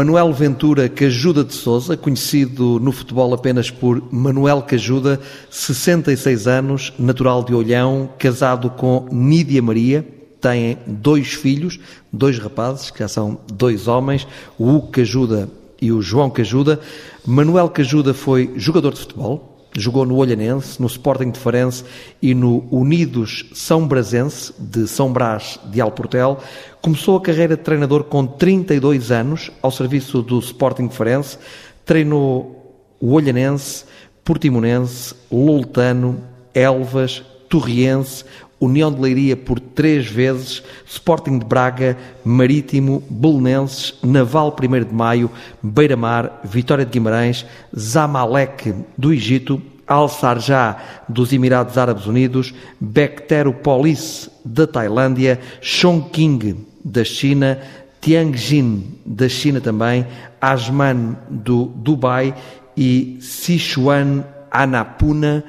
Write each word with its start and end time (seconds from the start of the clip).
Manuel 0.00 0.32
Ventura 0.32 0.88
Cajuda 0.88 1.44
de 1.44 1.52
Souza, 1.52 1.94
conhecido 1.94 2.80
no 2.80 2.90
futebol 2.90 3.34
apenas 3.34 3.70
por 3.70 4.02
Manuel 4.10 4.62
Cajuda, 4.62 5.20
66 5.50 6.46
anos, 6.46 6.90
natural 6.98 7.44
de 7.44 7.54
Olhão, 7.54 8.08
casado 8.18 8.70
com 8.70 9.06
Nídia 9.12 9.60
Maria, 9.60 10.02
tem 10.40 10.78
dois 10.86 11.34
filhos, 11.34 11.78
dois 12.10 12.38
rapazes, 12.38 12.90
que 12.90 13.00
já 13.00 13.08
são 13.08 13.40
dois 13.52 13.88
homens, 13.88 14.26
o 14.58 14.70
Hugo 14.70 14.88
Cajuda 14.88 15.50
e 15.82 15.92
o 15.92 16.00
João 16.00 16.30
Cajuda. 16.30 16.80
Manuel 17.26 17.68
Cajuda 17.68 18.14
foi 18.14 18.54
jogador 18.56 18.94
de 18.94 19.00
futebol, 19.00 19.49
Jogou 19.72 20.04
no 20.04 20.16
Olhanense, 20.16 20.80
no 20.80 20.86
Sporting 20.86 21.30
de 21.30 21.38
Farense 21.38 21.84
e 22.20 22.34
no 22.34 22.64
Unidos 22.70 23.46
São 23.54 23.86
Brasense 23.86 24.52
de 24.58 24.88
São 24.88 25.12
Brás 25.12 25.60
de 25.66 25.80
Alportel. 25.80 26.38
Começou 26.82 27.16
a 27.16 27.20
carreira 27.20 27.56
de 27.56 27.62
treinador 27.62 28.04
com 28.04 28.26
32 28.26 29.10
anos 29.10 29.50
ao 29.62 29.70
serviço 29.70 30.22
do 30.22 30.38
Sporting 30.40 30.88
de 30.88 30.96
Farense. 30.96 31.38
Treinou 31.84 32.60
o 33.00 33.12
Olhanense, 33.12 33.84
Portimonense, 34.24 35.14
Loltano, 35.30 36.20
Elvas, 36.52 37.22
Torriense, 37.48 38.24
União 38.60 38.92
de 38.92 39.00
Leiria 39.00 39.36
por 39.36 39.58
três 39.58 40.06
vezes, 40.06 40.62
Sporting 40.86 41.38
de 41.38 41.46
Braga, 41.46 41.96
Marítimo, 42.22 43.02
Belenenses, 43.08 43.94
Naval 44.02 44.54
1 44.54 44.84
de 44.84 44.94
Maio, 44.94 45.30
Beira-Mar, 45.62 46.42
Vitória 46.44 46.84
de 46.84 46.90
Guimarães, 46.90 47.46
Zamalek 47.74 48.74
do 48.98 49.12
Egito, 49.12 49.62
Al-Sarjah 49.86 50.76
dos 51.08 51.32
Emirados 51.32 51.78
Árabes 51.78 52.06
Unidos, 52.06 52.54
Bekteropolis 52.78 54.30
da 54.44 54.66
Tailândia, 54.66 55.40
Chongqing 55.60 56.66
da 56.84 57.02
China, 57.02 57.58
Tianjin 58.00 58.98
da 59.04 59.28
China 59.28 59.60
também, 59.60 60.06
Asman 60.40 61.16
do 61.28 61.64
Dubai 61.64 62.34
e 62.76 63.18
Sichuan 63.20 64.24
Annapurna 64.50 65.44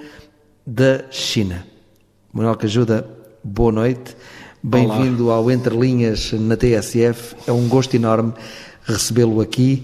da 0.66 1.04
China. 1.12 1.71
Manuel 2.34 2.56
Cajuda, 2.56 3.06
boa 3.44 3.74
noite. 3.74 4.16
Bem-vindo 4.64 5.32
ao 5.32 5.52
Entre 5.52 5.76
Linhas 5.78 6.32
na 6.32 6.56
TSF. 6.56 7.36
É 7.46 7.52
um 7.52 7.68
gosto 7.68 7.94
enorme 7.94 8.32
recebê-lo 8.86 9.42
aqui. 9.42 9.84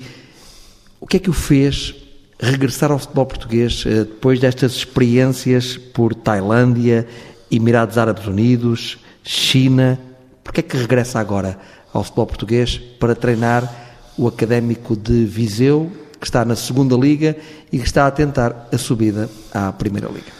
O 0.97 1.05
que 1.05 1.17
é 1.17 1.19
que 1.19 1.29
o 1.29 1.33
fez 1.33 1.93
regressar 2.39 2.89
ao 2.89 2.99
futebol 2.99 3.25
português 3.25 3.83
eh, 3.85 4.05
depois 4.05 4.39
destas 4.39 4.71
experiências 4.75 5.75
por 5.75 6.15
Tailândia, 6.15 7.05
Emirados 7.51 7.97
Árabes 7.97 8.25
Unidos, 8.25 8.97
China? 9.25 9.99
Por 10.41 10.53
que 10.53 10.61
é 10.61 10.63
que 10.63 10.77
regressa 10.77 11.19
agora 11.19 11.59
ao 11.91 12.01
futebol 12.01 12.27
português 12.27 12.77
para 12.97 13.13
treinar 13.13 13.69
o 14.17 14.25
Académico 14.25 14.95
de 14.95 15.25
Viseu, 15.25 15.91
que 16.17 16.25
está 16.25 16.45
na 16.45 16.55
segunda 16.55 16.95
Liga 16.95 17.35
e 17.73 17.77
que 17.77 17.85
está 17.85 18.07
a 18.07 18.11
tentar 18.11 18.69
a 18.71 18.77
subida 18.77 19.29
à 19.53 19.69
Primeira 19.73 20.07
Liga? 20.07 20.36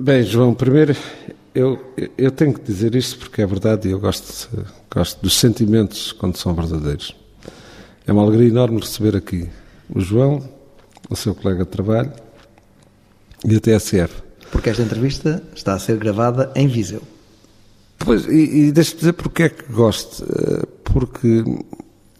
Bem, 0.00 0.22
João, 0.22 0.54
primeiro 0.54 0.96
eu, 1.52 1.76
eu 2.16 2.30
tenho 2.30 2.54
que 2.54 2.62
dizer 2.62 2.94
isto 2.94 3.18
porque 3.18 3.42
é 3.42 3.46
verdade 3.46 3.88
e 3.88 3.90
eu 3.90 3.98
gosto, 3.98 4.48
gosto 4.88 5.20
dos 5.20 5.36
sentimentos 5.36 6.12
quando 6.12 6.36
são 6.36 6.54
verdadeiros. 6.54 7.16
É 8.06 8.12
uma 8.12 8.22
alegria 8.22 8.48
enorme 8.48 8.78
receber 8.78 9.16
aqui 9.16 9.48
o 9.92 9.98
João, 9.98 10.48
o 11.10 11.16
seu 11.16 11.34
colega 11.34 11.64
de 11.64 11.70
trabalho 11.70 12.12
e 13.44 13.56
a 13.56 13.60
TSF. 13.60 14.22
Porque 14.52 14.70
esta 14.70 14.84
entrevista 14.84 15.42
está 15.52 15.74
a 15.74 15.80
ser 15.80 15.96
gravada 15.96 16.52
em 16.54 16.68
Viseu. 16.68 17.02
Pois, 17.98 18.24
e, 18.26 18.68
e 18.68 18.72
deixa-me 18.72 19.00
dizer 19.00 19.12
porque 19.14 19.42
é 19.42 19.48
que 19.48 19.64
gosto. 19.72 20.22
Eh, 20.22 20.64
porque 20.84 21.44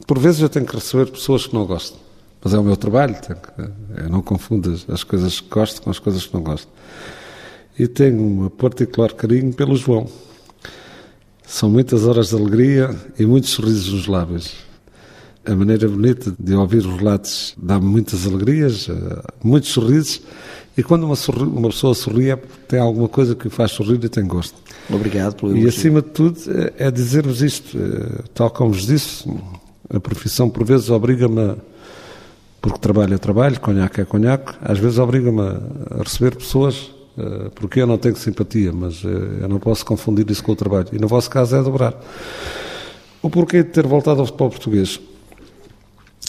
por 0.04 0.18
vezes 0.18 0.40
eu 0.40 0.48
tenho 0.48 0.66
que 0.66 0.74
receber 0.74 1.12
pessoas 1.12 1.46
que 1.46 1.54
não 1.54 1.64
gosto. 1.64 1.96
Mas 2.42 2.54
é 2.54 2.58
o 2.58 2.64
meu 2.64 2.76
trabalho, 2.76 3.14
que, 3.14 3.32
eu 4.02 4.08
não 4.08 4.20
confundo 4.20 4.76
as 4.88 5.04
coisas 5.04 5.40
que 5.40 5.48
gosto 5.48 5.80
com 5.80 5.90
as 5.90 6.00
coisas 6.00 6.26
que 6.26 6.34
não 6.34 6.42
gosto 6.42 6.68
e 7.78 7.86
tenho 7.86 8.20
um 8.20 8.48
particular 8.48 9.12
carinho 9.12 9.52
pelo 9.52 9.76
João. 9.76 10.08
São 11.46 11.70
muitas 11.70 12.04
horas 12.04 12.28
de 12.28 12.34
alegria 12.34 12.94
e 13.18 13.24
muitos 13.24 13.50
sorrisos 13.50 13.92
nos 13.92 14.06
lábios. 14.06 14.54
A 15.46 15.54
maneira 15.54 15.88
bonita 15.88 16.34
de 16.38 16.54
ouvir 16.54 16.78
os 16.78 16.98
relatos 16.98 17.54
dá-me 17.56 17.86
muitas 17.86 18.26
alegrias, 18.26 18.88
eh, 18.90 19.22
muitos 19.42 19.70
sorrisos, 19.70 20.20
e 20.76 20.82
quando 20.82 21.04
uma, 21.04 21.16
sorri, 21.16 21.42
uma 21.42 21.70
pessoa 21.70 21.94
sorri 21.94 22.30
é 22.30 22.36
porque 22.36 22.54
tem 22.68 22.78
alguma 22.78 23.08
coisa 23.08 23.34
que 23.34 23.46
o 23.46 23.50
faz 23.50 23.70
sorrir 23.70 23.98
e 24.04 24.08
tem 24.08 24.26
gosto. 24.26 24.56
Obrigado 24.90 25.36
pelo 25.36 25.56
E 25.56 25.66
acima 25.66 26.02
de 26.02 26.08
tudo 26.08 26.38
é, 26.78 26.86
é 26.86 26.90
dizer-vos 26.90 27.40
isto, 27.40 27.78
eh, 27.78 28.24
tal 28.34 28.50
como 28.50 28.72
vos 28.72 28.86
disse, 28.86 29.24
a 29.88 29.98
profissão 29.98 30.50
por 30.50 30.64
vezes 30.64 30.90
obriga-me 30.90 31.40
a 31.40 31.56
porque 32.60 32.78
trabalho 32.78 33.14
é 33.14 33.18
trabalho, 33.18 33.60
conhaque 33.60 34.00
é 34.00 34.04
conhaque, 34.04 34.52
às 34.60 34.78
vezes 34.78 34.98
obriga-me 34.98 35.40
a 35.40 36.02
receber 36.02 36.36
pessoas 36.36 36.90
eh, 36.92 36.97
porque 37.54 37.80
eu 37.80 37.86
não 37.86 37.98
tenho 37.98 38.16
simpatia, 38.16 38.72
mas 38.72 39.04
eh, 39.04 39.42
eu 39.42 39.48
não 39.48 39.58
posso 39.58 39.84
confundir 39.84 40.30
isso 40.30 40.42
com 40.42 40.52
o 40.52 40.56
trabalho. 40.56 40.88
E 40.92 40.98
no 40.98 41.08
vosso 41.08 41.28
caso 41.30 41.56
é 41.56 41.62
dobrar. 41.62 41.94
O 43.20 43.28
porquê 43.28 43.62
de 43.62 43.70
ter 43.70 43.86
voltado 43.86 44.20
ao 44.20 44.26
futebol 44.26 44.50
português? 44.50 45.00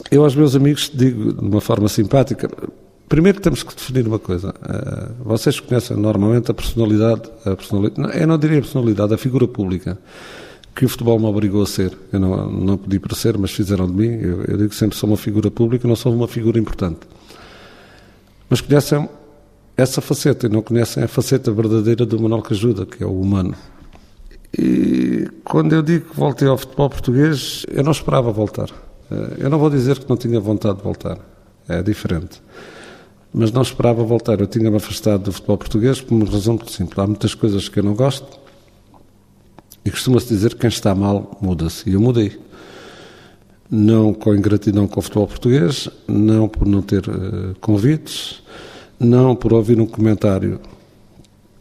Eu 0.10 0.24
aos 0.24 0.36
meus 0.36 0.56
amigos 0.56 0.92
digo 0.94 1.34
de 1.34 1.46
uma 1.46 1.62
forma 1.62 1.88
simpática, 1.88 2.50
primeiro 3.08 3.40
temos 3.40 3.64
que 3.64 3.76
definir 3.76 4.08
uma 4.08 4.20
coisa. 4.20 4.54
Eh, 4.68 5.12
vocês 5.24 5.60
conhecem 5.60 5.98
normalmente 5.98 6.52
a 6.52 6.54
personalidade, 6.54 7.30
a 7.46 7.56
personalidade 7.56 8.20
eu 8.20 8.28
não 8.28 8.38
diria 8.38 8.60
a 8.60 8.62
personalidade, 8.62 9.14
a 9.14 9.18
figura 9.18 9.48
pública 9.48 9.98
que 10.76 10.86
o 10.86 10.90
futebol 10.90 11.20
me 11.20 11.26
obrigou 11.26 11.62
a 11.62 11.68
ser. 11.68 11.92
Eu 12.12 12.20
não, 12.20 12.50
não 12.50 12.78
pedi 12.78 13.00
para 13.00 13.14
ser, 13.14 13.38
mas 13.38 13.52
fizeram 13.52 13.86
de 13.86 13.94
mim. 13.94 14.08
Eu, 14.08 14.44
eu 14.46 14.58
digo 14.58 14.74
sempre 14.74 14.98
sou 14.98 15.10
uma 15.10 15.18
figura 15.18 15.52
pública, 15.52 15.88
não 15.88 15.96
sou 15.96 16.14
uma 16.14 16.28
figura 16.28 16.58
importante. 16.58 17.00
Mas 18.50 18.62
conhecem 18.62 19.08
essa 19.80 20.02
faceta 20.02 20.48
e 20.48 20.50
não 20.50 20.62
conhecem 20.62 21.04
a 21.04 21.08
faceta 21.08 21.52
verdadeira 21.52 22.06
do 22.06 22.20
Manuel 22.20 22.42
Cajuda, 22.42 22.86
que 22.86 23.02
é 23.02 23.06
o 23.06 23.22
humano. 23.22 23.56
E 24.58 25.30
quando 25.44 25.74
eu 25.74 25.82
digo 25.82 26.10
que 26.10 26.16
voltei 26.16 26.48
ao 26.48 26.58
futebol 26.58 26.90
português, 26.90 27.66
eu 27.72 27.84
não 27.84 27.92
esperava 27.92 28.32
voltar. 28.32 28.70
Eh, 29.10 29.38
eu 29.40 29.50
não 29.50 29.58
vou 29.58 29.70
dizer 29.70 30.00
que 30.00 30.10
não 30.10 30.18
tinha 30.18 30.40
vontade 30.40 30.78
de 30.78 30.84
voltar, 30.84 31.18
é 31.68 31.82
diferente. 31.82 32.42
Mas 33.34 33.52
não 33.52 33.62
esperava 33.62 34.04
voltar. 34.04 34.40
Eu 34.40 34.48
tinha-me 34.48 34.78
afastado 34.78 35.24
do 35.24 35.32
futebol 35.32 35.58
português 35.58 36.02
por 36.02 36.16
uma 36.16 36.26
razão 36.26 36.56
muito 36.56 36.72
simples. 36.72 36.98
Há 36.98 37.08
muitas 37.08 37.34
coisas 37.34 37.70
que 37.70 37.80
eu 37.80 37.84
não 37.84 37.94
gosto 37.94 38.40
e 39.86 39.92
costuma-se 39.92 40.28
dizer 40.28 40.56
que 40.56 40.62
quem 40.62 40.68
está 40.68 40.94
mal 40.94 41.38
muda-se. 41.40 41.90
E 41.90 41.94
eu 41.94 42.02
mudei. 42.02 42.38
Não 43.72 44.16
com 44.16 44.34
ingratidão 44.34 44.88
com 44.88 45.00
o 45.00 45.04
futebol 45.04 45.28
português, 45.28 45.88
não 46.08 46.50
por 46.50 46.68
não 46.68 46.82
ter 46.82 47.08
uh, 47.08 47.56
convites, 47.62 48.42
não 49.00 49.36
por 49.36 49.54
ouvir 49.54 49.80
um 49.80 49.86
comentário 49.86 50.60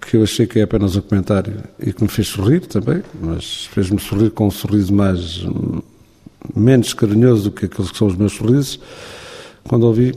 que 0.01 0.17
eu 0.17 0.23
achei 0.23 0.47
que 0.47 0.59
é 0.59 0.63
apenas 0.63 0.97
um 0.97 1.03
comentário 1.03 1.63
e 1.79 1.93
que 1.93 2.03
me 2.03 2.09
fez 2.09 2.29
sorrir 2.29 2.61
também, 2.61 3.03
mas 3.21 3.67
fez-me 3.67 4.01
sorrir 4.01 4.31
com 4.31 4.47
um 4.47 4.51
sorriso 4.51 4.93
mais 4.93 5.45
menos 6.57 6.95
carinhoso 6.95 7.45
do 7.45 7.51
que 7.51 7.67
aqueles 7.67 7.91
que 7.91 7.99
são 7.99 8.07
os 8.07 8.17
meus 8.17 8.33
sorrisos, 8.33 8.81
quando 9.65 9.85
ouvi 9.85 10.15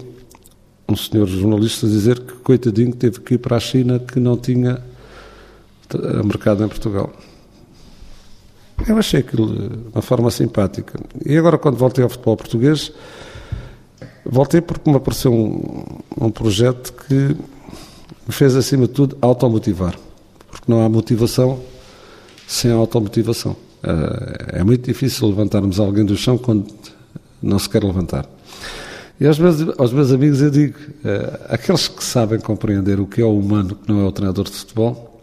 um 0.87 0.95
senhor 0.95 1.27
jornalista 1.27 1.87
dizer 1.87 2.19
que 2.19 2.33
coitadinho 2.35 2.93
teve 2.93 3.19
que 3.19 3.33
ir 3.33 3.37
para 3.37 3.57
a 3.57 3.59
China 3.59 3.99
que 3.99 4.19
não 4.19 4.37
tinha 4.37 4.81
mercado 6.23 6.63
em 6.63 6.67
Portugal. 6.69 7.11
Eu 8.87 8.97
achei 8.97 9.19
aquilo 9.19 9.47
de 9.47 9.89
uma 9.93 10.01
forma 10.01 10.31
simpática. 10.31 10.99
E 11.25 11.37
agora, 11.37 11.57
quando 11.57 11.75
voltei 11.75 12.03
ao 12.03 12.09
futebol 12.09 12.37
português, 12.37 12.91
Voltei 14.25 14.61
porque 14.61 14.89
me 14.89 14.97
apareceu 14.97 15.33
um, 15.33 15.83
um 16.19 16.29
projeto 16.29 16.93
que 16.93 17.15
me 17.15 18.33
fez, 18.33 18.55
acima 18.55 18.87
de 18.87 18.93
tudo, 18.93 19.17
automotivar. 19.22 19.97
Porque 20.49 20.72
não 20.72 20.85
há 20.85 20.90
motivação 20.90 21.59
sem 22.47 22.72
automotivação. 22.72 23.55
Eh, 23.84 24.59
é 24.59 24.63
muito 24.63 24.85
difícil 24.85 25.28
levantarmos 25.28 25.79
alguém 25.79 26.05
do 26.05 26.16
chão 26.16 26.37
quando 26.37 26.67
não 27.41 27.57
se 27.57 27.69
quer 27.69 27.84
levantar. 27.84 28.28
E 29.19 29.25
aos 29.25 29.40
meus, 29.40 29.79
aos 29.79 29.93
meus 29.93 30.11
amigos 30.11 30.41
eu 30.41 30.51
digo, 30.51 30.78
eh, 31.03 31.40
aqueles 31.49 31.87
que 31.87 32.03
sabem 32.03 32.40
compreender 32.40 32.99
o 32.99 33.07
que 33.07 33.22
é 33.22 33.25
o 33.25 33.37
humano, 33.37 33.75
que 33.75 33.91
não 33.91 34.01
é 34.01 34.03
o 34.05 34.11
treinador 34.11 34.46
de 34.46 34.51
futebol, 34.51 35.22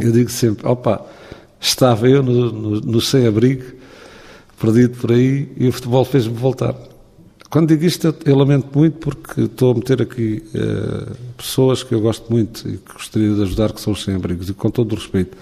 eu 0.00 0.12
digo 0.12 0.30
sempre, 0.30 0.66
opa, 0.66 1.04
estava 1.60 2.08
eu 2.08 2.22
no, 2.22 2.52
no, 2.52 2.80
no 2.80 3.00
sem-abrigo, 3.00 3.64
perdido 4.60 4.96
por 4.98 5.12
aí, 5.12 5.52
e 5.56 5.68
o 5.68 5.72
futebol 5.72 6.04
fez-me 6.04 6.34
voltar. 6.34 6.74
Quando 7.48 7.68
digo 7.68 7.84
isto, 7.84 8.14
eu 8.24 8.36
lamento 8.36 8.76
muito 8.76 8.98
porque 8.98 9.42
estou 9.42 9.72
a 9.72 9.74
meter 9.74 10.02
aqui 10.02 10.42
uh, 10.54 11.14
pessoas 11.36 11.82
que 11.82 11.94
eu 11.94 12.00
gosto 12.00 12.30
muito 12.30 12.68
e 12.68 12.76
que 12.76 12.92
gostaria 12.92 13.32
de 13.34 13.42
ajudar, 13.42 13.72
que 13.72 13.80
são 13.80 13.92
os 13.92 14.02
sem-abrigos, 14.02 14.50
e 14.50 14.54
com 14.54 14.68
todo 14.68 14.92
o 14.92 14.94
respeito. 14.96 15.36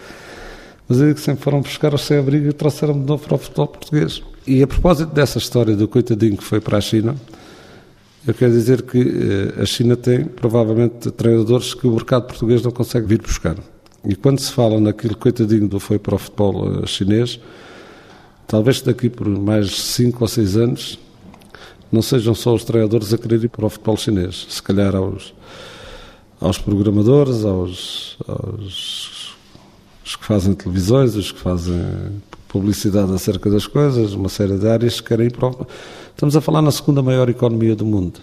Mas 0.88 0.98
eu 0.98 1.06
digo 1.06 1.18
que 1.18 1.24
sempre 1.24 1.42
foram 1.42 1.62
buscar 1.62 1.94
os 1.94 2.02
sem-abrigo 2.02 2.48
e 2.48 2.52
trouxeram-me 2.52 3.00
de 3.00 3.06
novo 3.06 3.24
para 3.24 3.34
o 3.34 3.38
futebol 3.38 3.68
português. 3.68 4.22
E 4.46 4.62
a 4.62 4.66
propósito 4.66 5.14
dessa 5.14 5.38
história 5.38 5.74
do 5.74 5.88
coitadinho 5.88 6.36
que 6.36 6.44
foi 6.44 6.60
para 6.60 6.76
a 6.76 6.80
China, 6.80 7.16
eu 8.26 8.34
quero 8.34 8.52
dizer 8.52 8.82
que 8.82 8.98
uh, 8.98 9.62
a 9.62 9.64
China 9.64 9.96
tem, 9.96 10.24
provavelmente, 10.24 11.10
treinadores 11.10 11.72
que 11.72 11.86
o 11.86 11.92
mercado 11.92 12.26
português 12.26 12.62
não 12.62 12.70
consegue 12.70 13.06
vir 13.06 13.22
buscar. 13.22 13.56
E 14.04 14.14
quando 14.14 14.40
se 14.40 14.52
fala 14.52 14.78
naquilo 14.78 15.16
coitadinho 15.16 15.66
do 15.66 15.80
foi 15.80 15.98
para 15.98 16.14
o 16.14 16.18
futebol 16.18 16.82
uh, 16.82 16.86
chinês, 16.86 17.40
Talvez 18.46 18.82
daqui 18.82 19.08
por 19.08 19.26
mais 19.28 19.74
5 19.74 20.18
ou 20.20 20.28
6 20.28 20.56
anos 20.56 20.98
não 21.94 22.02
sejam 22.02 22.34
só 22.34 22.52
os 22.52 22.64
treinadores 22.64 23.14
a 23.14 23.18
querer 23.18 23.44
ir 23.44 23.48
para 23.48 23.64
o 23.64 23.70
futebol 23.70 23.96
chinês. 23.96 24.46
Se 24.50 24.62
calhar 24.62 24.94
aos, 24.96 25.32
aos 26.40 26.58
programadores, 26.58 27.44
aos, 27.44 28.18
aos 28.26 29.36
os 30.04 30.16
que 30.16 30.24
fazem 30.24 30.54
televisões, 30.54 31.14
os 31.14 31.32
que 31.32 31.38
fazem 31.38 31.80
publicidade 32.48 33.12
acerca 33.12 33.48
das 33.48 33.66
coisas, 33.66 34.12
uma 34.12 34.28
série 34.28 34.58
de 34.58 34.68
áreas 34.68 35.00
que 35.00 35.08
querem 35.08 35.28
ir 35.28 35.32
para 35.32 35.48
o... 35.48 35.66
Estamos 36.10 36.36
a 36.36 36.40
falar 36.40 36.60
na 36.60 36.70
segunda 36.70 37.02
maior 37.02 37.28
economia 37.28 37.74
do 37.74 37.86
mundo. 37.86 38.20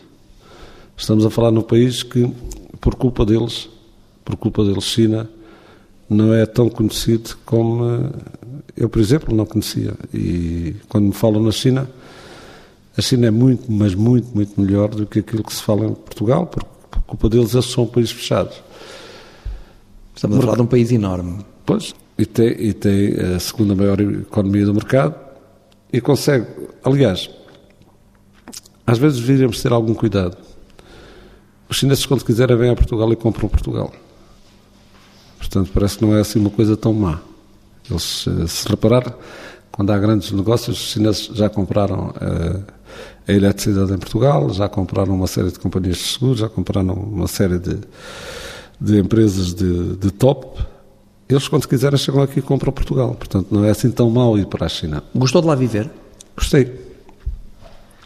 Estamos 0.95 1.25
a 1.25 1.29
falar 1.29 1.51
num 1.51 1.62
país 1.62 2.03
que, 2.03 2.31
por 2.79 2.95
culpa 2.95 3.25
deles, 3.25 3.67
por 4.24 4.35
culpa 4.35 4.63
deles, 4.63 4.83
China, 4.83 5.29
não 6.09 6.33
é 6.33 6.45
tão 6.45 6.69
conhecido 6.69 7.38
como 7.45 8.12
eu, 8.75 8.89
por 8.89 9.00
exemplo, 9.00 9.35
não 9.35 9.45
conhecia. 9.45 9.94
E 10.13 10.75
quando 10.88 11.06
me 11.06 11.13
falam 11.13 11.41
na 11.41 11.51
China, 11.51 11.89
a 12.97 13.01
China 13.01 13.27
é 13.27 13.31
muito, 13.31 13.71
mas 13.71 13.95
muito, 13.95 14.27
muito 14.35 14.59
melhor 14.59 14.89
do 14.89 15.05
que 15.05 15.19
aquilo 15.19 15.43
que 15.43 15.53
se 15.53 15.63
fala 15.63 15.85
em 15.85 15.93
Portugal, 15.93 16.45
porque 16.45 16.67
por 16.89 17.01
culpa 17.03 17.29
deles 17.29 17.53
eles 17.53 17.65
são 17.65 17.85
países 17.88 18.11
fechados. 18.11 18.61
Estamos 20.15 20.38
a 20.38 20.41
falar 20.41 20.55
de 20.55 20.61
um 20.61 20.67
país 20.67 20.91
enorme. 20.91 21.45
Pois, 21.65 21.95
e 22.17 22.25
tem, 22.25 22.49
e 22.49 22.73
tem 22.73 23.13
a 23.35 23.39
segunda 23.39 23.73
maior 23.73 23.99
economia 23.99 24.65
do 24.65 24.73
mercado 24.73 25.15
e 25.91 26.01
consegue, 26.01 26.45
aliás, 26.83 27.29
às 28.85 28.97
vezes 28.97 29.19
deveríamos 29.19 29.61
ter 29.61 29.71
algum 29.71 29.93
cuidado. 29.93 30.38
Os 31.69 31.77
chineses, 31.77 32.05
quando 32.05 32.25
quiserem, 32.25 32.57
vêm 32.57 32.71
a 32.71 32.75
Portugal 32.75 33.11
e 33.13 33.15
compram 33.15 33.47
Portugal. 33.47 33.93
Portanto, 35.38 35.71
parece 35.73 35.97
que 35.97 36.05
não 36.05 36.15
é 36.15 36.19
assim 36.19 36.39
uma 36.39 36.49
coisa 36.49 36.75
tão 36.75 36.93
má. 36.93 37.21
Eles, 37.89 38.25
eh, 38.27 38.47
se 38.47 38.67
reparar, 38.67 39.15
quando 39.71 39.91
há 39.91 39.97
grandes 39.97 40.31
negócios, 40.31 40.77
os 40.77 40.91
chineses 40.91 41.25
já 41.33 41.49
compraram 41.49 42.09
uh, 42.09 42.63
a 43.27 43.31
eletricidade 43.31 43.93
em 43.93 43.97
Portugal, 43.97 44.49
já 44.53 44.67
compraram 44.67 45.13
uma 45.13 45.27
série 45.27 45.51
de 45.51 45.59
companhias 45.59 45.97
de 45.97 46.03
seguros, 46.03 46.39
já 46.39 46.49
compraram 46.49 46.93
uma 46.93 47.27
série 47.27 47.59
de, 47.59 47.77
de 48.79 48.99
empresas 48.99 49.53
de, 49.53 49.95
de 49.95 50.11
top. 50.11 50.61
Eles, 51.29 51.47
quando 51.47 51.67
quiserem, 51.67 51.97
chegam 51.97 52.21
aqui 52.21 52.39
e 52.39 52.41
compram 52.41 52.73
Portugal. 52.73 53.15
Portanto, 53.15 53.47
não 53.51 53.63
é 53.63 53.69
assim 53.69 53.89
tão 53.89 54.09
mau 54.09 54.38
ir 54.38 54.47
para 54.47 54.65
a 54.65 54.69
China. 54.69 55.03
Gostou 55.15 55.41
de 55.41 55.47
lá 55.47 55.55
viver? 55.55 55.89
Gostei. 56.35 56.65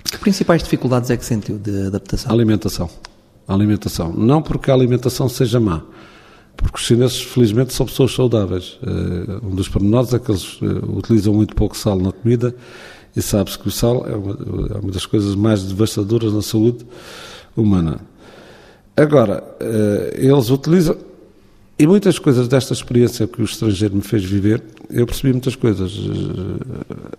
Que 0.04 0.18
principais 0.20 0.62
dificuldades 0.62 1.10
é 1.10 1.18
que 1.18 1.26
sentiu 1.26 1.58
de 1.58 1.88
adaptação? 1.88 2.32
A 2.32 2.34
alimentação. 2.36 2.90
A 3.48 3.54
alimentação. 3.54 4.14
Não 4.14 4.42
porque 4.42 4.70
a 4.70 4.74
alimentação 4.74 5.28
seja 5.28 5.60
má, 5.60 5.82
porque 6.56 6.78
os 6.78 6.84
chineses, 6.84 7.22
felizmente, 7.22 7.74
são 7.74 7.86
pessoas 7.86 8.14
saudáveis. 8.14 8.78
Uh, 8.84 9.48
um 9.48 9.56
dos 9.56 9.68
pormenores 9.68 10.14
é 10.14 10.20
que 10.20 10.30
eles 10.30 10.62
uh, 10.62 10.98
utilizam 10.98 11.34
muito 11.34 11.56
pouco 11.56 11.76
sal 11.76 12.00
na 12.00 12.12
comida 12.12 12.56
e 13.16 13.22
sabe-se 13.22 13.58
que 13.58 13.68
o 13.68 13.72
sal 13.72 14.06
é 14.08 14.16
uma, 14.16 14.32
é 14.74 14.78
uma, 14.80 14.92
das 14.92 15.06
coisas 15.06 15.36
mais 15.36 15.64
devastadoras 15.64 16.34
na 16.34 16.42
saúde 16.42 16.86
humana. 17.56 18.00
Agora, 18.96 19.44
uh, 19.62 20.16
eles 20.16 20.50
utilizam. 20.50 20.98
E 21.78 21.86
muitas 21.86 22.18
coisas 22.18 22.48
desta 22.48 22.74
experiência 22.74 23.28
que 23.28 23.42
o 23.42 23.46
estrangeiro 23.46 23.96
me 23.96 24.02
fez 24.02 24.24
viver, 24.24 24.64
eu 24.90 25.06
percebi 25.06 25.34
muitas 25.34 25.56
coisas. 25.56 25.92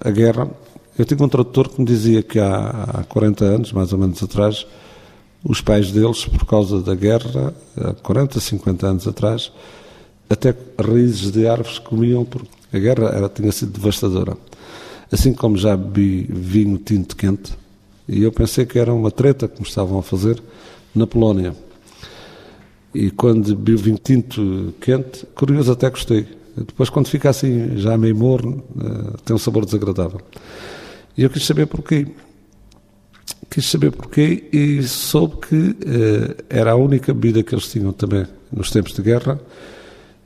A 0.00 0.10
guerra. 0.10 0.50
Eu 0.98 1.04
tinha 1.04 1.22
um 1.22 1.28
tradutor 1.28 1.69
que 1.69 1.78
me 1.78 1.87
dizia 1.87 2.22
que 2.22 2.38
há, 2.38 2.69
há 3.00 3.04
40 3.04 3.44
anos, 3.44 3.72
mais 3.72 3.92
ou 3.92 3.99
menos 3.99 4.22
atrás, 4.22 4.66
os 5.44 5.60
pais 5.60 5.92
deles, 5.92 6.25
por 6.25 6.46
causa 6.46 6.81
da 6.81 6.94
guerra, 6.94 7.52
há 7.76 7.92
40, 7.92 8.40
50 8.40 8.87
anos 8.87 9.06
atrás, 9.06 9.52
até 10.28 10.54
raízes 10.78 11.31
de 11.31 11.46
árvores 11.46 11.78
comiam, 11.78 12.25
porque 12.25 12.49
a 12.72 12.78
guerra 12.78 13.08
era, 13.14 13.28
tinha 13.28 13.52
sido 13.52 13.72
devastadora. 13.72 14.38
Assim 15.11 15.32
como 15.32 15.56
já 15.56 15.76
bebi 15.76 16.26
vinho 16.29 16.79
tinto 16.79 17.17
quente, 17.17 17.56
e 18.08 18.23
eu 18.23 18.32
pensei 18.32 18.67
que 18.67 18.79
era 18.79 18.93
uma 18.93 19.11
treta 19.11 19.49
que 19.49 19.61
me 19.61 19.67
estavam 19.67 19.99
a 19.99 20.03
fazer 20.03 20.43
na 20.94 21.06
Polónia. 21.06 21.55
E 22.94 23.11
quando 23.11 23.55
bebi 23.55 23.75
o 23.75 23.79
vinho 23.79 23.99
tinto 24.03 24.75
quente, 24.81 25.26
curioso 25.35 25.73
até 25.73 25.91
gostei. 25.91 26.26
Depois, 26.56 26.88
quando 26.88 27.08
fica 27.08 27.29
assim, 27.29 27.76
já 27.76 27.99
meio 27.99 28.17
morno, 28.17 28.64
eh, 28.81 29.17
tem 29.25 29.37
um 29.37 29.38
sabor 29.38 29.64
desagradável. 29.67 30.20
E 31.17 31.23
eu 31.23 31.29
quis 31.29 31.44
saber 31.44 31.67
porquê 31.67 32.06
quis 33.50 33.67
saber 33.67 33.91
porquê 33.91 34.44
e 34.52 34.82
soube 34.82 35.37
que 35.37 35.55
uh, 35.55 36.44
era 36.49 36.73
a 36.73 36.76
única 36.76 37.12
bebida 37.14 37.43
que 37.43 37.55
eles 37.55 37.70
tinham 37.70 37.93
também 37.93 38.26
nos 38.52 38.70
tempos 38.70 38.93
de 38.93 39.02
guerra 39.02 39.41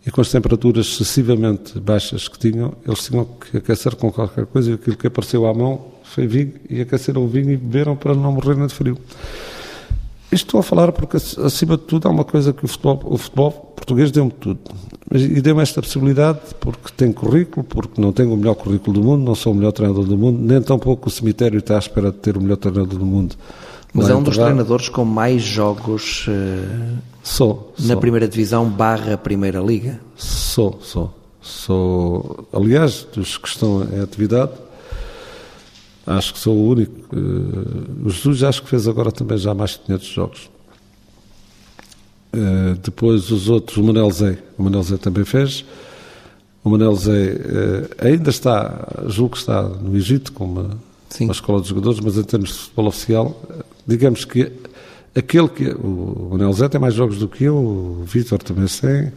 e 0.06 0.10
com 0.10 0.20
as 0.20 0.30
temperaturas 0.30 0.86
excessivamente 0.86 1.78
baixas 1.78 2.26
que 2.28 2.38
tinham, 2.38 2.72
eles 2.86 3.04
tinham 3.04 3.24
que 3.24 3.58
aquecer 3.58 3.94
com 3.96 4.10
qualquer 4.10 4.46
coisa 4.46 4.70
e 4.70 4.74
aquilo 4.74 4.96
que 4.96 5.06
apareceu 5.06 5.46
à 5.46 5.52
mão 5.52 5.86
foi 6.04 6.26
vinho 6.26 6.54
e 6.68 6.80
aqueceram 6.80 7.24
o 7.24 7.28
vinho 7.28 7.50
e 7.50 7.56
beberam 7.56 7.94
para 7.96 8.14
não 8.14 8.32
morrerem 8.32 8.66
de 8.66 8.74
frio. 8.74 8.98
Isto 10.32 10.46
estou 10.46 10.60
a 10.60 10.62
falar 10.62 10.92
porque, 10.92 11.16
acima 11.16 11.76
de 11.76 11.82
tudo, 11.82 12.06
há 12.06 12.10
uma 12.10 12.24
coisa 12.24 12.52
que 12.52 12.64
o 12.64 12.68
futebol, 12.68 13.00
o 13.04 13.18
futebol 13.18 13.50
português 13.74 14.12
deu-me 14.12 14.30
tudo. 14.30 14.60
E 15.12 15.40
deu-me 15.40 15.60
esta 15.60 15.82
possibilidade 15.82 16.38
porque 16.60 16.92
tenho 16.96 17.12
currículo, 17.12 17.64
porque 17.64 18.00
não 18.00 18.12
tenho 18.12 18.32
o 18.32 18.36
melhor 18.36 18.54
currículo 18.54 19.00
do 19.00 19.04
mundo, 19.04 19.24
não 19.24 19.34
sou 19.34 19.52
o 19.52 19.56
melhor 19.56 19.72
treinador 19.72 20.04
do 20.04 20.16
mundo, 20.16 20.40
nem 20.40 20.62
tampouco 20.62 21.08
o 21.08 21.10
cemitério 21.10 21.58
está 21.58 21.74
à 21.74 21.78
espera 21.80 22.12
de 22.12 22.18
ter 22.18 22.36
o 22.36 22.40
melhor 22.40 22.56
treinador 22.56 22.96
do 22.96 23.04
mundo. 23.04 23.34
Mas 23.92 24.08
é 24.08 24.14
um 24.14 24.22
dos 24.22 24.36
treinadores 24.36 24.88
com 24.88 25.04
mais 25.04 25.42
jogos 25.42 26.26
uh, 26.28 26.98
sou, 27.22 27.74
na 27.78 27.88
sou. 27.88 27.96
primeira 27.96 28.28
divisão 28.28 28.68
barra 28.68 29.16
primeira 29.16 29.60
liga? 29.60 30.00
Sou, 30.16 30.78
sou. 30.80 31.14
Sou, 31.40 32.46
aliás, 32.52 33.06
dos 33.14 33.38
que 33.38 33.48
estão 33.48 33.82
em 33.92 34.00
atividade, 34.00 34.52
acho 36.06 36.34
que 36.34 36.38
sou 36.38 36.54
o 36.54 36.68
único. 36.68 37.16
Uh, 37.16 38.06
o 38.06 38.10
Jesus 38.10 38.42
acho 38.42 38.62
que 38.62 38.68
fez 38.68 38.86
agora 38.86 39.10
também 39.10 39.38
já 39.38 39.54
mais 39.54 39.72
de 39.72 39.80
500 39.80 40.06
jogos. 40.06 40.50
Uh, 42.32 42.76
depois 42.82 43.30
os 43.30 43.48
outros, 43.48 43.76
o 43.78 43.82
Manel 43.82 44.10
Zé, 44.10 44.38
o 44.56 44.62
Manel 44.62 44.82
Zé 44.82 44.96
também 44.96 45.24
fez. 45.24 45.64
O 46.62 46.70
Manel 46.70 46.94
Zé 46.94 47.32
uh, 47.32 48.06
ainda 48.06 48.30
está, 48.30 48.86
julgo 49.06 49.32
que 49.32 49.38
está 49.38 49.62
no 49.62 49.96
Egito 49.96 50.32
com 50.32 50.44
uma, 50.44 50.78
uma, 51.20 51.32
escola 51.32 51.60
de 51.60 51.68
jogadores, 51.68 52.00
mas 52.00 52.16
em 52.16 52.22
termos 52.22 52.50
de 52.50 52.54
futebol 52.56 52.86
oficial, 52.86 53.42
digamos 53.86 54.24
que 54.24 54.52
aquele 55.14 55.48
que. 55.48 55.70
O 55.70 56.28
Manel 56.32 56.52
Zé 56.52 56.68
tem 56.68 56.80
mais 56.80 56.94
jogos 56.94 57.18
do 57.18 57.28
que 57.28 57.44
eu, 57.44 57.56
o 57.56 58.04
Vítor 58.04 58.42
também 58.42 58.66
tem. 58.66 59.12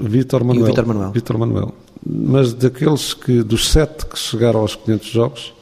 Vítor 0.00 0.44
Manuel. 0.44 0.66
Vítor 0.66 0.86
Manuel. 0.86 1.12
Vítor 1.12 1.38
Manuel. 1.38 1.74
Mas 2.04 2.52
daqueles 2.52 3.14
que, 3.14 3.42
dos 3.42 3.68
sete 3.68 4.04
que 4.06 4.18
chegaram 4.18 4.60
aos 4.60 4.74
500 4.74 5.08
jogos, 5.08 5.54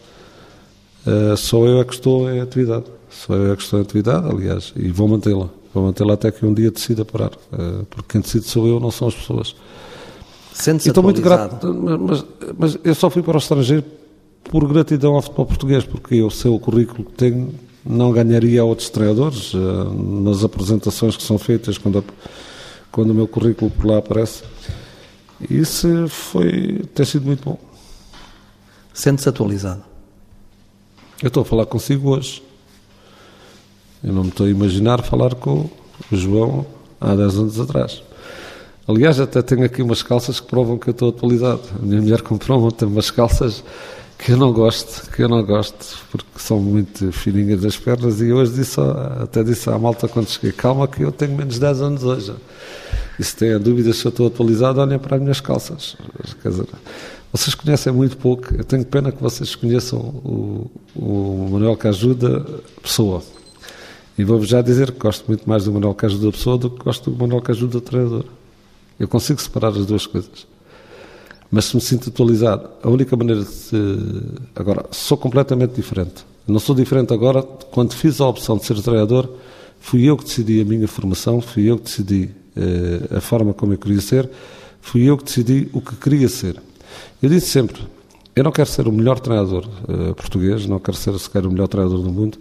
Uh, 1.06 1.36
sou 1.36 1.66
eu 1.66 1.80
é 1.80 1.84
que 1.84 1.94
estou 1.94 2.30
em 2.30 2.40
atividade. 2.40 2.84
Sou 3.10 3.36
eu 3.36 3.52
é 3.52 3.56
que 3.56 3.62
estou 3.62 3.78
em 3.78 3.82
atividade, 3.82 4.28
aliás, 4.28 4.72
e 4.76 4.90
vou 4.90 5.08
mantê-la. 5.08 5.48
Vou 5.74 5.84
mantê-la 5.84 6.14
até 6.14 6.30
que 6.30 6.44
um 6.46 6.54
dia 6.54 6.70
decida 6.70 7.04
parar. 7.04 7.32
Uh, 7.52 7.84
porque 7.90 8.08
quem 8.10 8.20
decide 8.20 8.46
sou 8.46 8.66
eu, 8.66 8.78
não 8.78 8.90
são 8.90 9.08
as 9.08 9.14
pessoas. 9.14 9.54
Sente-se 10.52 10.90
Estou 10.90 11.02
muito 11.02 11.20
grato, 11.20 11.74
mas, 11.74 12.24
mas 12.58 12.78
eu 12.84 12.94
só 12.94 13.08
fui 13.08 13.22
para 13.22 13.34
o 13.34 13.38
estrangeiro 13.38 13.84
por 14.44 14.66
gratidão 14.66 15.14
ao 15.14 15.22
futebol 15.22 15.46
português, 15.46 15.84
porque 15.84 16.16
eu 16.16 16.30
sei 16.30 16.50
o 16.50 16.58
currículo 16.58 17.04
que 17.04 17.12
tenho, 17.12 17.54
não 17.84 18.12
ganharia 18.12 18.60
a 18.60 18.64
outros 18.64 18.90
treinadores 18.90 19.54
uh, 19.54 19.58
nas 20.22 20.44
apresentações 20.44 21.16
que 21.16 21.22
são 21.22 21.38
feitas 21.38 21.78
quando, 21.78 22.04
quando 22.90 23.10
o 23.10 23.14
meu 23.14 23.26
currículo 23.26 23.70
por 23.70 23.86
lá 23.86 23.98
aparece. 23.98 24.42
Isso 25.50 26.06
foi, 26.08 26.82
tem 26.94 27.04
sido 27.04 27.26
muito 27.26 27.44
bom. 27.44 27.58
Sente-se 28.92 29.28
atualizado? 29.28 29.82
Eu 31.22 31.28
estou 31.28 31.42
a 31.42 31.46
falar 31.46 31.66
consigo 31.66 32.10
hoje. 32.10 32.42
Eu 34.02 34.12
não 34.12 34.24
me 34.24 34.28
estou 34.28 34.46
a 34.46 34.50
imaginar 34.50 35.02
falar 35.02 35.34
com 35.34 35.70
o 36.10 36.16
João 36.16 36.66
há 37.00 37.14
10 37.14 37.38
anos 37.38 37.60
atrás. 37.60 38.02
Aliás, 38.86 39.20
até 39.20 39.40
tenho 39.40 39.64
aqui 39.64 39.80
umas 39.80 40.02
calças 40.02 40.40
que 40.40 40.46
provam 40.48 40.76
que 40.76 40.88
eu 40.88 40.92
estou 40.92 41.10
atualizado. 41.10 41.62
A 41.80 41.84
minha 41.84 42.02
mulher 42.02 42.20
comprou 42.22 42.64
ontem 42.64 42.84
umas 42.84 43.10
calças 43.10 43.62
que 44.24 44.32
eu 44.32 44.36
não 44.36 44.52
gosto, 44.52 45.10
que 45.10 45.22
eu 45.22 45.28
não 45.28 45.44
gosto, 45.44 45.98
porque 46.10 46.26
são 46.36 46.60
muito 46.60 47.10
fininhas 47.10 47.60
das 47.60 47.76
pernas 47.76 48.20
e 48.20 48.32
hoje 48.32 48.52
disse, 48.52 48.80
até 49.20 49.42
disse 49.42 49.68
à 49.68 49.76
malta 49.76 50.06
quando 50.06 50.28
cheguei, 50.28 50.52
calma 50.52 50.86
que 50.86 51.02
eu 51.02 51.10
tenho 51.10 51.36
menos 51.36 51.54
de 51.54 51.60
10 51.60 51.80
anos 51.80 52.04
hoje. 52.04 52.32
E 53.18 53.24
se 53.24 53.34
têm 53.34 53.58
dúvidas 53.58 53.96
se 53.96 54.06
eu 54.06 54.10
estou 54.10 54.28
atualizado, 54.28 54.80
olhem 54.80 54.98
para 54.98 55.16
as 55.16 55.22
minhas 55.22 55.40
calças. 55.40 55.96
Quer 56.40 56.50
dizer, 56.50 56.66
vocês 57.32 57.54
conhecem 57.54 57.92
muito 57.92 58.16
pouco. 58.16 58.54
Eu 58.54 58.64
tenho 58.64 58.84
pena 58.86 59.10
que 59.10 59.20
vocês 59.20 59.56
conheçam 59.56 59.98
o, 59.98 60.70
o 60.94 61.48
Manuel 61.50 61.76
Cajuda 61.76 62.46
pessoa. 62.80 63.22
E 64.16 64.22
vou-vos 64.22 64.48
já 64.48 64.62
dizer 64.62 64.92
que 64.92 65.00
gosto 65.00 65.24
muito 65.26 65.48
mais 65.48 65.64
do 65.64 65.72
Manuel 65.72 65.94
Cajuda 65.94 66.30
pessoa 66.30 66.56
do 66.56 66.70
que 66.70 66.84
gosto 66.84 67.10
do 67.10 67.16
Manuel 67.16 67.42
Cajuda 67.42 67.80
treinador. 67.80 68.24
Eu 69.00 69.08
consigo 69.08 69.40
separar 69.40 69.70
as 69.70 69.84
duas 69.84 70.06
coisas. 70.06 70.46
Mas 71.52 71.66
se 71.66 71.76
me 71.76 71.82
sinto 71.82 72.08
atualizado, 72.08 72.70
a 72.82 72.88
única 72.88 73.14
maneira 73.14 73.42
de. 73.42 74.22
Agora, 74.56 74.86
sou 74.90 75.18
completamente 75.18 75.74
diferente. 75.74 76.24
Não 76.48 76.58
sou 76.58 76.74
diferente 76.74 77.12
agora. 77.12 77.42
Quando 77.42 77.92
fiz 77.92 78.22
a 78.22 78.26
opção 78.26 78.56
de 78.56 78.64
ser 78.64 78.80
treinador, 78.80 79.28
fui 79.78 80.04
eu 80.08 80.16
que 80.16 80.24
decidi 80.24 80.62
a 80.62 80.64
minha 80.64 80.88
formação, 80.88 81.42
fui 81.42 81.70
eu 81.70 81.76
que 81.76 81.84
decidi 81.84 82.30
eh, 82.56 83.16
a 83.18 83.20
forma 83.20 83.52
como 83.52 83.74
eu 83.74 83.78
queria 83.78 84.00
ser, 84.00 84.30
fui 84.80 85.02
eu 85.02 85.18
que 85.18 85.24
decidi 85.24 85.68
o 85.74 85.82
que 85.82 85.94
queria 85.96 86.28
ser. 86.28 86.56
Eu 87.22 87.28
disse 87.28 87.48
sempre, 87.48 87.82
Eu 88.34 88.44
não 88.44 88.50
quero 88.50 88.68
ser 88.70 88.88
o 88.88 88.92
melhor 88.92 89.20
treinador 89.20 89.68
uh, 89.86 90.14
português, 90.14 90.66
não 90.66 90.78
quero 90.78 90.96
ser 90.96 91.18
sequer 91.18 91.44
o 91.44 91.50
melhor 91.50 91.68
treinador 91.68 92.00
do 92.00 92.10
mundo, 92.10 92.38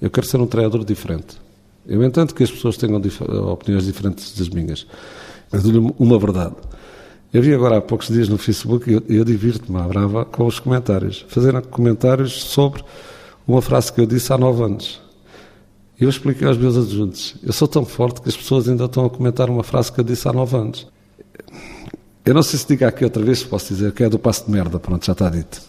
eu 0.00 0.10
quero 0.10 0.26
ser 0.26 0.38
um 0.38 0.46
treinador 0.46 0.84
diferente. 0.84 1.38
Eu 1.86 2.04
entendo 2.04 2.34
que 2.34 2.42
as 2.42 2.50
pessoas 2.50 2.76
tenham 2.76 3.00
dif 3.00 3.22
opiniões 3.22 3.86
diferentes 3.86 4.36
das 4.38 4.50
minhas. 4.50 4.86
Eu 5.50 5.62
dou-lhe 5.62 5.94
uma 5.98 6.18
verdade. 6.18 6.54
Eu 7.32 7.42
vi 7.42 7.54
agora 7.54 7.76
há 7.76 7.80
poucos 7.80 8.08
dias 8.08 8.28
no 8.28 8.36
Facebook 8.36 8.90
e 8.90 8.94
eu, 8.94 9.02
eu 9.08 9.24
divirto-me 9.24 9.78
à 9.78 9.82
brava 9.82 10.24
com 10.24 10.46
os 10.46 10.58
comentários. 10.58 11.24
Fazendo 11.28 11.62
comentários 11.62 12.42
sobre 12.42 12.82
uma 13.46 13.62
frase 13.62 13.92
que 13.92 14.00
eu 14.00 14.06
disse 14.06 14.32
há 14.32 14.38
nove 14.38 14.64
anos. 14.64 15.00
Eu 15.98 16.08
expliquei 16.08 16.48
aos 16.48 16.56
meus 16.56 16.76
adjuntos. 16.76 17.36
Eu 17.42 17.52
sou 17.52 17.68
tão 17.68 17.84
forte 17.84 18.20
que 18.20 18.28
as 18.28 18.36
pessoas 18.36 18.68
ainda 18.68 18.86
estão 18.86 19.04
a 19.04 19.10
comentar 19.10 19.48
uma 19.48 19.62
frase 19.62 19.92
que 19.92 20.00
eu 20.00 20.04
disse 20.04 20.26
há 20.26 20.32
nove 20.32 20.56
anos. 20.56 20.88
Eu 22.24 22.34
não 22.34 22.42
sei 22.42 22.58
se 22.58 22.66
diga 22.66 22.88
aqui 22.88 23.04
outra 23.04 23.22
vez, 23.22 23.44
posso 23.44 23.72
dizer 23.72 23.92
que 23.92 24.02
é 24.02 24.08
do 24.08 24.18
passo 24.18 24.46
de 24.46 24.50
merda, 24.50 24.80
pronto, 24.80 25.06
já 25.06 25.12
está 25.12 25.28
dito. 25.30 25.60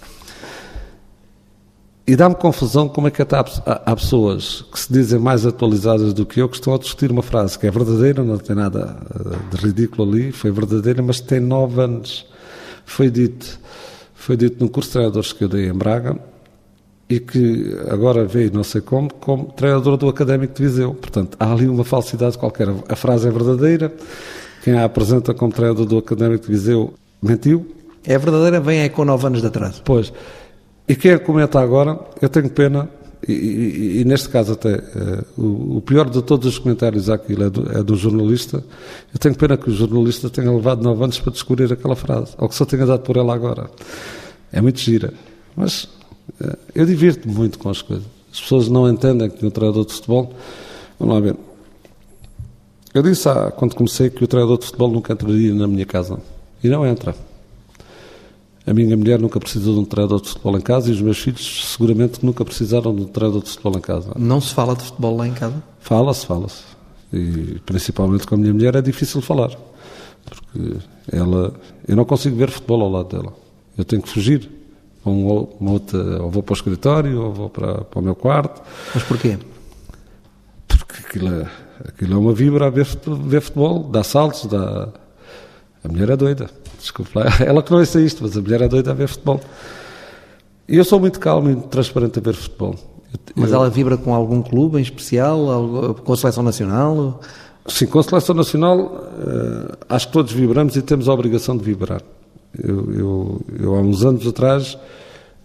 E 2.06 2.16
dá-me 2.16 2.36
confusão 2.36 2.90
como 2.90 3.08
é 3.08 3.12
que 3.12 3.22
até 3.22 3.36
há, 3.38 3.46
há, 3.66 3.96
pessoas 3.96 4.66
que 4.72 4.80
se 4.80 4.92
dizem 4.92 5.20
mais 5.20 5.46
atualizadas 5.46 6.14
do 6.14 6.26
que 6.26 6.42
eu 6.42 6.50
que 6.50 6.56
estão 6.56 6.74
a 6.74 6.78
discutir 6.78 7.12
uma 7.12 7.22
frase 7.22 7.58
que 7.58 7.68
é 7.68 7.72
verdadeira, 7.72 8.24
não 8.24 8.38
tem 8.38 8.56
nada 8.56 8.98
eh, 9.14 9.56
de 9.56 9.66
ridículo 9.66 10.12
ali, 10.12 10.32
foi 10.32 10.52
verdadeira, 10.52 11.02
mas 11.04 11.20
tem 11.20 11.40
nove 11.40 11.80
anos. 11.80 12.26
Foi 12.86 13.10
dito, 13.10 13.60
foi 14.16 14.36
dito 14.36 14.60
num 14.60 14.68
curso 14.68 14.90
de 14.90 14.94
treinadores 14.94 15.32
que 15.32 15.44
eu 15.44 15.48
dei 15.48 15.70
em 15.70 15.74
Braga 15.74 16.18
e 17.08 17.20
que 17.20 17.78
agora 17.90 18.26
veio, 18.26 18.52
não 18.52 18.64
sei 18.64 18.82
como, 18.82 19.14
como 19.14 19.46
treinador 19.52 19.96
do 19.96 20.10
Académico 20.10 20.56
de 20.56 20.64
Viseu. 20.64 20.94
Portanto, 20.96 21.38
há 21.40 21.52
ali 21.52 21.68
uma 21.68 21.84
falsidade 21.84 22.38
qualquer. 22.38 22.68
A 22.90 22.96
frase 22.96 23.28
é 23.28 23.32
verdadeira, 23.32 23.94
quem 24.64 24.74
a 24.74 24.86
apresenta 24.86 25.34
como 25.34 25.52
treinador 25.52 25.86
do 25.86 25.98
Académico 25.98 26.46
de 26.46 26.52
Viseu 26.52 26.94
mentiu. 27.22 27.76
É 28.04 28.18
verdadeira, 28.18 28.60
vem 28.60 28.80
é 28.80 28.90
com 28.90 29.06
nove 29.06 29.28
anos 29.28 29.42
de 29.42 29.48
atraso. 29.48 29.82
Pois. 29.86 30.12
E 30.88 30.96
quem 30.96 31.12
a 31.12 31.20
comenta 31.20 31.60
agora, 31.60 32.00
eu 32.22 32.30
tenho 32.30 32.50
pena, 32.50 32.90
e, 33.28 33.34
e, 33.34 34.02
e 34.02 34.06
neste 34.06 34.30
caso 34.30 34.54
até, 34.54 34.76
uh, 34.76 35.42
o, 35.42 35.78
o, 35.78 35.82
pior 35.82 36.10
de 36.10 36.22
todos 36.22 36.48
os 36.48 36.58
comentários 36.58 37.10
àquilo 37.10 37.44
é 37.44 37.50
do, 37.50 37.78
é 37.78 37.84
do, 37.84 37.96
jornalista, 37.96 38.64
eu 39.14 39.20
tenho 39.20 39.36
pena 39.36 39.58
que 39.58 39.70
o 39.70 39.74
jornalista 39.74 40.30
tenha 40.30 40.52
levado 40.52 40.82
nove 40.82 41.04
anos 41.04 41.20
para 41.20 41.32
descobrir 41.32 41.72
aquela 41.72 41.96
frase, 41.96 42.34
ou 42.38 42.50
que 42.50 42.56
só 42.56 42.66
tenha 42.66 42.86
dado 42.86 43.02
por 43.02 43.18
ela 43.18 43.34
agora. 43.34 43.70
É 44.52 44.60
muito 44.60 44.80
gira. 44.80 45.14
Mas 45.56 45.84
uh, 45.84 46.58
eu 46.74 46.86
divirto-me 46.86 47.34
muito 47.34 47.60
com 47.60 47.70
as 47.70 47.82
coisas. 47.82 48.06
As 48.32 48.40
pessoas 48.42 48.68
não 48.70 48.90
entendem 48.90 49.30
que 49.30 49.46
um 49.46 49.50
treinador 49.50 49.86
de 49.86 49.94
futebol... 49.94 50.34
Vamos 51.00 51.16
lá 51.16 51.20
ver. 51.20 51.36
Eu 52.94 53.02
disse 53.02 53.28
ah, 53.28 53.52
quando 53.56 53.76
comecei 53.76 54.10
que 54.10 54.24
o 54.24 54.28
treinador 54.28 54.58
de 54.58 54.66
futebol 54.66 54.90
nunca 54.90 55.14
entraria 55.14 55.54
na 55.54 55.68
minha 55.68 55.86
casa. 55.86 56.20
E 56.64 56.70
não 56.70 56.86
entra. 56.86 57.16
A 58.66 58.74
minha 58.74 58.96
mulher 58.96 59.20
nunca 59.20 59.40
precisou 59.40 59.74
de 59.74 59.80
um 59.80 59.86
treinador 59.86 60.22
de 60.22 60.30
futebol 60.30 60.58
em 60.58 60.62
casa 60.62 60.90
e 60.90 60.94
os 60.94 61.02
meus 61.02 61.18
filhos 61.18 61.72
seguramente 61.72 62.24
nunca 62.24 62.46
precisaram 62.46 62.96
de 62.96 63.02
um 63.02 63.06
treinador 63.06 63.44
de 63.44 63.50
futebol 63.50 63.78
em 63.78 63.82
casa. 63.82 64.12
Não 64.18 64.40
se 64.40 64.54
fala 64.54 64.76
de 64.76 64.84
futebol 64.84 65.16
lá 65.18 65.28
em 65.28 65.34
casa? 65.34 65.64
Fala-se, 65.80 66.26
fala-se. 66.26 66.64
E 67.12 67.60
principalmente 67.66 68.28
com 68.28 68.36
a 68.36 68.38
minha 68.38 68.54
mulher 68.54 68.76
é 68.76 68.82
difícil 68.82 69.22
falar. 69.22 69.52
Porque 70.24 70.78
ela. 71.12 71.54
Eu 71.88 71.96
não 71.96 72.06
consigo 72.06 72.36
ver 72.36 72.52
futebol 72.52 72.82
ao 72.82 72.90
lado 72.90 73.10
dela. 73.18 73.34
Eu 73.78 73.84
tenho 73.84 74.02
que 74.02 74.10
fugir. 74.10 74.50
Uma, 75.04 75.48
uma 75.60 75.72
outra, 75.72 76.22
ou 76.22 76.30
vou 76.30 76.44
para 76.44 76.54
o 76.54 76.56
escritório, 76.56 77.20
ou 77.20 77.34
vou 77.34 77.50
para, 77.50 77.84
para 77.84 78.00
o 78.00 78.04
meu 78.04 78.14
quarto. 78.14 78.62
Mas 78.94 79.04
porquê? 79.04 79.40
Porque 80.68 81.00
aquilo 81.00 81.34
é, 81.34 81.50
aquilo 81.88 82.14
é 82.14 82.18
uma 82.18 82.34
vibra 82.34 82.68
a 82.68 82.70
ver, 82.70 82.86
ver 83.26 83.42
futebol, 83.42 83.80
dá 83.80 84.04
saltos, 84.04 84.46
dá. 84.46 84.90
A 85.84 85.88
mulher 85.88 86.12
é 86.12 86.16
doida. 86.16 86.48
Desculpe 86.82 87.12
lá. 87.16 87.26
Ela 87.46 87.62
que 87.62 87.72
não 87.72 87.80
é 87.80 87.84
isto, 87.84 88.24
mas 88.24 88.36
a 88.36 88.42
mulher 88.42 88.62
é 88.62 88.68
doida 88.68 88.92
a 88.92 88.94
ver 88.94 89.08
futebol. 89.08 89.40
E 90.68 90.78
eu 90.78 90.84
sou 90.84 91.00
muito 91.00 91.20
calmo 91.20 91.50
e 91.50 91.56
transparente 91.56 92.20
a 92.20 92.22
ver 92.22 92.34
futebol. 92.34 92.76
Mas 93.36 93.52
ela 93.52 93.70
vibra 93.70 93.98
com 93.98 94.14
algum 94.14 94.42
clube 94.42 94.78
em 94.78 94.82
especial? 94.82 95.96
Com 96.04 96.14
a 96.14 96.18
Seleção 96.18 96.44
Nacional? 96.44 97.20
Sim, 97.68 97.88
com 97.88 98.00
a 98.00 98.04
Seleção 98.04 98.34
Nacional 98.34 98.80
uh, 98.80 99.78
acho 99.90 100.08
que 100.08 100.14
todos 100.14 100.32
vibramos 100.32 100.76
e 100.76 100.82
temos 100.82 101.08
a 101.08 101.14
obrigação 101.14 101.56
de 101.58 101.64
vibrar. 101.64 102.02
Eu, 102.58 102.94
eu, 102.94 103.42
eu, 103.60 103.76
há 103.76 103.80
uns 103.82 104.04
anos 104.04 104.26
atrás 104.28 104.78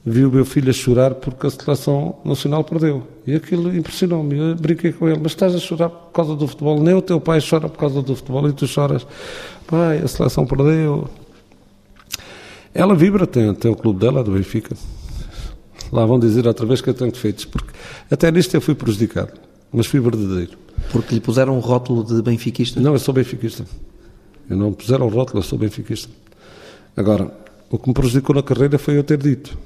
vi 0.04 0.24
o 0.24 0.30
meu 0.30 0.44
filho 0.44 0.70
a 0.70 0.72
chorar 0.72 1.14
porque 1.14 1.46
a 1.46 1.50
Seleção 1.50 2.16
Nacional 2.24 2.64
perdeu. 2.64 3.02
E 3.26 3.34
aquilo 3.34 3.74
impressionou-me. 3.76 4.38
Eu 4.38 4.54
brinquei 4.54 4.92
com 4.92 5.08
ele, 5.08 5.18
mas 5.20 5.32
estás 5.32 5.54
a 5.54 5.58
chorar 5.58 5.88
por 5.88 6.12
causa 6.12 6.34
do 6.34 6.46
futebol? 6.46 6.80
Nem 6.80 6.94
o 6.94 7.02
teu 7.02 7.20
pai 7.20 7.40
chora 7.40 7.68
por 7.68 7.78
causa 7.78 8.00
do 8.00 8.14
futebol 8.14 8.48
e 8.48 8.52
tu 8.52 8.66
choras. 8.66 9.06
Pai, 9.66 9.98
a 9.98 10.08
Seleção 10.08 10.46
perdeu. 10.46 11.08
Ela 12.76 12.94
vibra, 12.94 13.26
tem, 13.26 13.54
tem 13.54 13.70
o 13.70 13.74
clube 13.74 14.00
dela, 14.00 14.22
do 14.22 14.32
Benfica. 14.32 14.76
Lá 15.90 16.04
vão 16.04 16.18
dizer 16.18 16.46
outra 16.46 16.66
vez 16.66 16.82
que 16.82 16.90
eu 16.90 16.94
tenho 16.94 17.10
defeitos, 17.10 17.46
porque 17.46 17.72
até 18.10 18.30
nisto 18.30 18.54
eu 18.54 18.60
fui 18.60 18.74
prejudicado, 18.74 19.32
mas 19.72 19.86
fui 19.86 19.98
verdadeiro. 19.98 20.58
Porque 20.92 21.14
lhe 21.14 21.20
puseram 21.22 21.56
um 21.56 21.60
rótulo 21.60 22.04
de 22.04 22.20
benfiquista? 22.20 22.78
Não, 22.78 22.92
eu 22.92 22.98
sou 22.98 23.14
benfiquista. 23.14 23.64
Eu 24.50 24.58
não 24.58 24.74
puseram 24.74 25.06
o 25.06 25.08
rótulo, 25.08 25.38
eu 25.38 25.42
sou 25.42 25.58
benfiquista. 25.58 26.12
Agora, 26.94 27.32
o 27.70 27.78
que 27.78 27.88
me 27.88 27.94
prejudicou 27.94 28.34
na 28.34 28.42
carreira 28.42 28.78
foi 28.78 28.98
eu 28.98 29.02
ter 29.02 29.16
dito. 29.16 29.56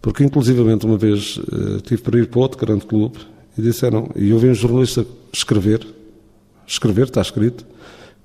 Porque, 0.00 0.24
inclusivamente, 0.24 0.86
uma 0.86 0.96
vez 0.96 1.36
uh, 1.36 1.80
tive 1.82 2.00
para 2.00 2.18
ir 2.18 2.28
para 2.28 2.40
outro 2.40 2.58
grande 2.58 2.86
clube 2.86 3.18
e 3.58 3.60
disseram, 3.60 4.08
e 4.16 4.30
eu 4.30 4.38
vi 4.38 4.48
um 4.48 4.54
jornalista 4.54 5.04
escrever, 5.30 5.86
escrever, 6.66 7.08
está 7.08 7.20
escrito, 7.20 7.66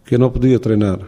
que 0.05 0.15
eu 0.15 0.19
não 0.19 0.29
podia 0.29 0.57
treinar 0.57 0.99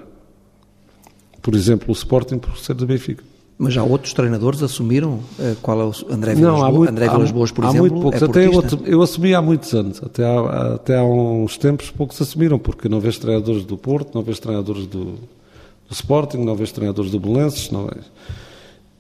por 1.42 1.56
exemplo, 1.56 1.90
o 1.90 1.92
Sporting 1.92 2.38
por 2.38 2.58
ser 2.58 2.74
do 2.74 2.86
Benfica. 2.86 3.24
Mas 3.62 3.74
já 3.74 3.84
outros 3.84 4.14
treinadores 4.14 4.64
assumiram 4.64 5.16
uh, 5.38 5.56
qual 5.62 5.82
é 5.82 5.84
o 5.84 5.92
André 6.10 6.34
Vilas, 6.34 6.62
não, 6.62 6.72
muito, 6.72 6.92
André 6.92 7.10
Vilas 7.10 7.30
Boas, 7.30 7.52
por 7.52 7.66
há 7.66 7.70
exemplo? 7.70 7.90
Muito 7.90 8.02
poucos. 8.02 8.22
É 8.22 8.26
até 8.26 8.48
eu, 8.48 8.64
eu, 8.86 9.02
assumi 9.02 9.34
há 9.34 9.42
muitos 9.42 9.74
anos, 9.74 10.02
até 10.02 10.24
há, 10.26 10.76
até 10.76 10.98
há 10.98 11.04
uns 11.04 11.58
tempos 11.58 11.92
poucos 11.92 12.22
assumiram, 12.22 12.58
porque 12.58 12.88
não 12.88 13.02
vejo 13.02 13.20
treinadores 13.20 13.66
do 13.66 13.78
Porto, 13.78 14.16
não 14.16 14.24
vejo 14.24 14.40
treinadores 14.40 14.88
do, 14.88 15.04
do 15.04 15.92
Sporting, 15.92 16.38
não 16.38 16.56
vejo 16.56 16.74
treinadores 16.74 17.12
do 17.12 17.20
Belenenses, 17.20 17.70
não 17.70 17.88
vejo. 17.88 18.08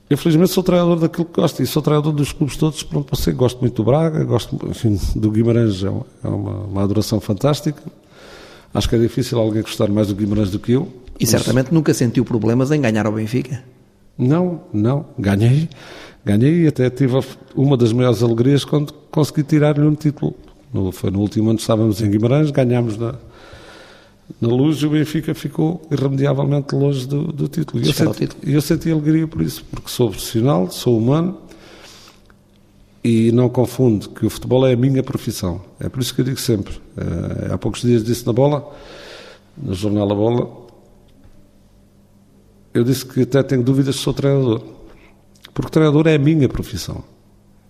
Eu 0.10 0.17
felizmente 0.17 0.51
sou 0.51 0.62
treinador 0.62 1.00
daquilo 1.00 1.24
que 1.24 1.39
gosto 1.39 1.63
e 1.63 1.65
sou 1.65 1.81
treinador 1.81 2.12
dos 2.12 2.34
clubes 2.34 2.58
todos, 2.58 2.84
pronto, 2.84 3.15
você 3.15 3.31
gosto 3.31 3.62
muito 3.62 3.75
do 3.75 3.84
Braga, 3.86 4.25
gosto 4.25 4.60
enfim, 4.67 5.00
do 5.15 5.31
Guimarães, 5.31 5.84
é 5.84 5.88
é 5.88 6.27
uma, 6.27 6.65
uma 6.65 6.84
adoração 6.84 7.22
fantástica. 7.22 7.81
Acho 8.74 8.89
que 8.89 8.96
é 8.96 9.00
difícil 9.00 9.39
alguém 9.39 9.62
gostar 9.62 9.88
mais 9.88 10.10
do 10.10 10.15
Guimarães 10.15 10.51
do 10.51 10.60
que 10.60 10.74
eu. 10.74 10.91
E 11.19 11.25
certamente 11.25 11.73
nunca 11.73 11.93
sentiu 11.93 12.23
problemas 12.23 12.71
em 12.71 12.79
ganhar 12.79 13.05
ao 13.05 13.11
Benfica. 13.11 13.63
Não, 14.17 14.61
não. 14.71 15.05
Ganhei. 15.17 15.67
Ganhei 16.25 16.63
e 16.63 16.67
até 16.67 16.89
tive 16.89 17.19
uma 17.55 17.75
das 17.75 17.91
maiores 17.91 18.21
alegrias 18.23 18.63
quando 18.63 18.93
consegui 19.11 19.43
tirar-lhe 19.43 19.85
um 19.85 19.95
título. 19.95 20.35
No, 20.73 20.91
foi 20.91 21.09
no 21.09 21.19
último 21.19 21.49
ano 21.49 21.59
estávamos 21.59 22.01
em 22.01 22.09
Guimarães, 22.09 22.51
ganhámos 22.51 22.97
na, 22.97 23.15
na 24.39 24.47
luz 24.47 24.77
e 24.77 24.85
o 24.85 24.91
Benfica 24.91 25.33
ficou 25.33 25.81
irremediavelmente 25.89 26.75
longe 26.75 27.07
do, 27.07 27.31
do 27.31 27.47
título. 27.47 27.83
E 27.83 27.88
eu, 27.88 27.93
senti, 27.93 28.19
título. 28.19 28.41
eu 28.43 28.61
senti 28.61 28.91
alegria 28.91 29.27
por 29.27 29.41
isso, 29.41 29.65
porque 29.71 29.89
sou 29.89 30.09
profissional, 30.09 30.69
sou 30.69 30.97
humano 30.97 31.38
e 33.03 33.31
não 33.31 33.49
confundo 33.49 34.09
que 34.09 34.25
o 34.25 34.29
futebol 34.29 34.67
é 34.67 34.73
a 34.73 34.77
minha 34.77 35.01
profissão. 35.01 35.61
É 35.79 35.89
por 35.89 36.01
isso 36.01 36.13
que 36.13 36.21
eu 36.21 36.25
digo 36.25 36.39
sempre. 36.39 36.75
Uh, 36.97 37.53
há 37.53 37.57
poucos 37.57 37.81
dias 37.81 38.03
disse 38.03 38.25
na 38.27 38.33
bola, 38.33 38.69
no 39.57 39.73
jornal 39.73 40.11
A 40.11 40.15
Bola, 40.15 40.68
eu 42.79 42.83
disse 42.83 43.05
que 43.05 43.21
até 43.21 43.43
tenho 43.43 43.62
dúvidas 43.62 43.98
se 43.98 44.01
sou 44.01 44.13
treinador. 44.13 44.62
Porque 45.53 45.69
treinador 45.69 46.07
é 46.07 46.15
a 46.15 46.19
minha 46.19 46.48
profissão. 46.48 47.03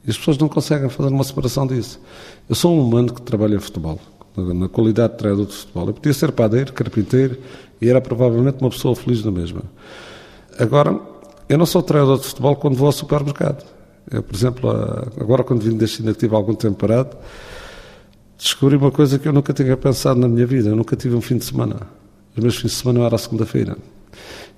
E 0.06 0.12
as 0.12 0.18
pessoas 0.18 0.38
não 0.38 0.48
conseguem 0.48 0.88
fazer 0.88 1.10
uma 1.10 1.24
separação 1.24 1.66
disso. 1.66 2.00
Eu 2.48 2.54
sou 2.54 2.76
um 2.76 2.82
humano 2.82 3.12
que 3.14 3.22
trabalha 3.22 3.56
em 3.56 3.60
futebol, 3.60 4.00
na 4.38 4.70
qualidade 4.70 5.14
de 5.14 5.20
treinador 5.20 5.48
de 5.48 5.54
futebol. 5.54 5.88
Eu 5.88 5.94
podia 5.94 6.14
ser 6.14 6.32
padeiro, 6.32 6.72
carpinteiro, 6.74 7.38
e 7.82 7.90
era 7.90 8.00
provavelmente 8.00 8.62
uma 8.62 8.70
pessoa 8.70 8.96
feliz 8.96 9.24
na 9.26 9.32
mesma. 9.32 9.64
Agora, 10.60 11.00
eu 11.48 11.58
não 11.58 11.66
sou 11.66 11.82
treinador 11.82 12.20
de 12.20 12.26
futebol 12.26 12.56
quando 12.56 12.76
vou 12.76 12.86
ao 12.86 12.92
supermercado. 12.92 13.66
Eu, 14.12 14.22
por 14.22 14.36
exemplo, 14.36 14.70
agora 15.20 15.44
quando 15.44 15.62
vim 15.62 15.76
da 15.76 15.88
China, 15.88 16.14
tive 16.14 16.36
algum 16.36 16.54
tempo 16.54 16.76
parado, 16.76 17.18
descobri 18.38 18.76
uma 18.76 18.92
coisa 18.92 19.18
que 19.18 19.28
eu 19.28 19.34
nunca 19.34 19.54
tinha 19.54 19.76
pensado 19.76 20.20
na 20.20 20.28
minha 20.28 20.46
vida. 20.46 20.70
Eu 20.70 20.76
nunca 20.76 20.96
tive 20.96 21.16
um 21.16 21.22
fim 21.22 21.38
de 21.38 21.46
semana. 21.46 21.82
Os 22.38 22.44
meus 22.44 22.58
fins 22.58 22.70
de 22.72 22.78
semana 22.78 23.06
eram 23.06 23.16
a 23.16 23.18
segunda-feira. 23.18 23.76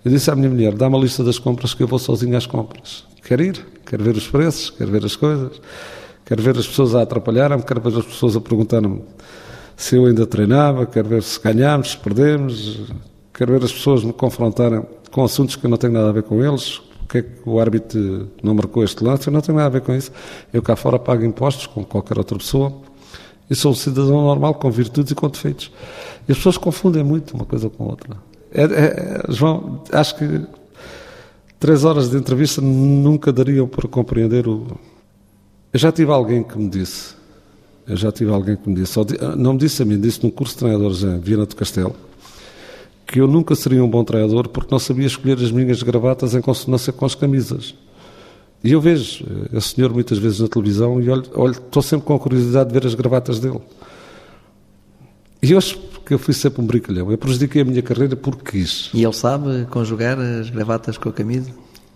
Eu 0.03 0.11
disse 0.11 0.29
à 0.31 0.35
minha 0.35 0.49
mulher: 0.49 0.73
dá 0.73 0.87
uma 0.87 0.97
lista 0.97 1.23
das 1.23 1.37
compras 1.37 1.73
que 1.73 1.83
eu 1.83 1.87
vou 1.87 1.99
sozinho 1.99 2.35
às 2.35 2.45
compras. 2.45 3.05
Quero 3.23 3.43
ir, 3.43 3.65
quero 3.85 4.03
ver 4.03 4.15
os 4.15 4.27
preços, 4.27 4.69
quero 4.71 4.91
ver 4.91 5.05
as 5.05 5.15
coisas, 5.15 5.61
quero 6.25 6.41
ver 6.41 6.57
as 6.57 6.67
pessoas 6.67 6.95
a 6.95 7.01
atrapalhar-me, 7.01 7.63
quero 7.63 7.79
ver 7.81 7.97
as 7.99 8.05
pessoas 8.05 8.35
a 8.35 8.41
perguntar-me 8.41 9.01
se 9.77 9.95
eu 9.95 10.05
ainda 10.05 10.27
treinava, 10.27 10.85
quero 10.85 11.09
ver 11.09 11.23
se 11.23 11.39
ganhámos, 11.41 11.91
se 11.91 11.97
perdemos, 11.97 12.81
quero 13.33 13.53
ver 13.53 13.63
as 13.63 13.71
pessoas 13.71 14.03
me 14.03 14.13
confrontarem 14.13 14.85
com 15.11 15.23
assuntos 15.23 15.55
que 15.55 15.65
eu 15.65 15.69
não 15.69 15.77
tenho 15.77 15.93
nada 15.93 16.09
a 16.09 16.11
ver 16.11 16.23
com 16.23 16.43
eles. 16.43 16.79
Porque 16.99 17.17
é 17.17 17.21
que 17.23 17.49
o 17.49 17.59
árbitro 17.59 18.29
não 18.41 18.53
marcou 18.53 18.83
este 18.83 19.03
lance? 19.03 19.27
Eu 19.27 19.33
não 19.33 19.41
tenho 19.41 19.57
nada 19.57 19.67
a 19.67 19.71
ver 19.71 19.81
com 19.81 19.93
isso. 19.93 20.11
Eu 20.53 20.61
cá 20.61 20.75
fora 20.75 20.97
pago 20.97 21.25
impostos, 21.25 21.67
como 21.67 21.85
qualquer 21.85 22.17
outra 22.17 22.37
pessoa. 22.37 22.73
E 23.49 23.55
sou 23.55 23.71
um 23.71 23.75
cidadão 23.75 24.21
normal, 24.21 24.53
com 24.53 24.71
virtudes 24.71 25.11
e 25.11 25.15
com 25.15 25.27
defeitos. 25.27 25.71
E 26.27 26.31
as 26.31 26.37
pessoas 26.37 26.57
confundem 26.57 27.03
muito 27.03 27.33
uma 27.33 27.43
coisa 27.43 27.69
com 27.69 27.83
outra. 27.85 28.15
É, 28.53 28.63
é, 28.63 29.23
João, 29.29 29.83
acho 29.91 30.15
que 30.17 30.25
Três 31.61 31.85
horas 31.85 32.09
de 32.09 32.17
entrevista 32.17 32.59
nunca 32.59 33.31
dariam 33.31 33.67
para 33.67 33.87
compreender 33.87 34.47
o. 34.47 34.65
Eu 35.71 35.79
já 35.79 35.91
tive 35.91 36.11
alguém 36.11 36.41
que 36.41 36.57
me 36.57 36.67
disse, 36.67 37.13
eu 37.87 37.95
já 37.95 38.11
tive 38.11 38.31
alguém 38.31 38.55
que 38.55 38.67
me 38.67 38.73
disse, 38.73 38.97
não 39.37 39.53
me 39.53 39.59
disse 39.59 39.83
a 39.83 39.85
mim, 39.85 40.01
disse 40.01 40.23
num 40.23 40.31
curso 40.31 40.55
de 40.55 40.59
treinadores 40.61 41.03
em 41.03 41.19
Viana 41.19 41.45
do 41.45 41.55
Castelo, 41.55 41.95
que 43.05 43.21
eu 43.21 43.27
nunca 43.27 43.53
seria 43.53 43.83
um 43.83 43.87
bom 43.87 44.03
treinador 44.03 44.49
porque 44.49 44.71
não 44.71 44.79
sabia 44.79 45.05
escolher 45.05 45.37
as 45.37 45.51
minhas 45.51 45.83
gravatas 45.83 46.33
em 46.33 46.41
consonância 46.41 46.91
com 46.91 47.05
as 47.05 47.13
camisas. 47.13 47.75
E 48.63 48.71
eu 48.71 48.81
vejo 48.81 49.23
esse 49.53 49.75
senhor 49.75 49.93
muitas 49.93 50.17
vezes 50.17 50.39
na 50.39 50.47
televisão 50.47 50.99
e 50.99 51.11
olho, 51.11 51.25
olho, 51.35 51.51
estou 51.51 51.83
sempre 51.83 52.07
com 52.07 52.15
a 52.15 52.19
curiosidade 52.19 52.69
de 52.69 52.79
ver 52.79 52.87
as 52.87 52.95
gravatas 52.95 53.39
dele. 53.39 53.61
E 55.43 55.51
eu 55.51 55.59
acho 56.11 56.11
que 56.11 56.13
eu 56.13 56.19
fui 56.19 56.33
sempre 56.33 56.61
um 56.61 56.65
brincalhão. 56.65 57.11
Eu 57.11 57.17
prejudiquei 57.17 57.61
a 57.61 57.65
minha 57.65 57.81
carreira 57.81 58.15
porque 58.15 58.51
quis. 58.51 58.89
E 58.93 59.03
ele 59.03 59.13
sabe 59.13 59.65
conjugar 59.69 60.19
as 60.19 60.49
gravatas 60.49 60.97
com 60.97 61.09
a 61.09 61.13
camisa? 61.13 61.49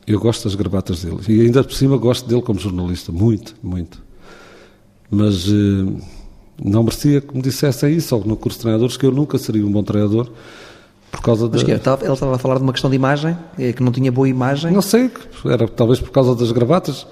Eu 0.08 0.20
gosto 0.20 0.46
das 0.46 0.56
gravatas 0.56 1.04
dele. 1.04 1.20
E 1.28 1.42
ainda 1.42 1.64
por 1.64 1.74
cima 1.74 1.98
gosto 1.98 2.28
dele 2.28 2.42
como 2.42 2.60
jornalista. 2.60 3.12
Muito, 3.12 3.56
muito. 3.62 4.02
Mas 5.10 5.48
eh, 5.48 6.04
não 6.64 6.84
merecia 6.84 7.22
que 7.22 7.36
me 7.36 7.42
dissessem 7.42 7.96
isso, 7.96 8.16
ou 8.16 8.24
no 8.24 8.38
curso 8.38 8.58
de 8.60 8.64
treinadores, 8.64 8.98
que 8.98 9.06
eu 9.06 9.12
nunca 9.12 9.38
seria 9.38 9.66
um 9.66 9.72
bom 9.72 9.84
treinador 9.84 10.30
por 11.12 11.22
causa 11.22 11.48
Mas 11.48 11.62
da... 11.62 11.66
que 11.66 11.72
ele 11.72 11.78
estava 11.78 12.36
a 12.36 12.38
falar 12.38 12.58
de 12.58 12.64
uma 12.64 12.74
questão 12.74 12.90
de 12.90 12.96
imagem, 12.96 13.38
é 13.58 13.72
que 13.72 13.82
não 13.82 13.92
tinha 13.92 14.12
boa 14.12 14.28
imagem? 14.28 14.72
Não 14.72 14.82
sei, 14.82 15.10
era 15.46 15.68
talvez 15.68 16.00
por 16.00 16.12
causa 16.12 16.36
das 16.36 16.52
gravatas. 16.52 17.08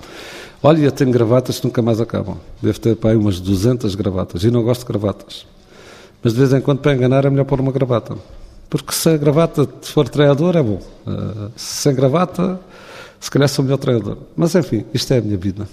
Olha, 0.61 0.79
eu 0.79 0.91
tenho 0.91 1.11
gravatas 1.11 1.59
que 1.59 1.65
nunca 1.65 1.81
mais 1.81 1.99
acabam. 1.99 2.37
Devo 2.61 2.79
ter 2.79 2.95
para 2.95 3.11
aí 3.11 3.17
umas 3.17 3.39
200 3.39 3.95
gravatas. 3.95 4.43
E 4.43 4.51
não 4.51 4.63
gosto 4.63 4.81
de 4.81 4.87
gravatas. 4.87 5.45
Mas 6.23 6.33
de 6.33 6.39
vez 6.39 6.53
em 6.53 6.61
quando, 6.61 6.79
para 6.79 6.93
enganar, 6.93 7.25
é 7.25 7.29
melhor 7.29 7.45
pôr 7.45 7.59
uma 7.59 7.71
gravata. 7.71 8.15
Porque 8.69 8.93
se 8.93 9.09
a 9.09 9.17
gravata 9.17 9.69
for 9.81 10.07
treinador, 10.07 10.55
é 10.55 10.63
bom. 10.63 10.81
Uh, 11.05 11.51
sem 11.55 11.93
gravata, 11.93 12.59
se 13.19 13.29
calhar 13.29 13.47
sou 13.47 13.61
o 13.61 13.65
melhor 13.65 13.77
treinador. 13.77 14.17
Mas 14.35 14.55
enfim, 14.55 14.85
isto 14.93 15.13
é 15.13 15.19
a 15.19 15.21
minha 15.21 15.37
vida. 15.37 15.67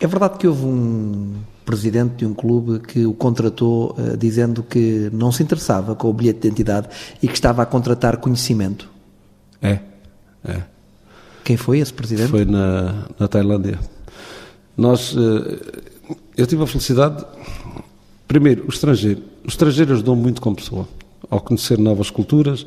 É 0.00 0.06
verdade 0.06 0.38
que 0.38 0.48
houve 0.48 0.64
um 0.64 1.34
presidente 1.64 2.16
de 2.16 2.26
um 2.26 2.34
clube 2.34 2.80
que 2.80 3.04
o 3.04 3.12
contratou 3.12 3.94
uh, 3.98 4.16
dizendo 4.16 4.62
que 4.62 5.10
não 5.12 5.30
se 5.30 5.42
interessava 5.42 5.94
com 5.94 6.08
o 6.08 6.12
bilhete 6.12 6.40
de 6.40 6.48
identidade 6.48 6.88
e 7.22 7.28
que 7.28 7.34
estava 7.34 7.62
a 7.62 7.66
contratar 7.66 8.16
conhecimento. 8.16 8.88
É, 9.60 9.78
é. 10.44 10.62
Quem 11.44 11.56
foi 11.56 11.80
esse 11.80 11.92
presidente? 11.92 12.30
Foi 12.30 12.44
na, 12.44 13.06
na 13.18 13.28
Tailândia. 13.28 13.78
Nós, 14.76 15.14
uh, 15.14 15.60
eu 16.36 16.46
tive 16.46 16.62
a 16.62 16.66
felicidade, 16.66 17.24
primeiro, 18.26 18.64
o 18.64 18.68
estrangeiro. 18.68 19.31
Os 19.44 19.54
estrangeiros 19.54 19.94
ajudam 19.94 20.16
muito 20.16 20.40
como 20.40 20.56
pessoa, 20.56 20.88
ao 21.28 21.40
conhecer 21.40 21.78
novas 21.78 22.10
culturas. 22.10 22.66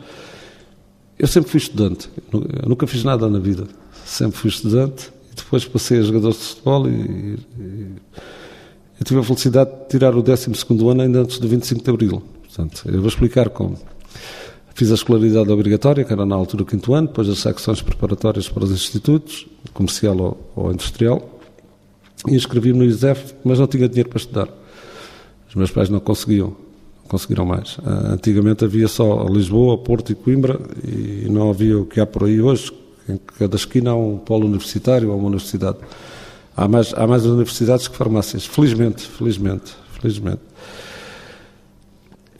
Eu 1.17 1.27
sempre 1.27 1.49
fui 1.49 1.59
estudante, 1.59 2.09
eu 2.31 2.67
nunca 2.67 2.85
fiz 2.85 3.03
nada 3.03 3.29
na 3.29 3.39
vida, 3.39 3.67
sempre 4.05 4.37
fui 4.37 4.49
estudante 4.49 5.11
e 5.31 5.35
depois 5.35 5.65
passei 5.65 5.99
a 5.99 6.01
jogador 6.01 6.31
de 6.31 6.37
futebol 6.37 6.89
e, 6.89 7.39
e 7.57 7.95
eu 8.99 9.05
tive 9.05 9.19
a 9.19 9.23
felicidade 9.23 9.71
de 9.71 9.87
tirar 9.89 10.15
o 10.15 10.21
12 10.21 10.51
ano 10.89 11.01
ainda 11.01 11.19
antes 11.19 11.39
do 11.39 11.47
25 11.47 11.83
de 11.83 11.89
Abril. 11.89 12.23
Portanto, 12.43 12.83
eu 12.85 12.99
vou 12.99 13.07
explicar 13.07 13.49
como. 13.49 13.77
Fiz 14.73 14.91
a 14.91 14.95
escolaridade 14.95 15.49
obrigatória, 15.49 16.03
que 16.03 16.11
era 16.11 16.25
na 16.25 16.35
altura 16.35 16.63
o 16.63 16.65
quinto 16.65 16.93
ano, 16.93 17.07
depois 17.07 17.29
as 17.29 17.39
secções 17.39 17.81
preparatórias 17.81 18.49
para 18.49 18.65
os 18.65 18.71
institutos, 18.71 19.47
comercial 19.73 20.17
ou, 20.17 20.51
ou 20.55 20.71
industrial, 20.71 21.39
e 22.27 22.35
inscrevi-me 22.35 22.79
no 22.79 22.85
ISEF, 22.85 23.33
mas 23.43 23.57
não 23.57 23.67
tinha 23.67 23.87
dinheiro 23.87 24.09
para 24.09 24.17
estudar. 24.17 24.49
Os 25.47 25.55
meus 25.55 25.71
pais 25.71 25.89
não 25.89 26.01
conseguiam, 26.01 26.55
conseguiram 27.07 27.45
mais. 27.45 27.77
Ah, 27.85 28.13
antigamente 28.13 28.65
havia 28.65 28.87
só 28.87 29.25
Lisboa, 29.27 29.77
Porto 29.77 30.11
e 30.11 30.15
Coimbra, 30.15 30.59
e 30.83 31.27
não 31.29 31.49
havia 31.49 31.79
o 31.79 31.85
que 31.85 31.99
há 31.99 32.05
por 32.05 32.23
aí 32.23 32.41
hoje, 32.41 32.71
em 33.07 33.19
cada 33.37 33.55
esquina 33.55 33.91
há 33.91 33.95
um 33.95 34.17
polo 34.17 34.47
universitário 34.47 35.11
ou 35.11 35.17
uma 35.17 35.27
universidade. 35.27 35.77
Há 36.55 36.67
mais, 36.67 36.93
há 36.93 37.05
mais 37.05 37.25
universidades 37.25 37.87
que 37.87 37.95
farmácias, 37.95 38.45
felizmente, 38.45 39.05
felizmente, 39.05 39.75
felizmente. 39.99 40.41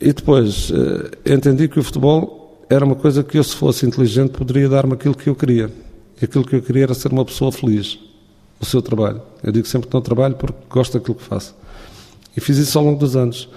E 0.00 0.12
depois 0.12 0.72
eh, 0.72 1.34
entendi 1.34 1.68
que 1.68 1.78
o 1.78 1.82
futebol 1.82 2.64
era 2.68 2.84
uma 2.84 2.94
coisa 2.94 3.22
que 3.22 3.38
eu, 3.38 3.44
se 3.44 3.54
fosse 3.54 3.86
inteligente, 3.86 4.30
poderia 4.30 4.68
dar-me 4.68 4.94
aquilo 4.94 5.14
que 5.14 5.28
eu 5.28 5.34
queria. 5.34 5.70
E 6.20 6.24
aquilo 6.24 6.44
que 6.44 6.56
eu 6.56 6.62
queria 6.62 6.84
era 6.84 6.94
ser 6.94 7.12
uma 7.12 7.24
pessoa 7.24 7.52
feliz 7.52 7.98
no 8.58 8.66
seu 8.66 8.82
trabalho. 8.82 9.22
Eu 9.42 9.52
digo 9.52 9.66
sempre 9.66 9.88
que 9.88 9.94
não 9.94 10.00
trabalho 10.00 10.34
porque 10.34 10.58
gosto 10.68 10.94
daquilo 10.98 11.14
que 11.14 11.22
faço. 11.22 11.54
E 12.36 12.40
fiz 12.40 12.58
isso 12.58 12.78
ao 12.78 12.84
longo 12.84 12.98
dos 12.98 13.16
anos. 13.16 13.48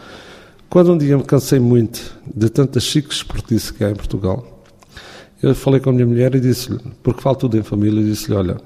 Quando 0.70 0.94
um 0.94 0.98
dia 0.98 1.18
me 1.18 1.24
cansei 1.24 1.60
muito 1.60 2.16
de 2.34 2.50
tantas 2.50 2.84
chiques 2.84 3.18
esportistas 3.18 3.72
que 3.72 3.84
há 3.84 3.90
em 3.90 3.96
Portugal, 3.96 4.64
eu 5.42 5.56
falei 5.56 5.80
com 5.80 5.90
a 5.90 5.94
minha 5.94 6.06
mulher 6.06 6.36
e 6.36 6.40
disse-lhe, 6.40 6.80
porque 7.02 7.22
falo 7.22 7.36
tudo 7.36 7.58
em 7.58 7.64
família, 7.64 8.04
disse-lhe: 8.04 8.36
Olha, 8.36 8.58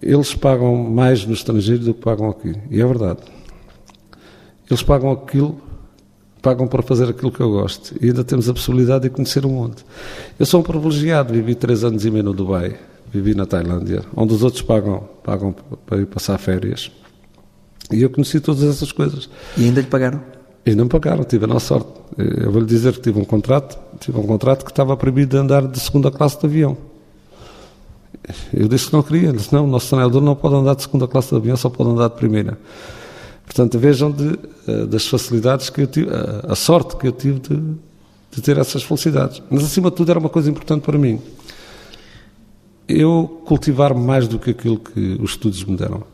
eles 0.00 0.34
pagam 0.34 0.76
mais 0.76 1.26
no 1.26 1.32
estrangeiro 1.32 1.84
do 1.84 1.94
que 1.94 2.00
pagam 2.00 2.28
aqui. 2.28 2.54
E 2.70 2.80
é 2.80 2.86
verdade. 2.86 3.20
Eles 4.70 4.82
pagam 4.82 5.10
aquilo 5.10 5.60
pagam 6.42 6.66
para 6.66 6.82
fazer 6.82 7.08
aquilo 7.08 7.30
que 7.30 7.40
eu 7.40 7.50
gosto. 7.50 7.94
E 8.00 8.08
ainda 8.08 8.24
temos 8.24 8.48
a 8.48 8.52
possibilidade 8.52 9.04
de 9.04 9.10
conhecer 9.10 9.46
o 9.46 9.48
mundo. 9.48 9.76
Eu 10.38 10.44
sou 10.44 10.60
um 10.60 10.62
privilegiado, 10.62 11.32
vivi 11.32 11.54
três 11.54 11.84
anos 11.84 12.04
e 12.04 12.10
meio 12.10 12.24
no 12.24 12.34
Dubai, 12.34 12.76
vivi 13.12 13.32
na 13.32 13.46
Tailândia, 13.46 14.02
onde 14.14 14.34
os 14.34 14.42
outros 14.42 14.60
pagam, 14.60 15.08
pagam 15.22 15.54
para 15.86 15.98
ir 15.98 16.06
passar 16.06 16.36
férias. 16.38 16.90
E 17.92 18.02
eu 18.02 18.10
conheci 18.10 18.40
todas 18.40 18.64
essas 18.64 18.90
coisas. 18.90 19.30
E 19.56 19.64
ainda 19.64 19.80
lhe 19.80 19.86
pagaram? 19.86 20.20
E 20.64 20.74
não 20.74 20.86
pagaram, 20.86 21.24
tive 21.24 21.44
a 21.44 21.48
nossa 21.48 21.66
sorte. 21.66 21.88
Eu 22.16 22.52
vou 22.52 22.60
lhe 22.60 22.66
dizer 22.66 22.92
que 22.92 23.00
tive 23.00 23.18
um 23.18 23.24
contrato, 23.24 23.76
tive 23.98 24.18
um 24.18 24.26
contrato 24.26 24.64
que 24.64 24.70
estava 24.70 24.96
proibido 24.96 25.30
de 25.30 25.36
andar 25.36 25.66
de 25.66 25.80
segunda 25.80 26.10
classe 26.10 26.38
de 26.38 26.46
avião. 26.46 26.76
Eu 28.54 28.68
disse 28.68 28.86
que 28.86 28.92
não 28.92 29.02
queria, 29.02 29.28
ele 29.30 29.38
disse, 29.38 29.52
não, 29.52 29.64
o 29.64 29.66
nosso 29.66 29.88
treinador 29.88 30.22
não 30.22 30.36
pode 30.36 30.54
andar 30.54 30.76
de 30.76 30.82
segunda 30.82 31.08
classe 31.08 31.30
de 31.30 31.36
avião, 31.36 31.56
só 31.56 31.68
pode 31.68 31.90
andar 31.90 32.08
de 32.08 32.14
primeira. 32.14 32.56
Portanto, 33.44 33.78
vejam 33.78 34.10
de, 34.10 34.38
eh, 34.68 34.86
das 34.86 35.06
facilidades 35.06 35.68
que 35.68 35.82
eu 35.82 35.86
tive, 35.88 36.08
a, 36.48 36.54
sorte 36.54 36.96
que 36.96 37.08
eu 37.08 37.12
tive 37.12 37.40
de, 37.40 37.56
de 38.30 38.40
ter 38.40 38.56
essas 38.58 38.84
felicidades. 38.84 39.42
Mas, 39.50 39.64
acima 39.64 39.90
de 39.90 39.96
tudo, 39.96 40.10
era 40.10 40.20
uma 40.20 40.28
coisa 40.28 40.48
importante 40.48 40.82
para 40.82 40.96
mim. 40.96 41.20
Eu 42.88 43.42
cultivar 43.44 43.94
mais 43.94 44.28
do 44.28 44.38
que 44.38 44.50
aquilo 44.50 44.78
que 44.78 45.18
os 45.20 45.32
estudos 45.32 45.64
me 45.64 45.76
deram. 45.76 46.04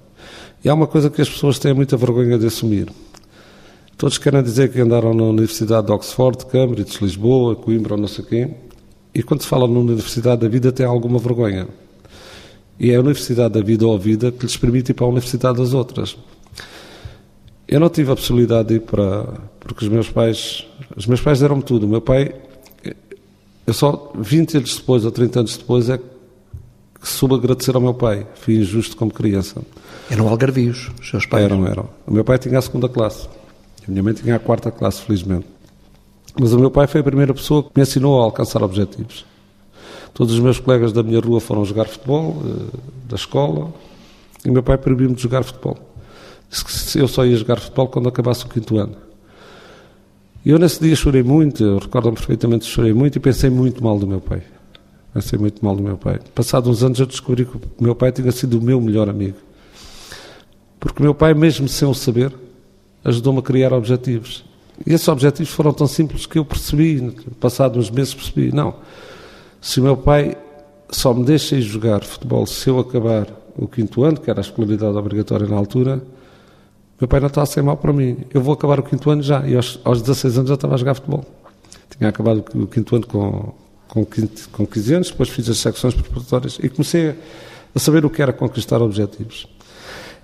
E 0.65 0.69
há 0.69 0.75
uma 0.75 0.87
coisa 0.87 1.11
que 1.11 1.21
as 1.21 1.29
pessoas 1.29 1.59
têm 1.59 1.75
muita 1.75 1.97
vergonha 1.97 2.39
de 2.39 2.47
assumir. 2.47 2.89
Todos 3.99 4.17
querem 4.17 4.45
dizer 4.45 4.71
que 4.71 4.81
andaram 4.81 5.13
na 5.13 5.25
Universidade 5.25 5.89
de 5.89 5.93
Oxford, 5.93 6.47
Cambridge, 6.47 6.99
Lisboa, 7.03 7.57
Coimbra 7.57 7.95
ou 7.95 8.01
não 8.01 8.07
sei 8.07 8.25
quem. 8.25 8.55
E 9.13 9.25
quando 9.25 9.43
se 9.43 9.49
fala 9.49 9.67
na 9.67 9.77
Universidade 9.77 10.43
da 10.43 10.49
Vida, 10.49 10.71
tem 10.71 10.87
alguma 10.87 11.19
vergonha. 11.19 11.67
E 12.79 12.93
é 12.93 12.95
a 12.95 13.01
Universidade 13.01 13.55
da 13.55 13.61
Vida 13.61 13.85
ou 13.85 13.97
a 13.97 13.99
Vida 13.99 14.31
que 14.31 14.47
lhes 14.47 14.57
permite 14.57 14.93
ir 14.93 14.95
para 14.95 15.05
a 15.05 15.09
Universidade 15.09 15.59
das 15.59 15.75
outras. 15.75 16.17
Eu 17.67 17.81
não 17.81 17.89
tive 17.89 18.13
a 18.13 18.15
possibilidade 18.15 18.69
de 18.69 18.75
ir 18.77 18.81
para. 18.83 19.35
porque 19.59 19.85
os 19.85 19.91
meus 19.91 20.09
pais. 20.09 20.65
Os 20.97 21.05
meus 21.09 21.21
pais 21.21 21.41
deram-me 21.41 21.65
tudo. 21.65 21.85
O 21.85 21.89
meu 21.89 22.01
pai. 22.01 22.33
Eu 23.67 23.75
só 23.75 24.13
20 24.15 24.59
anos 24.59 24.77
depois, 24.77 25.05
ou 25.05 25.11
30 25.11 25.41
anos 25.41 25.57
depois, 25.57 25.91
é 25.91 25.99
que 25.99 26.05
soube 27.03 27.35
agradecer 27.35 27.75
ao 27.75 27.81
meu 27.81 27.95
pai. 27.95 28.25
Fui 28.37 28.59
injusto 28.59 28.97
como 28.97 29.11
criança. 29.13 29.61
Eram 30.09 30.29
algarvios, 30.29 30.89
os 31.01 31.11
seus 31.11 31.27
pais? 31.27 31.45
Eram, 31.45 31.67
eram. 31.67 31.89
O 32.07 32.13
meu 32.13 32.23
pai 32.23 32.39
tinha 32.39 32.61
a 32.61 32.63
segunda 32.63 32.89
classe. 32.89 33.27
A 33.88 33.90
minha 33.90 34.03
mãe 34.03 34.12
tinha 34.12 34.37
a 34.37 34.38
quarta 34.38 34.70
classe, 34.70 35.01
felizmente. 35.01 35.46
Mas 36.38 36.53
o 36.53 36.59
meu 36.59 36.70
pai 36.70 36.87
foi 36.87 37.01
a 37.01 37.05
primeira 37.05 37.33
pessoa 37.33 37.62
que 37.62 37.70
me 37.74 37.83
ensinou 37.83 38.20
a 38.20 38.24
alcançar 38.24 38.62
objetivos. 38.62 39.24
Todos 40.12 40.35
os 40.35 40.40
meus 40.40 40.61
colegas 40.61 40.92
da 40.92 41.03
minha 41.03 41.20
rua 41.20 41.40
foram 41.40 41.64
jogar 41.64 41.87
futebol, 41.87 42.37
eh, 42.44 42.79
da 43.09 43.16
escola, 43.16 43.72
e 44.44 44.51
meu 44.51 44.62
pai 44.62 44.77
proibiu-me 44.77 45.14
de 45.14 45.22
jogar 45.22 45.42
futebol. 45.42 45.79
Disse 46.51 46.92
que 46.92 47.03
eu 47.03 47.09
só 47.09 47.24
ia 47.24 47.37
jogar 47.37 47.59
futebol 47.59 47.88
quando 47.88 48.09
acabasse 48.09 48.44
o 48.44 48.48
quinto 48.48 48.77
ano. 48.77 48.96
E 50.44 50.51
eu 50.51 50.59
nesse 50.59 50.81
dia 50.81 50.94
chorei 50.94 51.22
muito, 51.22 51.64
eu 51.64 51.79
recordo-me 51.79 52.16
perfeitamente 52.16 52.66
chorei 52.66 52.92
muito 52.92 53.16
e 53.16 53.20
pensei 53.20 53.48
muito 53.48 53.83
mal 53.83 53.98
do 53.98 54.07
meu 54.07 54.20
pai. 54.20 54.42
Pensei 55.14 55.38
muito 55.38 55.64
mal 55.64 55.74
do 55.74 55.83
meu 55.83 55.96
pai. 55.96 56.20
Passados 56.35 56.68
uns 56.68 56.83
anos 56.83 57.01
eu 57.01 57.07
descobri 57.07 57.46
que 57.46 57.57
o 57.57 57.61
meu 57.81 57.94
pai 57.94 58.12
tinha 58.12 58.31
sido 58.33 58.59
o 58.59 58.62
meu 58.62 58.81
melhor 58.81 59.09
amigo. 59.09 59.38
Porque 60.79 61.01
o 61.01 61.03
meu 61.03 61.14
pai, 61.14 61.33
mesmo 61.35 61.66
sem 61.68 61.88
o 61.88 61.94
saber, 61.94 62.33
ajudou-me 63.05 63.39
a 63.41 63.43
criar 63.43 63.73
objetivos. 63.73 64.45
E 64.87 64.93
esses 64.93 65.09
objetivos 65.09 65.53
foram 65.53 65.73
tão 65.73 65.87
simples 65.87 66.27
que 66.27 66.39
eu 66.39 66.45
percebi, 66.45 67.15
passados 67.41 67.87
uns 67.87 67.91
meses 67.91 68.15
percebi, 68.15 68.55
não, 68.55 68.75
se 69.61 69.81
o 69.81 69.83
meu 69.83 69.97
pai 69.97 70.37
só 70.91 71.13
me 71.13 71.25
deixa 71.25 71.57
ir 71.57 71.63
jogar 71.63 72.03
futebol 72.05 72.47
se 72.47 72.69
eu 72.71 72.79
acabar 72.79 73.27
o 73.57 73.67
quinto 73.67 74.05
ano, 74.05 74.21
que 74.21 74.31
era 74.31 74.41
a 74.41 74.43
escolaridade 74.43 74.97
obrigatória 74.97 75.47
na 75.47 75.57
altura, 75.57 76.01
meu 77.01 77.07
pai 77.07 77.21
não 77.21 77.29
está 77.29 77.43
a 77.43 77.47
ser 77.47 77.63
mau 77.63 77.77
para 77.77 77.93
mim. 77.93 78.19
Eu 78.33 78.41
vou 78.41 78.55
acabar 78.55 78.81
o 78.81 78.83
quinto 78.83 79.09
ano 79.11 79.23
já. 79.23 79.47
E 79.47 79.55
aos, 79.55 79.79
aos 79.85 80.01
16 80.01 80.39
anos 80.39 80.49
já 80.49 80.55
estava 80.55 80.75
a 80.75 80.77
jogar 80.77 80.95
futebol. 80.95 81.25
Tinha 81.97 82.11
acabado 82.11 82.45
o 82.55 82.67
quinto 82.67 82.97
ano 82.97 83.07
com, 83.07 83.55
com, 83.87 84.05
15, 84.05 84.49
com 84.53 84.67
15 84.67 84.95
anos, 84.95 85.11
depois 85.11 85.29
fiz 85.29 85.49
as 85.49 85.59
secções 85.59 85.95
preparatórias 85.95 86.59
e 86.63 86.69
comecei 86.69 87.11
a, 87.11 87.15
a 87.75 87.79
saber 87.79 88.05
o 88.05 88.11
que 88.11 88.21
era 88.21 88.33
conquistar 88.33 88.83
objetivos. 88.83 89.49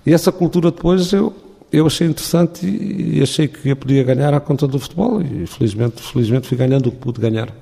E 0.05 0.13
essa 0.13 0.31
cultura 0.31 0.69
depois 0.69 1.11
eu, 1.13 1.33
eu 1.75 1.87
achei 1.87 2.07
interessante 2.07 2.65
e, 2.65 3.21
achei 3.21 3.47
que 3.47 3.69
eu 3.69 3.75
podia 3.75 4.03
ganhar 4.03 4.33
à 4.33 4.39
conta 4.39 4.67
do 4.67 4.79
futebol 4.79 5.21
e 5.21 5.45
felizmente, 5.45 6.01
felizmente 6.01 6.47
fui 6.47 6.57
ganhando 6.57 6.87
o 6.87 6.91
que 6.91 6.97
pude 6.97 7.19
ganhar. 7.19 7.53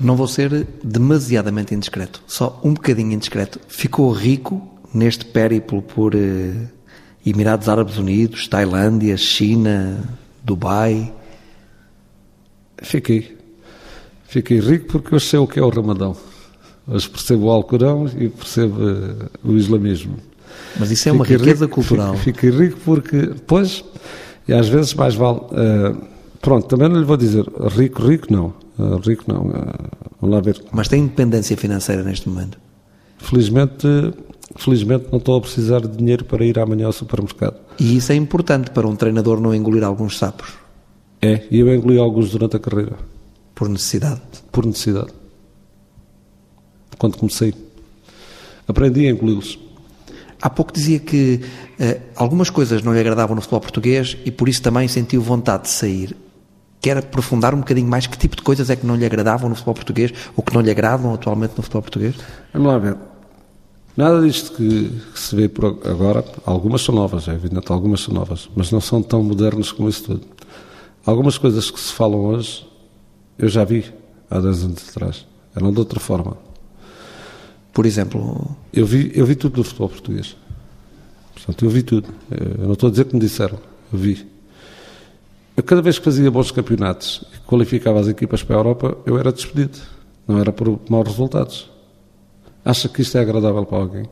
Não 0.00 0.16
vou 0.16 0.26
ser 0.26 0.66
demasiadamente 0.82 1.74
indiscreto, 1.74 2.22
só 2.26 2.60
um 2.64 2.74
bocadinho 2.74 3.12
indiscreto. 3.12 3.60
Ficou 3.68 4.10
rico 4.10 4.66
neste 4.92 5.24
périplo 5.24 5.82
por 5.82 6.14
eh, 6.14 6.54
Emirados 7.24 7.68
Árabes 7.68 7.98
Unidos, 7.98 8.48
Tailândia, 8.48 9.16
China, 9.16 10.02
Dubai? 10.42 11.12
Fiquei. 12.78 13.38
Fiquei 14.24 14.58
rico 14.60 14.86
porque 14.86 15.14
eu 15.14 15.20
sei 15.20 15.38
o 15.38 15.46
que 15.46 15.60
é 15.60 15.62
o 15.62 15.68
Ramadão. 15.68 16.16
Hoje 16.86 17.08
percebo 17.08 17.46
o 17.46 17.50
Alcorão 17.50 18.06
e 18.18 18.28
percebo 18.28 18.80
uh, 18.82 19.30
o 19.44 19.56
islamismo. 19.56 20.16
Mas 20.78 20.90
isso 20.90 21.08
é 21.08 21.12
uma 21.12 21.24
riqueza 21.24 21.64
rico, 21.64 21.74
cultural. 21.74 22.14
Fiquei, 22.16 22.50
rico 22.50 22.78
porque, 22.84 23.32
pois, 23.46 23.84
e 24.48 24.52
às 24.52 24.68
vezes 24.68 24.94
mais 24.94 25.14
vale. 25.14 25.38
Uh, 25.38 26.02
pronto, 26.40 26.66
também 26.66 26.88
não 26.88 26.98
lhe 26.98 27.04
vou 27.04 27.16
dizer 27.16 27.44
rico, 27.76 28.02
rico 28.02 28.32
não. 28.32 28.54
Uh, 28.78 28.96
rico 28.96 29.24
não. 29.26 29.44
vamos 30.20 30.34
lá 30.34 30.40
ver. 30.40 30.62
Mas 30.72 30.88
tem 30.88 31.02
independência 31.02 31.56
financeira 31.56 32.02
neste 32.02 32.28
momento? 32.28 32.58
Felizmente, 33.18 33.86
felizmente 34.56 35.06
não 35.10 35.18
estou 35.18 35.36
a 35.36 35.40
precisar 35.40 35.80
de 35.80 35.96
dinheiro 35.96 36.24
para 36.24 36.44
ir 36.44 36.58
amanhã 36.58 36.86
ao 36.86 36.92
supermercado. 36.92 37.56
E 37.78 37.96
isso 37.96 38.12
é 38.12 38.14
importante 38.14 38.70
para 38.70 38.86
um 38.86 38.96
treinador 38.96 39.40
não 39.40 39.54
engolir 39.54 39.84
alguns 39.84 40.18
sapos? 40.18 40.62
É, 41.20 41.46
e 41.50 41.60
eu 41.60 41.72
engoli 41.72 41.98
alguns 41.98 42.30
durante 42.30 42.56
a 42.56 42.58
carreira. 42.58 42.96
Por 43.54 43.68
necessidade? 43.68 44.20
Por 44.50 44.66
necessidade. 44.66 45.12
Quando 46.98 47.16
comecei. 47.16 47.54
Aprendi 48.66 49.06
a 49.06 49.10
engoli-los. 49.10 49.58
Há 50.42 50.50
pouco 50.50 50.72
dizia 50.72 50.98
que 50.98 51.40
uh, 51.78 52.00
algumas 52.16 52.50
coisas 52.50 52.82
não 52.82 52.92
lhe 52.92 52.98
agradavam 52.98 53.36
no 53.36 53.40
futebol 53.40 53.60
português 53.60 54.16
e 54.24 54.30
por 54.32 54.48
isso 54.48 54.60
também 54.60 54.88
sentiu 54.88 55.22
vontade 55.22 55.62
de 55.62 55.68
sair. 55.68 56.16
Quer 56.80 56.98
aprofundar 56.98 57.54
um 57.54 57.58
bocadinho 57.58 57.86
mais 57.86 58.08
que 58.08 58.18
tipo 58.18 58.34
de 58.34 58.42
coisas 58.42 58.68
é 58.68 58.74
que 58.74 58.84
não 58.84 58.96
lhe 58.96 59.06
agradavam 59.06 59.48
no 59.48 59.54
futebol 59.54 59.74
português 59.74 60.12
ou 60.36 60.42
que 60.42 60.52
não 60.52 60.60
lhe 60.60 60.70
agradam 60.70 61.14
atualmente 61.14 61.54
no 61.56 61.62
futebol 61.62 61.82
português? 61.82 62.16
Vamos 62.52 62.66
lá 62.72 62.78
ver. 62.78 62.96
Nada 63.96 64.20
disto 64.20 64.56
que, 64.56 64.90
que 65.12 65.20
se 65.20 65.36
vê 65.36 65.48
por 65.48 65.64
agora, 65.86 66.24
algumas 66.44 66.82
são 66.82 66.94
novas, 66.94 67.28
é 67.28 67.34
evidente, 67.34 67.70
algumas 67.70 68.00
são 68.00 68.12
novas, 68.12 68.48
mas 68.56 68.72
não 68.72 68.80
são 68.80 69.00
tão 69.00 69.22
modernas 69.22 69.70
como 69.70 69.88
isso 69.88 70.04
tudo. 70.04 70.22
Algumas 71.06 71.38
coisas 71.38 71.70
que 71.70 71.78
se 71.78 71.92
falam 71.92 72.18
hoje, 72.18 72.66
eu 73.38 73.48
já 73.48 73.64
vi 73.64 73.84
há 74.30 74.40
10 74.40 74.64
anos 74.64 74.88
atrás. 74.88 75.26
Eram 75.54 75.72
de 75.72 75.78
outra 75.78 76.00
forma. 76.00 76.36
Por 77.72 77.86
exemplo? 77.86 78.56
Eu 78.72 78.84
vi, 78.86 79.10
eu 79.14 79.24
vi 79.24 79.34
tudo 79.34 79.56
do 79.56 79.64
futebol 79.64 79.88
português. 79.88 80.36
Portanto, 81.34 81.64
eu 81.64 81.70
vi 81.70 81.82
tudo. 81.82 82.08
Eu 82.30 82.66
não 82.66 82.72
estou 82.74 82.88
a 82.88 82.90
dizer 82.90 83.06
que 83.06 83.14
me 83.14 83.20
disseram. 83.20 83.58
Eu 83.92 83.98
vi. 83.98 84.26
Eu, 85.56 85.62
cada 85.62 85.82
vez 85.82 85.98
que 85.98 86.04
fazia 86.04 86.30
bons 86.30 86.50
campeonatos 86.50 87.24
e 87.34 87.38
qualificava 87.48 88.00
as 88.00 88.08
equipas 88.08 88.42
para 88.42 88.56
a 88.56 88.58
Europa, 88.58 88.98
eu 89.06 89.18
era 89.18 89.32
despedido. 89.32 89.78
Não 90.26 90.38
era 90.38 90.52
por 90.52 90.80
maus 90.88 91.08
resultados. 91.08 91.70
Acha 92.64 92.88
que 92.88 93.02
isto 93.02 93.18
é 93.18 93.20
agradável 93.20 93.64
para 93.66 93.78
alguém? 93.78 94.04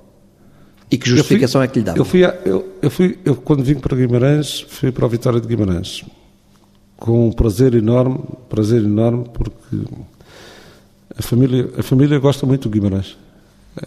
E 0.91 0.99
que 0.99 1.09
justificação 1.09 1.61
fui, 1.61 1.67
é 1.67 1.69
que 1.69 1.79
lhe 1.79 1.85
dá? 1.85 1.95
Eu 1.95 2.05
fui, 2.05 2.25
eu, 2.45 2.79
eu 2.83 2.91
fui, 2.91 3.19
eu 3.25 3.37
quando 3.37 3.63
vim 3.63 3.77
para 3.77 3.97
Guimarães, 3.97 4.63
fui 4.69 4.91
para 4.91 5.07
a 5.07 5.09
Vitória 5.09 5.41
de 5.41 5.47
Guimarães 5.47 6.05
com 7.01 7.29
um 7.29 7.33
prazer 7.33 7.75
enorme, 7.75 8.21
prazer 8.49 8.83
enorme, 8.83 9.25
porque 9.33 9.77
a 11.17 11.23
família, 11.23 11.71
a 11.79 11.83
família 11.83 12.19
gosta 12.19 12.47
muito 12.47 12.69
do 12.69 12.71
Guimarães. 12.71 13.17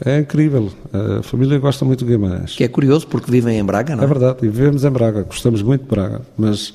É 0.06 0.20
incrível, 0.20 0.72
a 0.94 1.22
família 1.22 1.60
gosta 1.60 1.84
muito 1.84 2.06
do 2.06 2.10
Guimarães. 2.10 2.56
Que 2.56 2.64
é 2.64 2.68
curioso 2.68 3.06
porque 3.08 3.30
vivem 3.30 3.60
em 3.60 3.64
Braga, 3.64 3.96
não 3.96 4.04
é? 4.04 4.06
É 4.06 4.08
verdade, 4.08 4.38
e 4.44 4.48
vivemos 4.48 4.84
em 4.86 4.90
Braga, 4.90 5.24
gostamos 5.24 5.62
muito 5.62 5.84
de 5.84 5.90
Braga, 5.90 6.22
mas 6.38 6.74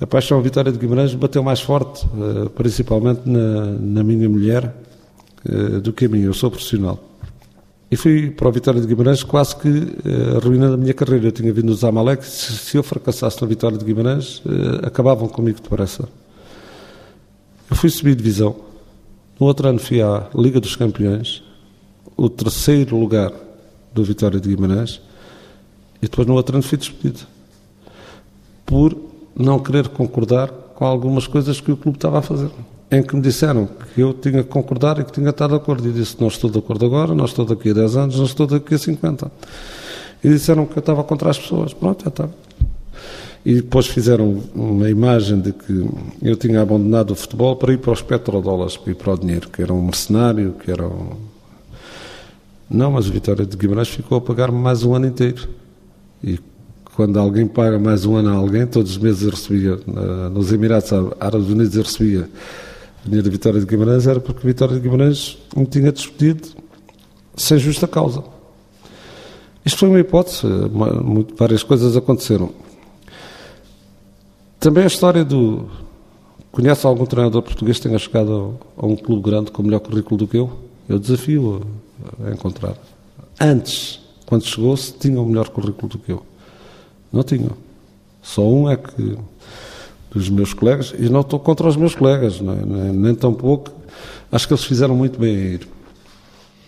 a 0.00 0.06
paixão 0.06 0.40
Vitória 0.40 0.70
de 0.70 0.78
Guimarães 0.78 1.12
bateu 1.14 1.42
mais 1.42 1.60
forte, 1.60 2.06
eh, 2.06 2.48
principalmente 2.54 3.22
na, 3.26 3.66
na 3.66 4.04
minha 4.04 4.28
mulher, 4.28 4.72
eh, 5.44 5.80
do 5.80 5.92
que 5.92 6.04
a 6.04 6.08
mim. 6.08 6.20
Eu 6.20 6.32
sou 6.32 6.50
profissional. 6.50 7.02
E 7.90 7.96
fui 7.96 8.30
para 8.30 8.48
o 8.48 8.52
Vitória 8.52 8.80
de 8.80 8.86
Guimarães 8.86 9.22
quase 9.22 9.56
que 9.56 9.68
uh, 9.68 10.36
arruinando 10.36 10.74
a 10.74 10.76
minha 10.76 10.92
carreira. 10.92 11.28
Eu 11.28 11.32
tinha 11.32 11.50
vindo 11.50 11.68
do 11.68 11.74
Zamalek, 11.74 12.24
se, 12.24 12.76
eu 12.76 12.82
fracassasse 12.82 13.40
na 13.40 13.48
Vitória 13.48 13.78
de 13.78 13.84
Guimarães, 13.84 14.42
acabavam 14.82 15.26
comigo 15.26 15.58
depressa. 15.58 16.06
Eu 17.70 17.74
fui 17.74 17.88
subir 17.88 18.14
divisão. 18.14 18.56
No 19.40 19.46
outro 19.46 19.68
ano 19.68 19.78
fui 19.78 20.02
à 20.02 20.26
Liga 20.34 20.60
dos 20.60 20.76
Campeões, 20.76 21.42
o 22.18 22.28
terceiro 22.28 22.98
lugar 22.98 23.32
do 23.94 24.04
Vitória 24.04 24.38
de 24.38 24.54
Guimarães, 24.54 25.00
e 26.02 26.02
depois 26.02 26.28
no 26.28 26.34
outro 26.34 26.56
ano 26.56 26.62
fui 26.62 26.76
despedido. 26.76 27.20
Por 28.66 28.94
não 29.34 29.58
querer 29.58 29.88
concordar 29.88 30.48
com 30.50 30.84
algumas 30.84 31.26
coisas 31.26 31.62
que 31.62 31.72
o 31.72 31.76
clube 31.78 31.96
estava 31.96 32.18
a 32.18 32.22
fazer 32.22 32.50
em 32.90 33.02
que 33.02 33.14
me 33.14 33.22
disseram 33.22 33.68
que 33.94 34.00
eu 34.00 34.14
tinha 34.14 34.42
que 34.42 34.48
concordar 34.48 34.98
e 34.98 35.04
que 35.04 35.12
tinha 35.12 35.26
que 35.26 35.30
estar 35.30 35.48
de 35.48 35.54
acordo. 35.54 35.88
E 35.88 35.92
disse: 35.92 36.16
Não 36.20 36.28
estou 36.28 36.50
de 36.50 36.58
acordo 36.58 36.86
agora, 36.86 37.14
não 37.14 37.24
estou 37.24 37.44
daqui 37.44 37.70
a 37.70 37.74
10 37.74 37.96
anos, 37.96 38.16
não 38.16 38.24
estou 38.24 38.46
daqui 38.46 38.74
a 38.74 38.78
50. 38.78 39.30
E 40.24 40.28
disseram 40.28 40.66
que 40.66 40.76
eu 40.76 40.80
estava 40.80 41.04
contra 41.04 41.30
as 41.30 41.38
pessoas. 41.38 41.74
Pronto, 41.74 42.02
já 42.02 42.08
estava. 42.08 42.32
E 43.44 43.56
depois 43.56 43.86
fizeram 43.86 44.42
uma 44.54 44.90
imagem 44.90 45.40
de 45.40 45.52
que 45.52 45.88
eu 46.20 46.36
tinha 46.36 46.60
abandonado 46.60 47.12
o 47.12 47.14
futebol 47.14 47.56
para 47.56 47.72
ir 47.72 47.78
para 47.78 47.92
os 47.92 48.02
petrodólares, 48.02 48.76
para 48.76 48.90
ir 48.90 48.96
para 48.96 49.14
o 49.14 49.18
dinheiro, 49.18 49.48
que 49.48 49.62
era 49.62 49.72
um 49.72 49.82
mercenário, 49.82 50.54
que 50.62 50.70
era 50.70 50.86
um... 50.86 51.27
Não, 52.70 52.92
mas 52.92 53.06
a 53.06 53.10
Vitória 53.10 53.46
de 53.46 53.56
Guimarães 53.56 53.88
ficou 53.88 54.18
a 54.18 54.20
pagar-me 54.20 54.58
mais 54.58 54.82
um 54.82 54.94
ano 54.94 55.06
inteiro. 55.06 55.48
E 56.22 56.38
quando 56.94 57.18
alguém 57.18 57.46
paga 57.46 57.78
mais 57.78 58.04
um 58.04 58.16
ano 58.16 58.28
a 58.30 58.32
alguém, 58.32 58.66
todos 58.66 58.92
os 58.92 58.98
meses 58.98 59.22
eu 59.22 59.30
recebia, 59.30 59.78
nos 60.30 60.52
Emirados 60.52 60.92
Árabes 61.20 61.48
Unidos 61.48 61.74
eu 61.74 61.82
recebia 61.82 62.28
vinha 63.08 63.22
da 63.22 63.30
Vitória 63.30 63.58
de 63.58 63.66
Guimarães 63.66 64.06
era 64.06 64.20
porque 64.20 64.46
Vitória 64.46 64.74
de 64.74 64.80
Guimarães 64.80 65.38
me 65.56 65.66
tinha 65.66 65.90
despedido 65.90 66.48
sem 67.36 67.58
justa 67.58 67.86
causa. 67.86 68.22
Isto 69.64 69.78
foi 69.78 69.88
uma 69.88 70.00
hipótese, 70.00 70.42
várias 71.36 71.62
coisas 71.62 71.96
aconteceram. 71.96 72.50
Também 74.58 74.84
a 74.84 74.86
história 74.86 75.24
do. 75.24 75.68
Conhece 76.50 76.86
algum 76.86 77.06
treinador 77.06 77.42
português 77.42 77.76
que 77.76 77.84
tenha 77.84 77.98
chegado 77.98 78.58
a 78.76 78.86
um 78.86 78.96
clube 78.96 79.22
grande 79.22 79.50
com 79.50 79.62
melhor 79.62 79.80
currículo 79.80 80.16
do 80.16 80.26
que 80.26 80.38
eu? 80.38 80.50
Eu 80.88 80.98
desafio 80.98 81.60
a, 82.24 82.30
encontrar. 82.30 82.74
Antes, 83.40 84.00
quando 84.26 84.44
chegou-se, 84.44 84.92
tinha 84.92 85.20
um 85.20 85.26
melhor 85.26 85.48
currículo 85.48 85.88
do 85.88 85.98
que 85.98 86.12
eu. 86.12 86.22
Não 87.12 87.22
tinha. 87.22 87.50
Só 88.22 88.42
um 88.42 88.70
é 88.70 88.76
que 88.76 89.16
dos 90.10 90.28
meus 90.30 90.54
colegas, 90.54 90.94
e 90.98 91.08
não 91.08 91.20
estou 91.20 91.38
contra 91.38 91.66
os 91.68 91.76
meus 91.76 91.94
colegas, 91.94 92.40
é? 92.40 92.42
nem, 92.42 92.92
nem 92.92 93.14
tão 93.14 93.32
pouco. 93.32 93.70
Acho 94.32 94.46
que 94.46 94.54
eles 94.54 94.64
fizeram 94.64 94.94
muito 94.94 95.18
bem 95.18 95.34
a 95.34 95.38
ir. 95.38 95.68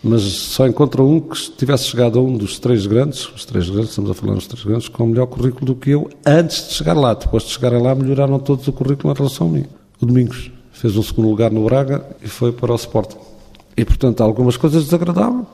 Mas 0.03 0.23
só 0.23 0.67
encontro 0.67 1.07
um 1.07 1.21
que 1.21 1.51
tivesse 1.53 1.85
chegado 1.85 2.19
a 2.19 2.23
um 2.23 2.37
dos 2.37 2.59
três 2.59 2.87
grandes, 2.87 3.29
os 3.29 3.45
três 3.45 3.69
grandes, 3.69 3.91
estamos 3.91 4.11
a 4.11 4.15
falar 4.15 4.35
dos 4.35 4.47
três 4.47 4.65
grandes, 4.65 4.89
com 4.89 5.07
melhor 5.07 5.27
currículo 5.27 5.67
do 5.67 5.75
que 5.75 5.91
eu 5.91 6.09
antes 6.25 6.69
de 6.69 6.75
chegar 6.75 6.95
lá. 6.95 7.13
Depois 7.13 7.43
de 7.43 7.51
chegar 7.51 7.73
lá, 7.73 7.95
melhoraram 7.95 8.39
todos 8.39 8.67
o 8.67 8.73
currículo 8.73 9.13
em 9.13 9.17
relação 9.17 9.49
a 9.49 9.51
mim. 9.51 9.65
O 10.01 10.07
Domingos 10.07 10.51
fez 10.73 10.97
um 10.97 11.03
segundo 11.03 11.29
lugar 11.29 11.51
no 11.51 11.63
Braga 11.65 12.07
e 12.23 12.29
foi 12.29 12.51
para 12.51 12.73
o 12.73 12.77
Sporting. 12.77 13.30
E, 13.77 13.85
portanto, 13.85 14.23
algumas 14.23 14.57
coisas 14.57 14.85
desagradavam. 14.85 15.47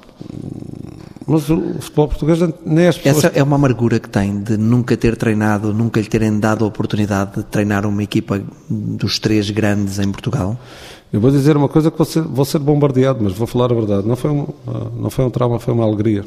Mas 1.27 1.51
o 1.51 1.75
futebol 1.81 2.09
português 2.09 2.39
nem 2.65 2.87
as 2.87 2.97
pessoas... 2.97 3.25
Essa 3.25 3.39
é 3.39 3.43
uma 3.43 3.57
amargura 3.57 3.99
que 3.99 4.09
tem 4.09 4.41
de 4.41 4.57
nunca 4.57 4.97
ter 4.97 5.17
treinado, 5.17 5.75
nunca 5.75 6.01
lhe 6.01 6.07
terem 6.07 6.39
dado 6.39 6.65
a 6.65 6.69
oportunidade 6.69 7.37
de 7.37 7.43
treinar 7.45 7.85
uma 7.85 8.03
equipa 8.03 8.41
dos 8.71 9.19
três 9.19 9.51
grandes 9.51 9.99
em 9.99 10.11
Portugal? 10.11 10.57
Eu 11.13 11.21
vou 11.21 11.31
dizer 11.31 11.57
uma 11.57 11.69
coisa 11.69 11.91
que 11.91 11.97
vou 11.99 12.07
ser, 12.07 12.23
vou 12.23 12.45
ser 12.45 12.61
bombardeado, 12.61 13.25
mas 13.25 13.33
vou 13.33 13.47
falar 13.47 13.73
a 13.73 13.75
verdade. 13.75 14.07
Não 14.07 14.15
foi 14.15 14.31
um, 14.31 14.47
não 15.01 15.11
foi 15.11 15.25
um 15.25 15.31
trauma, 15.31 15.59
foi 15.59 15.75
uma 15.75 15.85
alegria. 15.85 16.25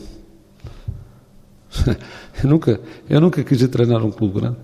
eu, 2.44 2.50
nunca, 2.50 2.82
eu 3.10 3.22
nunca 3.22 3.44
quis 3.44 3.62
ir 3.62 3.70
treinar 3.70 4.04
um 4.04 4.12
clube 4.12 4.40
grande. 4.40 4.58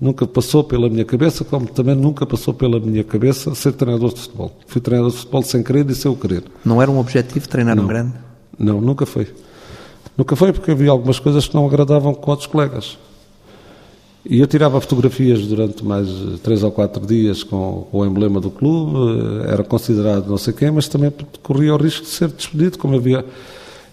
Nunca 0.00 0.26
passou 0.26 0.64
pela 0.64 0.88
minha 0.88 1.04
cabeça, 1.04 1.44
como 1.44 1.66
também 1.66 1.94
nunca 1.94 2.24
passou 2.24 2.54
pela 2.54 2.80
minha 2.80 3.04
cabeça 3.04 3.54
ser 3.54 3.72
treinador 3.72 4.14
de 4.14 4.20
futebol. 4.20 4.56
Fui 4.66 4.80
treinador 4.80 5.10
de 5.10 5.18
futebol 5.18 5.42
sem 5.42 5.62
querer 5.62 5.88
e 5.90 5.94
sem 5.94 6.10
o 6.10 6.16
querer. 6.16 6.44
Não 6.64 6.80
era 6.80 6.90
um 6.90 6.98
objetivo 6.98 7.46
treinar 7.46 7.76
não, 7.76 7.84
um 7.84 7.86
grande? 7.86 8.14
Não, 8.58 8.80
nunca 8.80 9.04
foi. 9.04 9.28
Nunca 10.16 10.34
foi 10.34 10.52
porque 10.52 10.70
havia 10.70 10.90
algumas 10.90 11.18
coisas 11.18 11.46
que 11.46 11.54
não 11.54 11.66
agradavam 11.66 12.14
com 12.14 12.30
outros 12.30 12.46
colegas. 12.46 12.96
E 14.24 14.38
eu 14.38 14.46
tirava 14.46 14.80
fotografias 14.80 15.46
durante 15.46 15.84
mais 15.84 16.08
três 16.42 16.62
ou 16.62 16.70
quatro 16.70 17.06
dias 17.06 17.42
com 17.42 17.86
o 17.90 18.04
emblema 18.04 18.40
do 18.40 18.50
clube, 18.50 19.46
era 19.48 19.64
considerado 19.64 20.28
não 20.28 20.36
sei 20.36 20.52
quem, 20.52 20.70
mas 20.70 20.88
também 20.88 21.12
corria 21.42 21.74
o 21.74 21.78
risco 21.78 22.02
de 22.02 22.08
ser 22.08 22.28
despedido, 22.28 22.78
como 22.78 22.96
havia. 22.96 23.24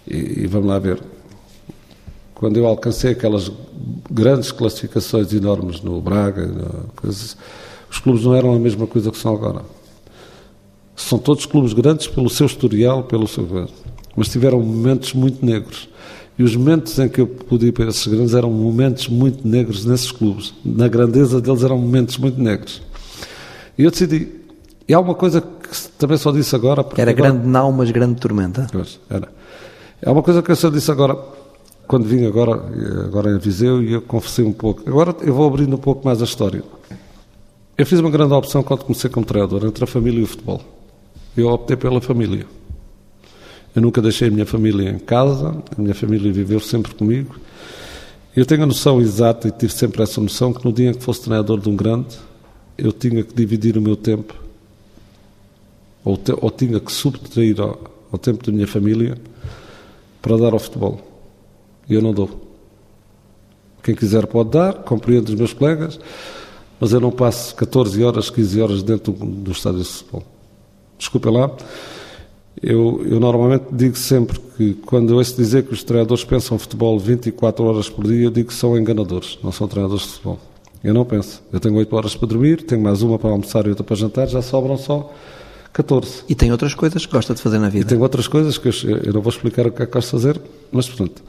E, 0.06 0.42
e 0.42 0.46
vamos 0.46 0.68
lá 0.68 0.78
ver. 0.78 1.02
Quando 2.38 2.56
eu 2.56 2.66
alcancei 2.66 3.10
aquelas 3.10 3.50
grandes 4.08 4.52
classificações 4.52 5.32
enormes 5.32 5.80
no 5.80 6.00
Braga, 6.00 6.46
no, 6.46 6.88
coisas, 6.94 7.36
os 7.90 7.98
clubes 7.98 8.24
não 8.24 8.32
eram 8.32 8.54
a 8.54 8.58
mesma 8.60 8.86
coisa 8.86 9.10
que 9.10 9.18
são 9.18 9.34
agora. 9.34 9.62
São 10.94 11.18
todos 11.18 11.46
clubes 11.46 11.72
grandes 11.72 12.06
pelo 12.06 12.30
seu 12.30 12.46
historial, 12.46 13.02
pelo 13.02 13.26
seu. 13.26 13.68
Mas 14.14 14.28
tiveram 14.28 14.60
momentos 14.60 15.14
muito 15.14 15.44
negros. 15.44 15.88
E 16.38 16.44
os 16.44 16.54
momentos 16.54 16.96
em 17.00 17.08
que 17.08 17.20
eu 17.20 17.26
pude 17.26 17.66
ir 17.66 17.72
para 17.72 17.88
esses 17.88 18.06
grandes 18.06 18.32
eram 18.32 18.52
momentos 18.52 19.08
muito 19.08 19.46
negros 19.46 19.84
nesses 19.84 20.12
clubes. 20.12 20.54
Na 20.64 20.86
grandeza 20.86 21.40
deles 21.40 21.64
eram 21.64 21.76
momentos 21.76 22.18
muito 22.18 22.40
negros. 22.40 22.80
E 23.76 23.82
eu 23.82 23.90
decidi, 23.90 24.28
e 24.88 24.94
há 24.94 25.00
uma 25.00 25.16
coisa 25.16 25.40
que 25.40 25.88
também 25.98 26.16
só 26.16 26.30
disse 26.30 26.54
agora. 26.54 26.86
Era 26.96 27.10
agora... 27.10 27.30
grande 27.32 27.48
não, 27.48 27.72
mas 27.72 27.90
grande 27.90 28.20
tormenta. 28.20 28.68
Pois, 28.70 29.00
era. 29.10 29.28
É 30.00 30.08
uma 30.08 30.22
coisa 30.22 30.40
que 30.40 30.52
eu 30.52 30.56
só 30.56 30.70
disse 30.70 30.88
agora, 30.92 31.18
quando 31.88 32.04
vim 32.04 32.26
agora, 32.26 32.52
agora 33.02 33.30
em 33.30 33.38
Viseu, 33.38 33.82
e 33.82 33.94
eu 33.94 34.02
confessei 34.02 34.44
um 34.44 34.52
pouco. 34.52 34.82
Agora 34.86 35.16
eu 35.22 35.32
vou 35.32 35.48
abrindo 35.48 35.74
um 35.74 35.78
pouco 35.78 36.04
mais 36.04 36.20
a 36.20 36.24
história. 36.24 36.62
Eu 37.76 37.86
fiz 37.86 37.98
uma 37.98 38.10
grande 38.10 38.34
opção 38.34 38.62
quando 38.62 38.84
comecei 38.84 39.08
como 39.08 39.24
treinador, 39.24 39.64
entre 39.64 39.82
a 39.82 39.86
família 39.86 40.20
e 40.20 40.22
o 40.22 40.26
futebol. 40.26 40.60
Eu 41.34 41.48
optei 41.48 41.76
pela 41.76 41.98
família. 42.00 42.46
Eu 43.74 43.80
nunca 43.80 44.02
deixei 44.02 44.28
a 44.28 44.30
minha 44.30 44.44
família 44.44 44.90
em 44.90 44.98
casa, 44.98 45.56
a 45.76 45.80
minha 45.80 45.94
família 45.94 46.30
viveu 46.30 46.60
sempre 46.60 46.94
comigo. 46.94 47.36
Eu 48.36 48.44
tenho 48.44 48.64
a 48.64 48.66
noção 48.66 49.00
exata 49.00 49.48
e 49.48 49.50
tive 49.50 49.72
sempre 49.72 50.02
essa 50.02 50.20
noção 50.20 50.52
que 50.52 50.64
no 50.64 50.72
dia 50.72 50.90
em 50.90 50.94
que 50.94 51.02
fosse 51.02 51.22
treinador 51.22 51.58
de 51.58 51.70
um 51.70 51.76
grande, 51.76 52.18
eu 52.76 52.92
tinha 52.92 53.24
que 53.24 53.34
dividir 53.34 53.78
o 53.78 53.80
meu 53.80 53.96
tempo, 53.96 54.34
ou, 56.04 56.16
te, 56.16 56.32
ou 56.36 56.50
tinha 56.50 56.78
que 56.78 56.92
subtrair 56.92 57.58
ao, 57.60 57.80
ao 58.12 58.18
tempo 58.18 58.44
da 58.44 58.52
minha 58.52 58.66
família 58.66 59.16
para 60.20 60.36
dar 60.36 60.52
ao 60.52 60.58
futebol. 60.58 61.00
E 61.88 61.94
eu 61.94 62.02
não 62.02 62.12
dou. 62.12 62.48
Quem 63.82 63.94
quiser 63.94 64.26
pode 64.26 64.50
dar, 64.50 64.74
compreendo 64.74 65.28
os 65.28 65.34
meus 65.34 65.52
colegas, 65.52 65.98
mas 66.80 66.92
eu 66.92 67.00
não 67.00 67.10
passo 67.10 67.54
14 67.54 68.02
horas, 68.04 68.30
15 68.30 68.60
horas 68.60 68.82
dentro 68.82 69.12
do, 69.12 69.50
estádio 69.50 69.80
de 69.80 69.86
futebol. 69.86 70.22
Desculpem 70.98 71.32
lá. 71.32 71.50
Eu, 72.60 73.04
eu, 73.08 73.20
normalmente 73.20 73.66
digo 73.70 73.96
sempre 73.96 74.38
que 74.56 74.74
quando 74.74 75.10
eu 75.10 75.16
ouço 75.16 75.36
dizer 75.36 75.64
que 75.64 75.72
os 75.72 75.84
treinadores 75.84 76.24
pensam 76.24 76.58
futebol 76.58 76.98
24 76.98 77.64
horas 77.64 77.88
por 77.88 78.04
dia, 78.06 78.24
eu 78.24 78.30
digo 78.30 78.48
que 78.48 78.54
são 78.54 78.76
enganadores, 78.76 79.38
não 79.42 79.52
são 79.52 79.68
treinadores 79.68 80.04
de 80.04 80.10
futebol. 80.10 80.40
Eu 80.82 80.92
não 80.92 81.04
penso. 81.04 81.42
Eu 81.52 81.60
tenho 81.60 81.74
8 81.76 81.96
horas 81.96 82.16
para 82.16 82.28
dormir, 82.28 82.62
tenho 82.62 82.82
mais 82.82 83.02
uma 83.02 83.18
para 83.18 83.30
almoçar 83.30 83.66
e 83.66 83.70
outra 83.70 83.84
para 83.84 83.96
jantar, 83.96 84.26
já 84.28 84.42
sobram 84.42 84.76
só 84.76 85.12
14. 85.72 86.24
E 86.28 86.34
tem 86.34 86.50
outras 86.50 86.74
coisas 86.74 87.06
que 87.06 87.12
gosta 87.12 87.34
de 87.34 87.40
fazer 87.40 87.58
na 87.58 87.68
vida? 87.68 87.84
E 87.84 87.88
tem 87.88 87.98
outras 87.98 88.26
coisas 88.26 88.58
que 88.58 88.68
eu, 88.68 88.98
eu 89.04 89.12
não 89.12 89.20
vou 89.20 89.30
explicar 89.30 89.66
o 89.66 89.70
que 89.70 89.82
é 89.82 89.86
que 89.86 89.92
gosto 89.92 90.06
de 90.08 90.12
fazer, 90.12 90.40
mas 90.72 90.88
portanto, 90.88 91.22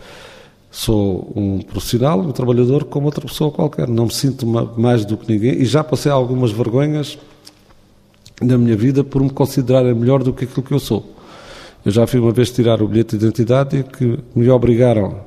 sou 0.71 1.31
um 1.35 1.59
profissional, 1.61 2.19
um 2.19 2.31
trabalhador 2.31 2.83
como 2.83 3.07
outra 3.07 3.25
pessoa 3.25 3.51
qualquer. 3.51 3.87
Não 3.87 4.05
me 4.05 4.13
sinto 4.13 4.45
mais 4.45 5.05
do 5.05 5.17
que 5.17 5.31
ninguém 5.31 5.61
e 5.61 5.65
já 5.65 5.83
passei 5.83 6.11
algumas 6.11 6.51
vergonhas 6.51 7.17
na 8.41 8.57
minha 8.57 8.75
vida 8.75 9.03
por 9.03 9.21
me 9.21 9.29
considerar 9.29 9.83
melhor 9.95 10.23
do 10.23 10.33
que 10.33 10.45
aquilo 10.45 10.63
que 10.63 10.73
eu 10.73 10.79
sou. 10.79 11.15
Eu 11.85 11.91
já 11.91 12.05
fui 12.05 12.19
uma 12.19 12.31
vez 12.31 12.51
tirar 12.51 12.81
o 12.81 12.87
bilhete 12.87 13.17
de 13.17 13.25
identidade 13.25 13.77
e 13.77 13.83
que 13.83 14.19
me 14.35 14.49
obrigaram 14.49 15.21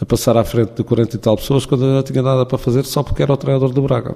a 0.00 0.04
passar 0.04 0.36
à 0.36 0.44
frente 0.44 0.74
de 0.74 0.84
40 0.84 1.16
e 1.16 1.18
tal 1.18 1.36
pessoas 1.36 1.66
quando 1.66 1.84
eu 1.84 1.94
não 1.94 2.02
tinha 2.02 2.22
nada 2.22 2.44
para 2.46 2.58
fazer 2.58 2.84
só 2.84 3.02
porque 3.02 3.22
era 3.22 3.32
o 3.32 3.36
treinador 3.36 3.72
do 3.72 3.82
Braga. 3.82 4.14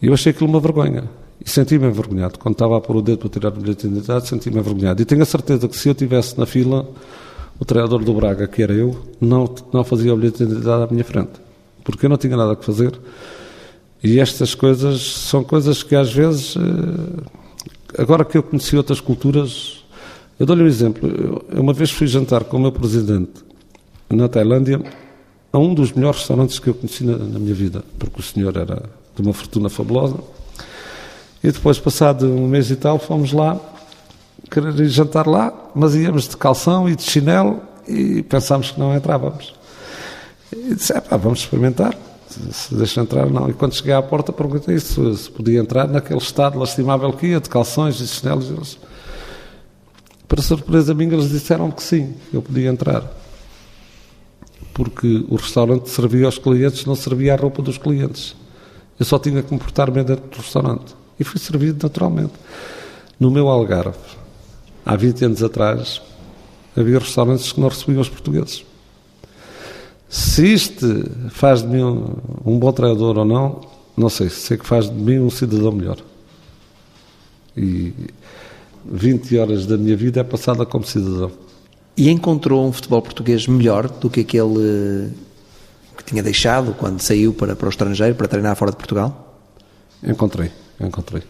E 0.00 0.06
eu 0.06 0.14
achei 0.14 0.30
aquilo 0.30 0.48
uma 0.48 0.60
vergonha. 0.60 1.04
E 1.44 1.48
senti-me 1.48 1.86
envergonhado. 1.86 2.38
Quando 2.38 2.54
estava 2.54 2.76
a 2.76 2.80
pôr 2.80 2.96
o 2.96 3.02
dedo 3.02 3.18
para 3.18 3.28
tirar 3.28 3.48
o 3.48 3.60
bilhete 3.60 3.82
de 3.82 3.94
identidade, 3.94 4.28
senti-me 4.28 4.58
envergonhado. 4.58 5.00
E 5.02 5.04
tenho 5.04 5.22
a 5.22 5.24
certeza 5.24 5.68
que 5.68 5.76
se 5.76 5.88
eu 5.88 5.92
estivesse 5.92 6.38
na 6.38 6.46
fila, 6.46 6.88
o 7.58 7.64
treinador 7.64 8.02
do 8.02 8.12
Braga, 8.14 8.46
que 8.46 8.62
era 8.62 8.72
eu, 8.72 8.96
não, 9.20 9.52
não 9.72 9.84
fazia 9.84 10.12
o 10.12 10.16
bilhete 10.16 10.38
de 10.38 10.44
identidade 10.44 10.82
à 10.84 10.86
minha 10.86 11.04
frente. 11.04 11.32
Porque 11.84 12.06
eu 12.06 12.10
não 12.10 12.16
tinha 12.16 12.36
nada 12.36 12.52
a 12.52 12.56
fazer. 12.56 12.98
E 14.02 14.18
estas 14.18 14.54
coisas 14.54 15.00
são 15.02 15.44
coisas 15.44 15.82
que 15.82 15.94
às 15.94 16.12
vezes, 16.12 16.56
eh, 16.56 18.00
agora 18.02 18.24
que 18.24 18.36
eu 18.36 18.42
conheci 18.42 18.76
outras 18.76 19.00
culturas, 19.00 19.84
eu 20.38 20.46
dou-lhe 20.46 20.62
um 20.62 20.66
exemplo. 20.66 21.08
Eu 21.50 21.60
uma 21.60 21.72
vez 21.72 21.90
fui 21.90 22.06
jantar 22.06 22.44
com 22.44 22.56
o 22.56 22.60
meu 22.60 22.72
presidente 22.72 23.44
na 24.10 24.28
Tailândia 24.28 24.80
a 25.52 25.58
um 25.58 25.72
dos 25.72 25.92
melhores 25.92 26.18
restaurantes 26.20 26.58
que 26.58 26.68
eu 26.68 26.74
conheci 26.74 27.04
na, 27.04 27.16
na 27.16 27.38
minha 27.38 27.54
vida, 27.54 27.84
porque 27.98 28.20
o 28.20 28.22
senhor 28.22 28.56
era 28.56 28.82
de 29.14 29.22
uma 29.22 29.32
fortuna 29.32 29.68
fabulosa 29.68 30.16
e 31.44 31.50
depois, 31.50 31.78
passado 31.78 32.26
um 32.26 32.46
mês 32.46 32.70
e 32.70 32.76
tal, 32.76 33.00
fomos 33.00 33.32
lá 33.32 33.58
querer 34.52 34.78
ir 34.78 34.88
jantar 34.88 35.26
lá, 35.26 35.52
mas 35.74 35.94
íamos 35.94 36.28
de 36.28 36.36
calção 36.36 36.88
e 36.88 36.94
de 36.94 37.02
chinelo 37.02 37.60
e 37.88 38.22
pensámos 38.22 38.70
que 38.70 38.78
não 38.78 38.94
entrávamos. 38.94 39.54
E 40.52 40.74
disse, 40.74 40.92
pá, 41.00 41.16
vamos 41.16 41.40
experimentar, 41.40 41.96
se 42.28 42.74
deixa 42.74 43.00
entrar 43.00 43.30
não. 43.30 43.48
E 43.48 43.54
quando 43.54 43.74
cheguei 43.74 43.94
à 43.94 44.02
porta 44.02 44.32
perguntei 44.32 44.78
se, 44.78 45.16
se 45.16 45.30
podia 45.30 45.58
entrar 45.58 45.88
naquele 45.88 46.20
estado 46.20 46.58
lastimável 46.58 47.12
que 47.14 47.28
ia, 47.28 47.40
de 47.40 47.48
calções 47.48 47.98
e 48.00 48.06
chinelos. 48.06 48.50
E 48.50 48.52
eles, 48.52 48.78
para 50.28 50.42
surpresa 50.42 50.94
minha, 50.94 51.14
eles 51.14 51.30
disseram 51.30 51.70
que 51.70 51.82
sim, 51.82 52.14
eu 52.32 52.42
podia 52.42 52.68
entrar. 52.68 53.02
Porque 54.74 55.24
o 55.28 55.36
restaurante 55.36 55.88
servia 55.88 56.26
aos 56.26 56.38
clientes, 56.38 56.84
não 56.84 56.94
servia 56.94 57.34
a 57.34 57.36
roupa 57.36 57.62
dos 57.62 57.78
clientes. 57.78 58.36
Eu 58.98 59.06
só 59.06 59.18
tinha 59.18 59.42
que 59.42 59.52
me 59.52 59.58
portar 59.58 59.90
bem 59.90 60.04
dentro 60.04 60.28
do 60.28 60.36
restaurante. 60.36 60.94
E 61.18 61.24
fui 61.24 61.38
servido 61.40 61.78
naturalmente. 61.82 62.32
No 63.20 63.30
meu 63.30 63.48
Algarve, 63.48 63.96
há 64.84 64.96
20 64.96 65.24
anos 65.26 65.42
atrás, 65.42 66.00
havia 66.76 66.98
restaurantes 66.98 67.52
que 67.52 67.60
não 67.60 67.68
recebiam 67.68 68.00
os 68.00 68.08
portugueses. 68.08 68.64
Se 70.08 70.52
isto 70.52 71.10
faz 71.30 71.62
de 71.62 71.68
mim 71.68 71.82
um, 71.82 72.16
um 72.44 72.58
bom 72.58 72.72
treinador 72.72 73.18
ou 73.18 73.24
não, 73.24 73.60
não 73.96 74.08
sei. 74.08 74.28
Sei 74.28 74.56
que 74.56 74.66
faz 74.66 74.90
de 74.90 74.94
mim 74.94 75.18
um 75.18 75.30
cidadão 75.30 75.72
melhor. 75.72 75.98
E 77.56 77.92
20 78.84 79.38
horas 79.38 79.66
da 79.66 79.76
minha 79.76 79.96
vida 79.96 80.20
é 80.20 80.24
passada 80.24 80.66
como 80.66 80.84
cidadão. 80.84 81.32
E 81.96 82.10
encontrou 82.10 82.66
um 82.66 82.72
futebol 82.72 83.00
português 83.02 83.46
melhor 83.46 83.88
do 83.88 84.10
que 84.10 84.20
aquele 84.20 85.10
que 85.96 86.04
tinha 86.04 86.22
deixado 86.22 86.74
quando 86.74 87.00
saiu 87.00 87.32
para, 87.32 87.54
para 87.54 87.66
o 87.66 87.70
estrangeiro, 87.70 88.14
para 88.14 88.28
treinar 88.28 88.56
fora 88.56 88.70
de 88.70 88.76
Portugal? 88.76 89.38
Encontrei 90.02 90.50
encontrei. 90.86 91.22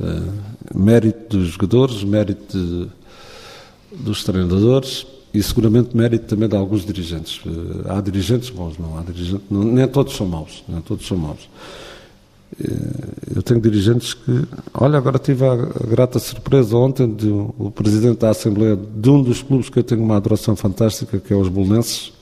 Uh, 0.00 0.76
mérito 0.76 1.36
dos 1.38 1.48
jogadores, 1.48 2.02
mérito 2.02 2.58
de, 2.58 2.88
dos 4.02 4.24
treinadores 4.24 5.06
e 5.32 5.42
seguramente 5.42 5.96
mérito 5.96 6.26
também 6.26 6.48
de 6.48 6.56
alguns 6.56 6.84
dirigentes. 6.84 7.40
Uh, 7.44 7.84
há 7.88 8.00
dirigentes 8.00 8.50
bons, 8.50 8.76
não 8.78 8.98
há 8.98 9.02
dirigentes, 9.02 9.46
não, 9.48 9.62
nem 9.62 9.86
todos 9.86 10.16
são 10.16 10.26
maus, 10.26 10.64
nem 10.68 10.80
todos 10.80 11.06
são 11.06 11.16
maus. 11.16 11.48
Uh, 12.60 13.36
eu 13.36 13.42
tenho 13.42 13.60
dirigentes 13.60 14.14
que, 14.14 14.44
olha, 14.74 14.98
agora 14.98 15.18
tive 15.18 15.44
a, 15.44 15.52
a 15.52 15.86
grata 15.86 16.18
surpresa 16.18 16.76
ontem 16.76 17.12
de 17.12 17.28
o 17.28 17.72
presidente 17.74 18.18
da 18.18 18.30
Assembleia 18.30 18.76
de 18.76 19.10
um 19.10 19.22
dos 19.22 19.42
clubes 19.42 19.68
que 19.68 19.78
eu 19.78 19.84
tenho 19.84 20.02
uma 20.02 20.16
adoração 20.16 20.56
fantástica, 20.56 21.18
que 21.18 21.32
é 21.32 21.36
os 21.36 21.48
Bolonenses, 21.48 22.12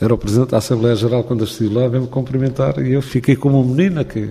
era 0.00 0.12
o 0.12 0.18
presidente 0.18 0.50
da 0.50 0.58
Assembleia 0.58 0.96
Geral 0.96 1.22
quando 1.22 1.40
eu 1.40 1.46
estive 1.46 1.72
lá, 1.72 1.86
veio-me 1.86 2.08
cumprimentar 2.08 2.84
e 2.84 2.92
eu 2.92 3.00
fiquei 3.00 3.36
como 3.36 3.60
uma 3.60 3.74
menina 3.74 4.04
que 4.04 4.30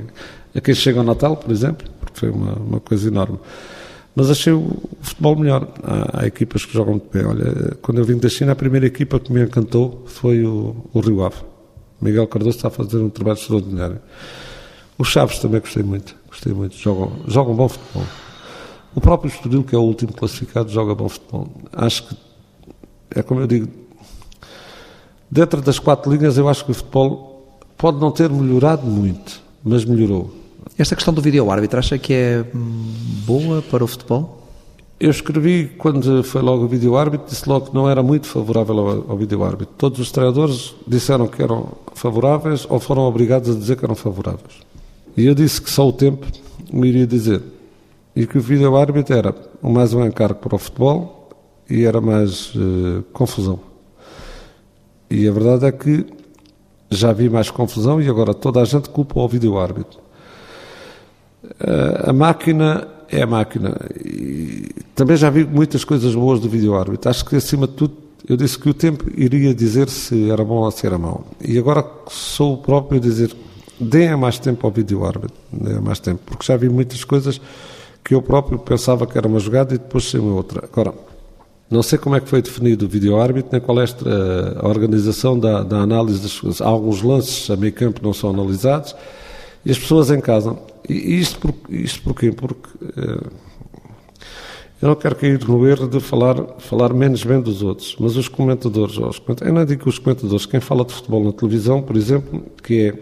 a 0.54 0.60
quem 0.60 0.75
chega 0.75 0.99
ao 0.99 1.06
Natal, 1.06 1.38
por 1.38 1.49
exemplo, 1.49 1.88
foi 2.19 2.30
uma, 2.30 2.54
uma 2.54 2.80
coisa 2.80 3.08
enorme. 3.08 3.39
Mas 4.15 4.30
achei 4.30 4.52
o 4.52 4.69
futebol 5.02 5.36
melhor. 5.38 5.67
Há, 5.84 6.21
há, 6.21 6.28
equipas 6.28 6.65
que 6.65 6.74
jogam 6.74 6.93
muito 6.93 7.10
bem. 7.12 7.26
Olha, 7.26 7.78
quando 7.82 8.00
eu 8.00 8.06
vim 8.06 8.17
da 8.17 8.30
China, 8.30 8.52
a 8.52 8.56
primeira 8.56 8.86
equipa 8.86 9.19
que 9.19 9.32
me 9.32 9.41
encantou 9.43 10.04
foi 10.06 10.43
o, 10.43 10.76
o 10.93 11.00
Rio 11.00 11.24
Ave. 11.24 11.38
Miguel 12.02 12.28
Cardoso 12.28 12.58
está 12.58 12.67
a 12.67 12.71
fazer 12.71 12.97
um 12.97 13.10
trabalho 13.10 13.38
extraordinário. 13.38 14.00
Os 14.97 15.08
Chaves 15.08 15.39
também 15.39 15.62
gostei 15.62 15.84
muito. 15.84 16.15
Gostei 16.28 16.54
muito. 16.54 16.76
Jogam, 16.76 17.12
jogam 17.28 17.56
bom 17.56 17.69
futebol. 17.69 18.06
O 18.93 19.00
próprio 19.00 19.30
Estoril, 19.30 19.63
que 19.63 19.74
é 19.74 19.78
o 19.78 19.82
último 19.82 20.12
classificado, 20.12 20.69
joga 20.69 20.93
bom 20.93 21.08
futebol. 21.08 21.47
Acho 21.71 22.08
que, 22.08 22.17
é 23.12 23.24
como 23.24 23.39
eu 23.39 23.47
digo, 23.47 23.67
dentro 25.30 25.62
das 25.62 25.80
quatro 25.80 26.12
linhas, 26.12 26.38
eu 26.38 26.50
acho 26.50 26.65
que 26.65 26.71
o 26.71 26.74
futebol 26.74 27.58
pode 27.78 28.00
não 28.00 28.12
ter 28.12 28.30
melhorado 28.30 28.86
muito, 28.86 29.41
mas 29.63 29.86
melhorou. 29.86 30.40
Esta 30.82 30.96
questão 30.96 31.13
do 31.13 31.22
vídeo-árbitro, 31.22 31.78
acha 31.78 31.96
que 32.00 32.12
é 32.12 32.44
hum, 32.56 32.91
boa 33.24 33.62
para 33.62 33.84
o 33.84 33.88
futebol? 33.88 34.48
Eu 35.00 35.12
escrevi, 35.12 35.67
quando 35.78 36.24
foi 36.24 36.41
logo 36.41 36.63
o 36.63 36.67
vídeo-árbitro, 36.67 37.28
disse 37.30 37.48
logo 37.48 37.67
que 37.67 37.76
não 37.76 37.88
era 37.88 38.02
muito 38.02 38.26
favorável 38.26 38.80
ao, 38.80 39.12
ao 39.12 39.15
vídeo-árbitro. 39.15 39.76
Todos 39.78 40.00
os 40.00 40.12
treinadores 40.12 40.74
disseram 40.88 41.28
que 41.28 41.39
eram 41.39 41.74
favoráveis 41.94 42.65
ou 42.67 42.80
foram 42.80 43.04
obrigados 43.04 43.56
a 43.56 43.60
dizer 43.60 43.76
que 43.76 43.86
eram 43.86 43.94
favoráveis. 43.94 44.56
E 45.15 45.28
eu 45.28 45.36
disse 45.36 45.62
que 45.62 45.70
só 45.70 45.88
o 45.88 45.94
tempo 45.94 46.26
me 46.74 46.88
iria 46.88 47.06
dizer. 47.06 47.44
E 48.15 48.26
que 48.26 48.39
o 48.39 48.41
vídeo-árbitro 48.41 49.15
era 49.15 49.36
mais 49.62 49.94
um 49.94 50.04
encargo 50.04 50.39
para 50.39 50.56
o 50.56 50.58
futebol 50.58 51.30
e 51.70 51.86
era 51.86 52.02
mais 52.02 52.56
uh, 52.56 53.04
confusão. 53.13 53.60
E 55.12 55.28
a 55.28 55.32
verdade 55.32 55.63
é 55.63 55.72
que 55.72 56.08
já 56.89 57.13
vi 57.13 57.30
mais 57.30 57.52
confusão 57.52 58.02
e 58.02 58.10
agora 58.10 58.34
toda 58.34 58.60
a 58.60 58.65
gente 58.65 58.89
culpa 58.89 59.20
o 59.20 59.28
vídeo-árbitro. 59.28 60.00
Eh, 60.00 60.00
a 62.04 62.13
máquina 62.13 62.88
é 63.10 63.21
a 63.21 63.27
máquina. 63.27 63.75
E 64.04 64.69
também 64.95 65.17
já 65.17 65.30
vi 65.30 65.45
muitas 65.45 65.84
coisas 65.84 66.15
boas 66.15 66.39
do 66.39 66.49
vídeo-árbitro. 66.49 67.10
Acho 67.10 67.25
que, 67.25 67.36
acima 67.36 67.67
de 67.67 67.73
tudo, 67.73 67.93
eu 68.27 68.38
disse 68.38 68.58
que 68.58 68.69
o 68.69 68.73
tempo 68.73 69.06
iria 69.15 69.54
dizer 69.54 69.89
se 69.89 70.30
era 70.30 70.43
bom 70.43 70.63
ou 70.63 70.71
se 70.71 70.86
era 70.86 70.97
mau. 70.97 71.25
E 71.43 71.58
agora 71.58 71.86
sou 72.10 72.54
o 72.54 72.58
próprio 72.58 72.99
a 72.99 73.01
dizer 73.01 73.36
deem 73.80 74.15
mais 74.15 74.39
tempo 74.39 74.65
ao 74.65 74.71
vídeo-árbitro. 74.71 75.36
Deem 75.51 75.82
mais 75.82 75.99
tempo. 75.99 76.21
Porque 76.25 76.45
já 76.45 76.56
vi 76.56 76.69
muitas 76.69 77.04
coisas 77.04 77.41
que 78.04 78.15
eu 78.15 78.21
próprio 78.21 78.58
pensava 78.58 79.06
que 79.06 79.17
era 79.17 79.27
uma 79.27 79.39
jogada 79.39 79.75
e 79.75 79.77
depois 79.77 80.10
saiu 80.10 80.25
outra. 80.36 80.63
Agora, 80.71 80.93
não 81.69 81.82
sei 81.82 81.97
como 81.97 82.15
é 82.15 82.19
que 82.19 82.30
foi 82.30 82.41
definido 82.41 82.86
o 82.86 82.89
vídeo-árbitro, 82.89 83.49
nem 83.51 83.62
qual 83.62 83.80
é 83.82 83.86
a 84.60 84.67
organização 84.67 85.39
da, 85.39 85.63
da 85.63 85.77
análise 85.77 86.19
das 86.19 86.39
coisas. 86.39 86.62
Há 86.62 86.67
alguns 86.67 87.01
lances 87.01 87.49
a 87.49 87.56
meio 87.56 87.73
campo 87.73 88.01
não 88.04 88.13
são 88.13 88.30
analisados 88.30 88.95
e 89.65 89.71
as 89.71 89.80
pessoas 89.80 90.12
em 90.12 90.19
casa 90.19 90.56
E 90.91 91.19
isto, 91.19 91.39
por, 91.39 91.56
isto 91.69 92.01
porquê? 92.04 92.32
Porque 92.32 92.69
uh, 92.84 93.32
eu 94.82 94.89
não 94.89 94.95
quero 94.95 95.15
cair 95.15 95.39
no 95.47 95.67
erro 95.67 95.88
de 95.88 95.99
falar, 95.99 96.36
falar 96.58 96.93
menos 96.93 97.23
bem 97.23 97.39
dos 97.39 97.62
outros, 97.62 97.95
mas 97.99 98.17
os 98.17 98.27
comentadores, 98.27 98.97
os 98.97 99.19
comentadores, 99.19 99.47
eu 99.47 99.54
não 99.54 99.65
digo 99.65 99.88
os 99.88 99.99
comentadores, 99.99 100.45
quem 100.45 100.60
fala 100.60 100.84
de 100.84 100.93
futebol 100.93 101.23
na 101.23 101.32
televisão, 101.32 101.82
por 101.82 101.95
exemplo, 101.95 102.43
que 102.63 102.88
é 102.88 102.93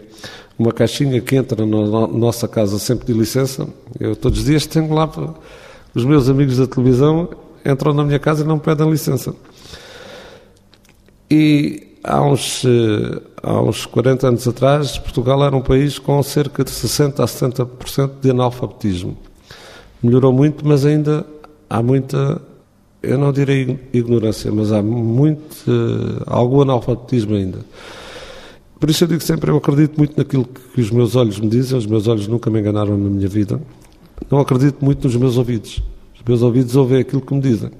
uma 0.58 0.72
caixinha 0.72 1.20
que 1.22 1.34
entra 1.36 1.64
na 1.64 2.06
nossa 2.06 2.46
casa 2.46 2.78
sempre 2.78 3.06
de 3.06 3.18
licença, 3.18 3.66
eu 3.98 4.14
todos 4.14 4.40
os 4.40 4.44
dias 4.44 4.66
tenho 4.66 4.92
lá 4.92 5.10
os 5.94 6.04
meus 6.04 6.28
amigos 6.28 6.58
da 6.58 6.66
televisão 6.66 7.28
entram 7.64 7.92
na 7.92 8.04
minha 8.04 8.18
casa 8.18 8.44
e 8.44 8.46
não 8.46 8.58
pedem 8.58 8.90
licença. 8.90 9.34
E 11.30 11.89
há 12.02 12.22
uns, 12.22 12.64
eh, 12.64 13.20
há 13.42 13.60
uns 13.60 13.86
40 13.86 14.28
anos 14.28 14.48
atrás, 14.48 14.98
Portugal 14.98 15.44
era 15.44 15.56
um 15.56 15.60
país 15.60 15.98
com 15.98 16.22
cerca 16.22 16.64
de 16.64 16.70
60% 16.70 17.20
a 17.20 17.26
70% 17.26 18.20
de 18.20 18.30
analfabetismo. 18.30 19.16
Melhorou 20.02 20.32
muito, 20.32 20.66
mas 20.66 20.84
ainda 20.84 21.26
há 21.68 21.82
muita, 21.82 22.40
eu 23.02 23.18
não 23.18 23.32
direi 23.32 23.78
ignorância, 23.92 24.50
mas 24.50 24.72
há 24.72 24.82
muito, 24.82 25.70
uh, 25.70 26.22
algum 26.26 26.62
analfabetismo 26.62 27.34
ainda. 27.34 27.58
Por 28.78 28.88
isso 28.88 29.04
eu 29.04 29.08
digo 29.08 29.22
sempre, 29.22 29.50
eu 29.50 29.56
acredito 29.58 29.98
muito 29.98 30.16
naquilo 30.16 30.46
que 30.46 30.80
os 30.80 30.90
meus 30.90 31.14
olhos 31.14 31.38
me 31.38 31.48
dizem, 31.48 31.76
os 31.76 31.86
meus 31.86 32.08
olhos 32.08 32.26
nunca 32.26 32.50
me 32.50 32.60
enganaram 32.60 32.96
na 32.96 33.10
minha 33.10 33.28
vida. 33.28 33.60
Não 34.30 34.40
acredito 34.40 34.82
muito 34.82 35.06
nos 35.06 35.16
meus 35.16 35.36
ouvidos. 35.36 35.82
Os 36.14 36.22
meus 36.26 36.40
ouvidos 36.40 36.74
ouvem 36.76 37.00
aquilo 37.00 37.20
que 37.20 37.34
me 37.34 37.40
dizem. 37.40 37.70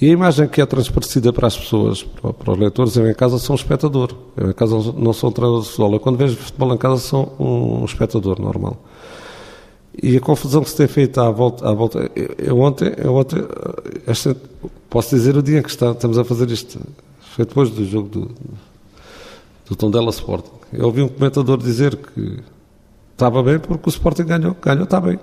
E 0.00 0.10
a 0.10 0.12
imagem 0.12 0.46
que 0.46 0.60
é 0.60 0.66
transparecida 0.66 1.32
para 1.32 1.46
as 1.46 1.56
pessoas, 1.56 2.02
para, 2.02 2.52
os 2.52 2.58
leitores, 2.58 2.96
eu 2.96 3.10
em 3.10 3.14
casa 3.14 3.38
sou 3.38 3.54
um 3.54 3.58
espectador. 3.58 4.14
Eu 4.36 4.50
em 4.50 4.52
casa 4.52 4.74
não 4.92 5.12
sou 5.12 5.30
um 5.30 5.32
treinador 5.32 5.62
de 5.62 5.68
futebol. 5.68 5.92
Eu 5.94 6.00
quando 6.00 6.18
vejo 6.18 6.36
futebol 6.36 6.74
em 6.74 6.76
casa 6.76 6.98
sou 6.98 7.34
um 7.38 7.84
espectador 7.84 8.38
normal. 8.38 8.76
E 10.02 10.18
a 10.18 10.20
confusão 10.20 10.62
que 10.62 10.68
se 10.68 10.76
tem 10.76 10.86
feito 10.86 11.18
à 11.18 11.30
volta. 11.30 11.66
À 11.66 11.72
volta 11.72 12.10
eu, 12.36 12.60
ontem, 12.60 12.92
eu 12.98 13.14
ontem 13.14 13.42
esta, 14.06 14.36
posso 14.90 15.16
dizer 15.16 15.34
o 15.34 15.42
dia 15.42 15.60
em 15.60 15.62
que 15.62 15.70
está, 15.70 15.92
estamos 15.92 16.18
a 16.18 16.24
fazer 16.24 16.50
isto, 16.50 16.78
foi 17.34 17.46
depois 17.46 17.70
do 17.70 17.82
jogo 17.82 18.08
do, 18.08 18.30
do 19.66 19.76
Tondela 19.76 20.10
Sporting. 20.10 20.50
Eu 20.74 20.86
ouvi 20.86 21.00
um 21.00 21.08
comentador 21.08 21.56
dizer 21.56 21.96
que 21.96 22.40
estava 23.12 23.42
bem 23.42 23.58
porque 23.58 23.88
o 23.88 23.90
Sporting 23.90 24.24
ganhou. 24.24 24.54
Ganhou, 24.60 24.84
está 24.84 25.00
bem. 25.00 25.18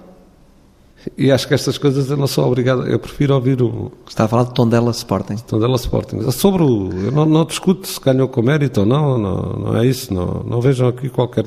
E 1.17 1.31
acho 1.31 1.47
que 1.47 1.53
estas 1.53 1.77
coisas 1.77 2.09
eu 2.09 2.17
não 2.17 2.27
sou 2.27 2.45
obrigado, 2.47 2.87
eu 2.87 2.97
prefiro 2.97 3.35
ouvir 3.35 3.61
o. 3.61 3.91
Está 4.07 4.25
a 4.25 4.27
falar 4.27 4.43
de 4.45 4.53
Tondela 4.53 4.91
Sporting. 4.91 5.35
Tondela 5.47 5.75
Sporting. 5.75 6.31
Sobre 6.31 6.63
o. 6.63 6.89
Eu 7.05 7.11
não, 7.11 7.25
não 7.25 7.45
discuto 7.45 7.87
se 7.87 7.99
ganhou 7.99 8.27
com 8.27 8.41
mérito 8.41 8.81
ou 8.81 8.85
não, 8.85 9.17
não, 9.17 9.41
não 9.53 9.77
é 9.77 9.85
isso, 9.85 10.13
não, 10.13 10.43
não 10.43 10.61
vejam 10.61 10.87
aqui 10.87 11.09
qualquer. 11.09 11.45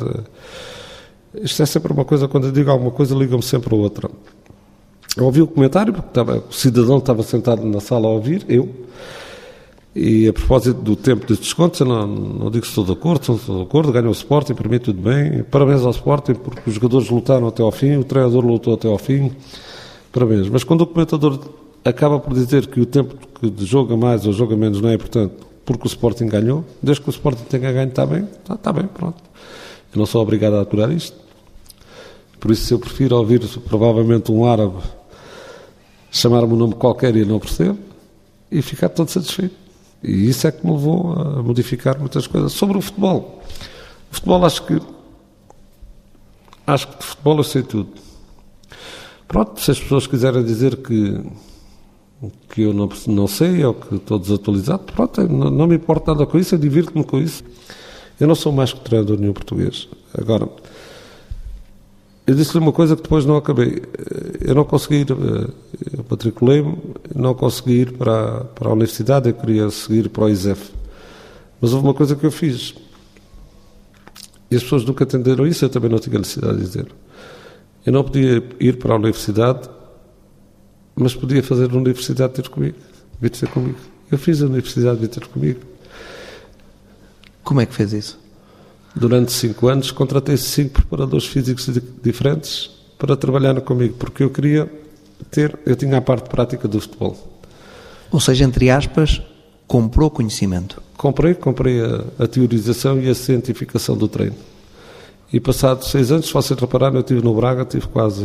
Isto 1.34 1.62
é 1.62 1.66
sempre 1.66 1.92
uma 1.92 2.04
coisa, 2.04 2.28
quando 2.28 2.48
eu 2.48 2.52
digo 2.52 2.70
alguma 2.70 2.90
coisa, 2.90 3.14
ligam-me 3.14 3.42
sempre 3.42 3.74
a 3.74 3.78
outra. 3.78 4.10
Eu 5.16 5.24
ouvi 5.24 5.40
o 5.40 5.46
comentário, 5.46 5.92
porque 5.92 6.08
estava, 6.08 6.44
o 6.48 6.52
cidadão 6.52 6.98
estava 6.98 7.22
sentado 7.22 7.64
na 7.64 7.80
sala 7.80 8.06
a 8.06 8.10
ouvir, 8.10 8.44
eu, 8.48 8.68
e 9.98 10.28
a 10.28 10.32
propósito 10.32 10.78
do 10.82 10.94
tempo 10.94 11.26
dos 11.26 11.38
descontos, 11.38 11.80
eu 11.80 11.86
não, 11.86 12.06
não 12.06 12.50
digo 12.50 12.66
se 12.66 12.70
estou 12.70 12.84
de 12.84 12.92
acordo, 12.92 13.24
se 13.24 13.30
não 13.30 13.38
estou 13.38 13.56
de 13.56 13.62
acordo, 13.62 13.90
ganhou 13.90 14.10
o 14.10 14.12
Sporting, 14.12 14.52
para 14.52 14.68
mim 14.68 14.78
tudo 14.78 15.00
bem. 15.00 15.42
Parabéns 15.44 15.80
ao 15.80 15.90
Sporting, 15.90 16.34
porque 16.34 16.68
os 16.68 16.74
jogadores 16.74 17.08
lutaram 17.08 17.48
até 17.48 17.62
ao 17.62 17.72
fim, 17.72 17.96
o 17.96 18.04
treinador 18.04 18.44
lutou 18.44 18.74
até 18.74 18.86
ao 18.88 18.98
fim. 18.98 19.32
Parabéns. 20.12 20.50
Mas 20.50 20.64
quando 20.64 20.82
o 20.82 20.86
comentador 20.86 21.40
acaba 21.82 22.20
por 22.20 22.34
dizer 22.34 22.66
que 22.66 22.78
o 22.78 22.84
tempo 22.84 23.16
de 23.40 23.64
jogo 23.64 23.94
a 23.94 23.96
mais 23.96 24.26
ou 24.26 24.34
jogo 24.34 24.52
a 24.52 24.56
menos 24.56 24.82
não 24.82 24.90
é 24.90 24.94
importante, 24.94 25.32
porque 25.64 25.84
o 25.84 25.88
Sporting 25.88 26.26
ganhou, 26.26 26.62
desde 26.82 27.02
que 27.02 27.08
o 27.08 27.10
Sporting 27.10 27.44
tenha 27.44 27.72
ganho, 27.72 27.88
está 27.88 28.04
bem, 28.04 28.24
está, 28.24 28.54
está 28.54 28.72
bem, 28.74 28.86
pronto. 28.86 29.16
Eu 29.94 29.98
não 29.98 30.04
sou 30.04 30.20
obrigado 30.20 30.56
a 30.56 30.60
aturar 30.60 30.92
isto. 30.92 31.16
Por 32.38 32.50
isso, 32.50 32.74
eu 32.74 32.78
prefiro 32.78 33.16
ouvir 33.16 33.40
provavelmente 33.66 34.30
um 34.30 34.44
árabe 34.44 34.76
chamar-me 36.10 36.52
um 36.52 36.56
nome 36.56 36.74
qualquer 36.74 37.16
e 37.16 37.24
não 37.24 37.38
percebo, 37.38 37.78
e 38.52 38.60
ficar 38.60 38.90
todo 38.90 39.08
satisfeito. 39.08 39.65
E 40.06 40.28
isso 40.28 40.46
é 40.46 40.52
que 40.52 40.64
me 40.64 40.72
levou 40.72 41.12
a 41.14 41.42
modificar 41.42 41.98
muitas 41.98 42.28
coisas. 42.28 42.52
Sobre 42.52 42.78
o 42.78 42.80
futebol. 42.80 43.42
O 44.10 44.14
futebol 44.14 44.46
acho 44.46 44.64
que. 44.64 44.80
Acho 46.64 46.88
que 46.88 46.98
de 46.98 47.04
futebol 47.04 47.38
eu 47.38 47.44
sei 47.44 47.62
tudo. 47.62 47.90
Pronto, 49.26 49.60
se 49.60 49.72
as 49.72 49.80
pessoas 49.80 50.06
quiserem 50.06 50.44
dizer 50.44 50.76
que, 50.76 51.20
que 52.50 52.62
eu 52.62 52.72
não, 52.72 52.88
não 53.08 53.26
sei 53.26 53.64
ou 53.64 53.74
que 53.74 53.96
estou 53.96 54.18
desatualizado, 54.18 54.84
pronto, 54.92 55.28
não, 55.28 55.50
não 55.50 55.66
me 55.66 55.74
importa 55.74 56.12
nada 56.12 56.24
com 56.24 56.38
isso, 56.38 56.54
eu 56.54 56.58
divirto-me 56.58 57.04
com 57.04 57.18
isso. 57.18 57.42
Eu 58.20 58.28
não 58.28 58.36
sou 58.36 58.52
mais 58.52 58.72
que 58.72 58.80
treinador 58.80 59.18
nenhum 59.18 59.32
português. 59.32 59.88
Agora, 60.16 60.48
eu 62.26 62.34
disse-lhe 62.34 62.58
uma 62.58 62.72
coisa 62.72 62.96
que 62.96 63.02
depois 63.02 63.24
não 63.24 63.36
acabei. 63.36 63.82
Eu 64.40 64.54
não 64.54 64.64
consegui 64.64 64.96
ir, 64.96 65.12
eh, 65.12 65.96
eu 65.96 66.04
matriculei-me, 66.10 66.76
não 67.14 67.34
consegui 67.34 67.82
ir 67.82 67.92
para, 67.92 68.44
para 68.44 68.68
a 68.68 68.72
universidade, 68.72 69.28
eu 69.28 69.34
queria 69.34 69.70
seguir 69.70 70.08
para 70.08 70.24
o 70.24 70.28
ISEF. 70.28 70.72
Mas 71.60 71.72
houve 71.72 71.86
uma 71.86 71.94
coisa 71.94 72.16
que 72.16 72.26
eu 72.26 72.30
fiz. 72.32 72.74
E 74.50 74.56
as 74.56 74.62
pessoas 74.64 74.84
nunca 74.84 75.04
entenderam 75.04 75.46
isso, 75.46 75.64
eu 75.64 75.68
também 75.68 75.88
não 75.88 76.00
tinha 76.00 76.18
necessidade 76.18 76.56
de 76.56 76.64
dizer. 76.64 76.86
Eu 77.84 77.92
não 77.92 78.02
podia 78.02 78.42
ir 78.58 78.76
para 78.78 78.94
a 78.94 78.96
universidade, 78.96 79.68
mas 80.96 81.14
podia 81.14 81.44
fazer 81.44 81.70
a 81.70 81.76
universidade 81.76 82.32
ter 82.32 82.48
comigo, 82.48 82.76
vir 83.20 83.30
ter 83.30 83.48
comigo. 83.48 83.78
Eu 84.10 84.18
fiz 84.18 84.42
a 84.42 84.46
universidade 84.46 84.98
vir 84.98 85.08
ter 85.08 85.26
comigo. 85.28 85.60
Como 87.44 87.60
é 87.60 87.66
que 87.66 87.74
fez 87.74 87.92
isso? 87.92 88.25
Durante 88.98 89.30
cinco 89.30 89.68
anos 89.68 89.90
contratei 89.90 90.38
cinco 90.38 90.72
preparadores 90.72 91.26
físicos 91.26 91.68
diferentes 92.02 92.70
para 92.98 93.14
trabalhar 93.14 93.60
comigo, 93.60 93.94
porque 93.98 94.22
eu 94.22 94.30
queria 94.30 94.72
ter, 95.30 95.58
eu 95.66 95.76
tinha 95.76 95.98
a 95.98 96.00
parte 96.00 96.30
prática 96.30 96.66
do 96.66 96.80
futebol. 96.80 97.14
Ou 98.10 98.18
seja, 98.18 98.44
entre 98.44 98.70
aspas, 98.70 99.20
comprou 99.66 100.10
conhecimento. 100.10 100.82
Comprei, 100.96 101.34
comprei 101.34 101.78
a, 101.82 102.24
a 102.24 102.26
teorização 102.26 102.98
e 102.98 103.10
a 103.10 103.14
cientificação 103.14 103.98
do 103.98 104.08
treino. 104.08 104.36
E 105.30 105.38
passados 105.40 105.90
seis 105.90 106.10
anos, 106.10 106.28
se 106.28 106.32
vocês 106.32 106.58
repararem, 106.58 106.94
eu 106.94 107.00
estive 107.00 107.22
no 107.22 107.34
Braga, 107.34 107.66
tive 107.66 107.86
quase 107.88 108.24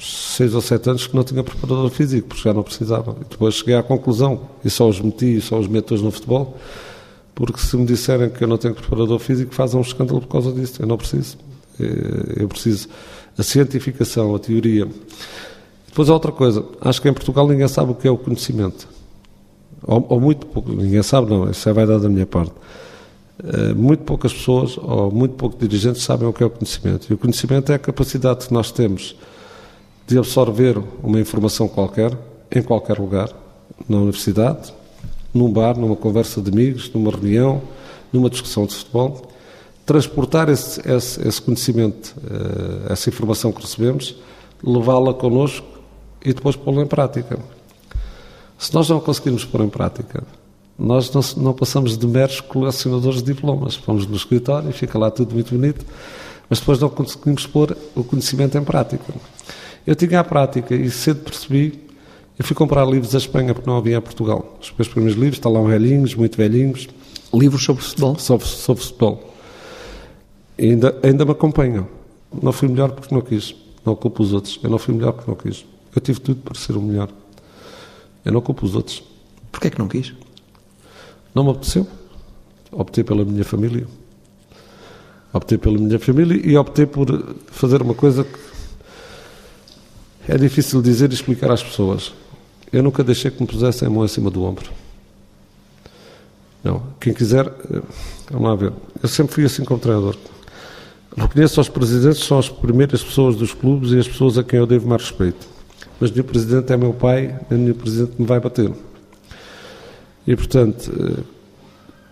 seis 0.00 0.54
ou 0.54 0.60
sete 0.60 0.90
anos 0.90 1.06
que 1.06 1.14
não 1.14 1.22
tinha 1.22 1.44
preparador 1.44 1.88
físico, 1.90 2.28
porque 2.28 2.42
já 2.42 2.52
não 2.52 2.64
precisava. 2.64 3.16
E 3.20 3.24
depois 3.30 3.54
cheguei 3.54 3.76
à 3.76 3.82
conclusão, 3.82 4.40
e 4.64 4.70
só 4.70 4.88
os 4.88 5.00
meti, 5.00 5.36
e 5.36 5.40
só 5.40 5.56
os 5.56 5.68
meto 5.68 5.94
hoje 5.94 6.02
no 6.02 6.10
futebol, 6.10 6.58
porque 7.34 7.60
se 7.60 7.76
me 7.76 7.84
disserem 7.84 8.30
que 8.30 8.44
eu 8.44 8.48
não 8.48 8.56
tenho 8.56 8.74
preparador 8.74 9.18
físico, 9.18 9.54
fazem 9.54 9.78
um 9.78 9.82
escândalo 9.82 10.20
por 10.20 10.28
causa 10.28 10.52
disso. 10.52 10.80
Eu 10.80 10.86
não 10.86 10.96
preciso. 10.96 11.36
Eh, 11.80 12.42
eu 12.42 12.48
preciso 12.48 12.88
a 13.36 13.42
cientificação, 13.42 14.34
a 14.34 14.38
teoria. 14.38 14.86
Depois, 15.88 16.08
outra 16.08 16.30
coisa. 16.30 16.64
Acho 16.80 17.02
que 17.02 17.08
em 17.08 17.12
Portugal 17.12 17.48
ninguém 17.48 17.66
sabe 17.66 17.90
o 17.90 17.94
que 17.94 18.06
é 18.06 18.10
o 18.10 18.16
conhecimento. 18.16 18.88
Ou, 19.82 20.06
ou 20.08 20.20
muito 20.20 20.46
pouco. 20.46 20.70
Ninguém 20.72 21.02
sabe, 21.02 21.28
não. 21.28 21.50
Isso 21.50 21.68
é 21.68 21.72
vaidade 21.72 22.02
da 22.02 22.08
minha 22.08 22.26
parte. 22.26 22.52
Eh, 23.42 23.74
muito 23.74 24.04
poucas 24.04 24.32
pessoas, 24.32 24.78
ou 24.78 25.10
muito 25.10 25.34
poucos 25.34 25.58
dirigentes, 25.58 26.02
sabem 26.02 26.28
o 26.28 26.32
que 26.32 26.42
é 26.42 26.46
o 26.46 26.50
conhecimento. 26.50 27.06
E 27.10 27.14
o 27.14 27.18
conhecimento 27.18 27.72
é 27.72 27.74
a 27.74 27.78
capacidade 27.78 28.46
que 28.46 28.54
nós 28.54 28.70
temos 28.70 29.16
de 30.06 30.18
absorver 30.18 30.80
uma 31.02 31.18
informação 31.18 31.66
qualquer, 31.66 32.16
em 32.54 32.62
qualquer 32.62 32.98
lugar, 32.98 33.28
na 33.88 33.96
universidade, 33.96 34.72
num 35.34 35.52
bar, 35.52 35.76
numa 35.76 35.96
conversa 35.96 36.40
de 36.40 36.50
amigos, 36.50 36.90
numa 36.94 37.10
reunião, 37.10 37.60
numa 38.12 38.30
discussão 38.30 38.64
de 38.64 38.74
futebol, 38.74 39.30
transportar 39.84 40.48
esse, 40.48 40.80
esse, 40.88 41.26
esse 41.26 41.42
conhecimento, 41.42 42.14
eh, 42.24 42.92
essa 42.92 43.10
informação 43.10 43.52
que 43.52 43.60
recebemos, 43.60 44.14
levá-la 44.62 45.12
connosco 45.12 45.66
e 46.24 46.32
depois 46.32 46.56
pô-la 46.56 46.82
em 46.82 46.86
prática. 46.86 47.38
Se 48.56 48.72
nós 48.72 48.88
não 48.88 49.00
conseguirmos 49.00 49.44
pôr 49.44 49.60
em 49.62 49.68
prática, 49.68 50.22
nós 50.78 51.12
não, 51.12 51.20
não, 51.42 51.52
passamos 51.52 51.98
de 51.98 52.06
meros 52.06 52.40
colecionadores 52.40 53.22
de 53.22 53.34
diplomas. 53.34 53.76
Vamos 53.86 54.06
no 54.06 54.16
escritório 54.16 54.72
fica 54.72 54.98
lá 54.98 55.10
tudo 55.10 55.34
muito 55.34 55.54
bonito, 55.54 55.84
mas 56.48 56.60
depois 56.60 56.78
não 56.78 56.88
conseguimos 56.88 57.46
pôr 57.46 57.76
o 57.94 58.02
conhecimento 58.02 58.56
em 58.56 58.64
prática. 58.64 59.12
Eu 59.86 59.94
tinha 59.94 60.20
a 60.20 60.24
prática 60.24 60.74
e 60.74 60.90
cedo 60.90 61.20
percebi 61.20 61.84
eu 62.38 62.44
fui 62.44 62.56
comprar 62.56 62.84
livros 62.84 63.14
à 63.14 63.18
Espanha 63.18 63.54
porque 63.54 63.68
não 63.68 63.76
havia 63.76 63.96
em 63.96 64.00
Portugal. 64.00 64.56
Os 64.60 64.72
meus 64.76 64.88
primeiros 64.88 65.16
livros 65.16 65.36
estão 65.36 65.52
lá 65.52 65.62
velhinhos, 65.62 66.14
muito 66.14 66.36
velhinhos. 66.36 66.88
Livros 67.32 67.62
sobre 67.62 67.82
futebol? 67.82 68.18
Sobre, 68.18 68.46
sobre 68.46 68.82
futebol. 68.82 69.34
E 70.58 70.70
ainda, 70.70 70.98
ainda 71.02 71.24
me 71.24 71.30
acompanham. 71.30 71.86
Não 72.42 72.52
fui 72.52 72.68
melhor 72.68 72.90
porque 72.90 73.14
não 73.14 73.20
quis. 73.20 73.54
Não 73.84 73.94
culpo 73.94 74.22
os 74.22 74.32
outros. 74.32 74.58
Eu 74.62 74.70
não 74.70 74.78
fui 74.78 74.94
melhor 74.94 75.12
porque 75.12 75.30
não 75.30 75.36
quis. 75.36 75.64
Eu 75.94 76.00
tive 76.00 76.20
tudo 76.20 76.40
para 76.40 76.58
ser 76.58 76.76
o 76.76 76.82
melhor. 76.82 77.08
Eu 78.24 78.32
não 78.32 78.40
culpo 78.40 78.66
os 78.66 78.74
outros. 78.74 79.02
Porquê 79.52 79.68
é 79.68 79.70
que 79.70 79.78
não 79.78 79.86
quis? 79.86 80.12
Não 81.32 81.44
me 81.44 81.50
apeteceu. 81.50 81.86
Optei 82.72 83.04
pela 83.04 83.24
minha 83.24 83.44
família. 83.44 83.86
Optei 85.32 85.56
pela 85.56 85.78
minha 85.78 85.98
família 86.00 86.40
e 86.44 86.56
optei 86.56 86.86
por 86.86 87.36
fazer 87.46 87.80
uma 87.80 87.94
coisa 87.94 88.24
que 88.24 88.38
é 90.26 90.36
difícil 90.36 90.82
dizer 90.82 91.12
e 91.12 91.14
explicar 91.14 91.52
às 91.52 91.62
pessoas. 91.62 92.12
Eu 92.72 92.82
nunca 92.82 93.04
deixei 93.04 93.30
que 93.30 93.40
me 93.40 93.46
pusessem 93.46 93.86
a 93.86 93.90
mão 93.90 94.02
acima 94.02 94.30
do 94.30 94.42
ombro. 94.44 94.70
Não. 96.62 96.82
Quem 96.98 97.12
quiser, 97.12 97.46
eh, 97.46 97.82
vamos 98.30 98.48
lá 98.48 98.54
ver. 98.54 98.72
Eu 99.02 99.08
sempre 99.08 99.34
fui 99.34 99.44
assim 99.44 99.64
como 99.64 99.78
treinador. 99.78 100.16
Reconheço 101.16 101.60
aos 101.60 101.68
presidentes 101.68 102.24
são 102.24 102.38
as 102.38 102.48
primeiras 102.48 103.02
pessoas 103.02 103.36
dos 103.36 103.52
clubes 103.52 103.92
e 103.92 103.98
as 103.98 104.08
pessoas 104.08 104.36
a 104.38 104.42
quem 104.42 104.58
eu 104.58 104.66
devo 104.66 104.88
mais 104.88 105.02
respeito. 105.02 105.46
Mas 106.00 106.10
nenhum 106.10 106.24
presidente 106.24 106.72
é 106.72 106.76
meu 106.76 106.92
pai, 106.92 107.38
nem 107.50 107.60
nenhum 107.60 107.74
presidente 107.74 108.14
me 108.18 108.26
vai 108.26 108.40
bater. 108.40 108.72
E, 110.26 110.34
portanto, 110.34 110.90
eh, 110.90 111.22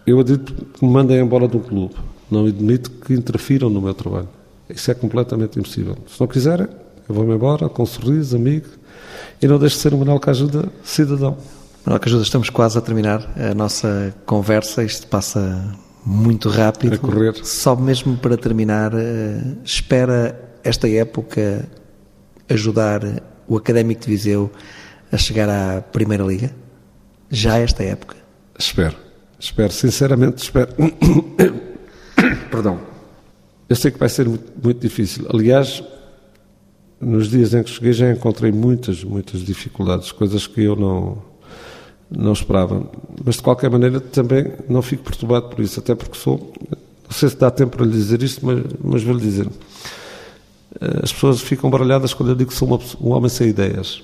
eu 0.07 0.21
admito 0.21 0.53
que 0.55 0.85
me 0.85 0.93
mandem 0.93 1.19
embora 1.19 1.49
do 1.49 1.59
clube. 1.59 1.95
Não 2.31 2.47
admito 2.47 2.91
que 2.91 3.15
interfiram 3.15 3.71
no 3.71 3.81
meu 3.81 3.95
trabalho. 3.95 4.29
Isso 4.69 4.91
é 4.91 4.95
completamente 4.95 5.59
impossível. 5.59 5.97
Se 6.07 6.21
não 6.21 6.27
quiserem, 6.27 6.69
eu 7.09 7.15
vou-me 7.15 7.35
embora 7.35 7.69
com 7.69 7.83
um 7.83 7.87
sorriso, 7.87 8.37
amigo, 8.37 8.67
e 9.41 9.47
não 9.47 9.59
deixo 9.59 9.77
de 9.77 9.83
ser 9.83 9.95
um 9.95 9.99
Manuel 9.99 10.21
que 10.21 10.31
ajuda 10.31 10.69
cidadão. 10.85 11.37
Manuel 11.85 12.01
que 12.01 12.09
ajuda, 12.09 12.23
estamos 12.23 12.51
quase 12.51 12.79
a 12.79 12.81
terminar 12.81 13.29
a 13.37 13.55
nossa 13.55 14.15
conversa. 14.25 14.85
Isto 14.85 15.07
passa 15.07 15.75
muito 16.05 16.49
rápido. 16.49 16.95
A 16.95 16.99
correr. 16.99 17.35
Só 17.45 17.77
mesmo 17.77 18.17
para 18.17 18.37
terminar, 18.37 18.93
eh, 18.95 19.41
espera 19.65 20.39
esta 20.65 20.89
época 20.89 21.69
ajudar 22.49 23.01
o 23.49 23.57
Académico 23.57 24.03
de 24.03 24.09
Viseu 24.09 24.51
a 25.11 25.17
chegar 25.17 25.49
à 25.49 25.81
Primeira 25.81 26.25
Liga? 26.25 26.51
Já 27.31 27.59
esta 27.59 27.83
época? 27.83 28.17
Espero. 28.59 28.97
Espero, 29.39 29.73
sinceramente, 29.73 30.43
espero. 30.45 30.73
Perdão. 32.51 32.81
Eu 33.69 33.75
sei 33.75 33.91
que 33.91 33.99
vai 33.99 34.09
ser 34.09 34.29
muito, 34.29 34.53
muito, 34.63 34.81
difícil. 34.81 35.27
Aliás, 35.33 35.83
nos 37.03 37.29
dias 37.29 37.53
em 37.53 37.63
que 37.63 37.71
cheguei 37.71 37.93
já 37.93 38.11
encontrei 38.11 38.53
muitas, 38.53 39.03
muitas 39.03 39.41
dificuldades, 39.41 40.13
coisas 40.13 40.47
que 40.47 40.63
eu 40.63 40.77
não, 40.77 41.19
não 42.09 42.33
esperava. 42.33 42.89
Mas 43.25 43.37
de 43.37 43.43
qualquer 43.43 43.71
maneira 43.71 44.01
também 44.01 44.53
não 44.69 44.81
fico 44.81 45.03
perturbado 45.03 45.49
por 45.49 45.61
isso, 45.61 45.81
até 45.81 45.95
porque 45.95 46.17
sou. 46.17 46.53
Não 46.71 47.11
sei 47.11 47.29
se 47.29 47.37
dá 47.37 47.51
tempo 47.51 47.77
para 47.77 47.85
lhe 47.85 47.93
dizer 47.93 48.23
isto, 48.23 48.47
mas, 48.47 48.65
mas 48.83 49.03
vou 49.03 49.15
lhe 49.15 49.21
dizer. 49.21 49.49
Eh, 50.81 51.01
as 51.03 51.13
pessoas 51.13 51.41
ficam 51.41 51.69
baralhadas 51.69 52.15
quando 52.15 52.31
eu 52.31 52.35
digo 52.35 52.51
que 52.51 52.57
sou 52.57 52.69
uma, 52.69 52.81
um 53.01 53.13
homem 53.13 53.29
sem 53.29 53.49
ideias. 53.49 54.03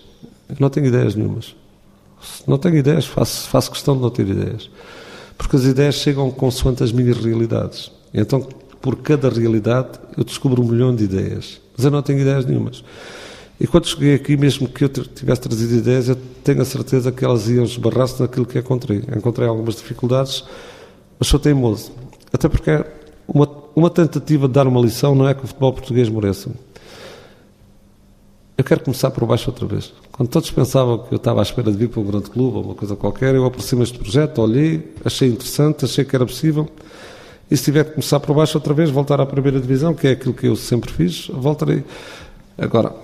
Eu 0.49 0.57
não 0.59 0.69
tenho 0.69 0.87
ideias 0.87 1.15
nenhumas. 1.15 1.55
Não 2.47 2.59
tenho 2.59 2.77
ideias, 2.77 3.07
faço, 3.07 3.49
faço 3.49 3.71
questão 3.71 3.97
de 3.97 4.03
não 4.03 4.11
ter 4.11 4.29
ideias. 4.29 4.69
Porque 5.37 5.57
as 5.57 5.65
ideias 5.65 5.95
chegam 5.95 6.31
consoante 6.31 6.83
as 6.83 6.91
minhas 6.91 7.17
realidades. 7.17 7.93
Então, 8.13 8.47
por 8.81 8.97
cada 8.97 9.29
realidade, 9.29 9.99
eu 10.17 10.25
descubro 10.25 10.63
um 10.63 10.69
milhão 10.69 10.95
de 10.95 11.05
ideias. 11.05 11.61
Mas 11.77 11.85
eu 11.85 11.91
não 11.91 12.03
tenho 12.03 12.21
ideias 12.21 12.45
nenhumas. 12.45 12.85
E 13.61 13.67
quando 13.67 13.87
cheguei 13.87 14.15
aqui, 14.15 14.37
mesmo 14.37 14.69
que 14.69 14.85
eu 14.85 14.89
tivesse 14.89 15.41
trazido 15.41 15.75
ideias, 15.75 16.09
eu 16.09 16.17
tenho 16.45 16.63
a 16.63 16.65
certeza 16.65 17.11
que 17.11 17.25
elas 17.25 17.49
iam 17.49 17.65
esbarrar-se 17.65 18.21
naquilo 18.21 18.47
que 18.47 18.59
encontrei. 18.59 19.03
Encontrei 19.17 19.49
algumas 19.49 19.77
dificuldades, 19.77 20.45
mas 21.19 21.29
sou 21.29 21.41
teimoso. 21.41 21.91
Até 22.33 22.49
porque 22.49 22.85
uma, 23.27 23.49
uma 23.75 23.91
tentativa 23.91 24.47
de 24.47 24.55
dar 24.55 24.67
uma 24.67 24.81
lição 24.81 25.15
não 25.15 25.29
é 25.29 25.35
que 25.35 25.45
o 25.45 25.47
futebol 25.49 25.73
português 25.73 26.09
mereça. 26.09 26.51
Eu 28.57 28.65
quero 28.65 28.81
começar 28.83 29.11
por 29.11 29.25
baixo 29.27 29.51
outra 29.51 29.67
vez. 29.67 29.93
Quando 30.13 30.29
todos 30.29 30.51
pensavam 30.51 30.99
que 30.99 31.15
eu 31.15 31.17
estava 31.17 31.41
à 31.41 31.43
espera 31.43 31.71
de 31.71 31.77
vir 31.77 31.89
para 31.89 32.01
um 32.01 32.05
grande 32.05 32.31
clube 32.31 32.57
ou 32.57 32.65
uma 32.65 32.75
coisa 32.75 32.97
qualquer, 32.97 33.35
eu 33.35 33.45
aproximo 33.45 33.83
este 33.83 33.99
projeto, 33.99 34.41
olhei, 34.41 34.93
achei 35.05 35.29
interessante, 35.29 35.85
achei 35.85 36.05
que 36.05 36.15
era 36.15 36.27
possível. 36.27 36.69
E 37.51 37.57
se 37.57 37.65
tiver 37.65 37.85
que 37.85 37.93
começar 37.93 38.21
por 38.21 38.35
baixo 38.35 38.59
outra 38.59 38.75
vez, 38.75 38.91
voltar 38.91 39.21
à 39.21 39.27
primeira 39.27 39.61
divisão, 39.61 39.95
que 39.95 40.07
é 40.07 40.11
aquilo 40.13 40.35
que 40.35 40.47
eu 40.47 40.57
sempre 40.57 40.93
fiz, 40.93 41.29
voltarei. 41.29 41.83
Agora, 42.57 42.95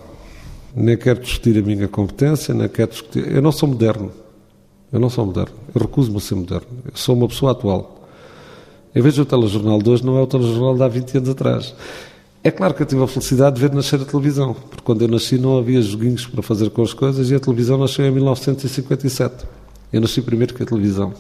nem 0.77 0.97
quero 0.97 1.21
discutir 1.21 1.59
a 1.59 1.63
minha 1.63 1.89
competência, 1.89 2.53
nem 2.53 2.69
quero 2.69 2.91
discutir. 2.91 3.31
Eu 3.31 3.41
não 3.41 3.53
sou 3.53 3.69
moderno. 3.69 4.13
Eu 4.93 5.01
não 5.01 5.09
sou 5.09 5.25
moderno. 5.25 5.55
Eu 5.75 5.81
recuso-me 5.81 6.19
a 6.19 6.21
ser 6.21 6.35
moderno. 6.35 6.67
Eu 6.85 6.93
sou 6.95 7.17
uma 7.17 7.29
pessoa 7.29 7.53
atual. 7.53 8.09
Em 8.95 9.01
vez 9.01 9.17
do 9.17 9.25
telejornal 9.25 9.81
de 9.81 9.91
hoje, 9.91 10.05
não 10.05 10.19
é 10.19 10.23
o 10.23 10.27
telejornal 10.27 10.77
de 10.77 10.83
há 10.83 10.89
20 10.89 11.19
anos 11.19 11.29
atrás. 11.31 11.75
É 12.43 12.51
claro 12.51 12.75
que 12.75 12.83
eu 12.83 12.87
tive 12.87 13.03
a 13.03 13.07
felicidade 13.07 13.57
de 13.57 13.63
ver 13.63 13.73
nascer 13.75 14.01
a 14.01 14.05
televisão, 14.05 14.53
porque 14.53 14.85
quando 14.85 15.01
eu 15.03 15.09
nasci 15.09 15.39
não 15.39 15.57
havia 15.57 15.81
joguinhos 15.81 16.27
para 16.27 16.43
fazer 16.43 16.69
com 16.71 16.83
as 16.83 16.93
coisas 16.93 17.31
e 17.31 17.35
a 17.35 17.41
televisão 17.41 17.79
nasceu 17.79 18.05
em 18.05 18.11
1957. 18.11 19.47
Eu 19.93 20.01
nasci 20.03 20.21
primeiro 20.21 20.53
que 20.53 20.63
a 20.63 20.67
televisão. 20.67 21.15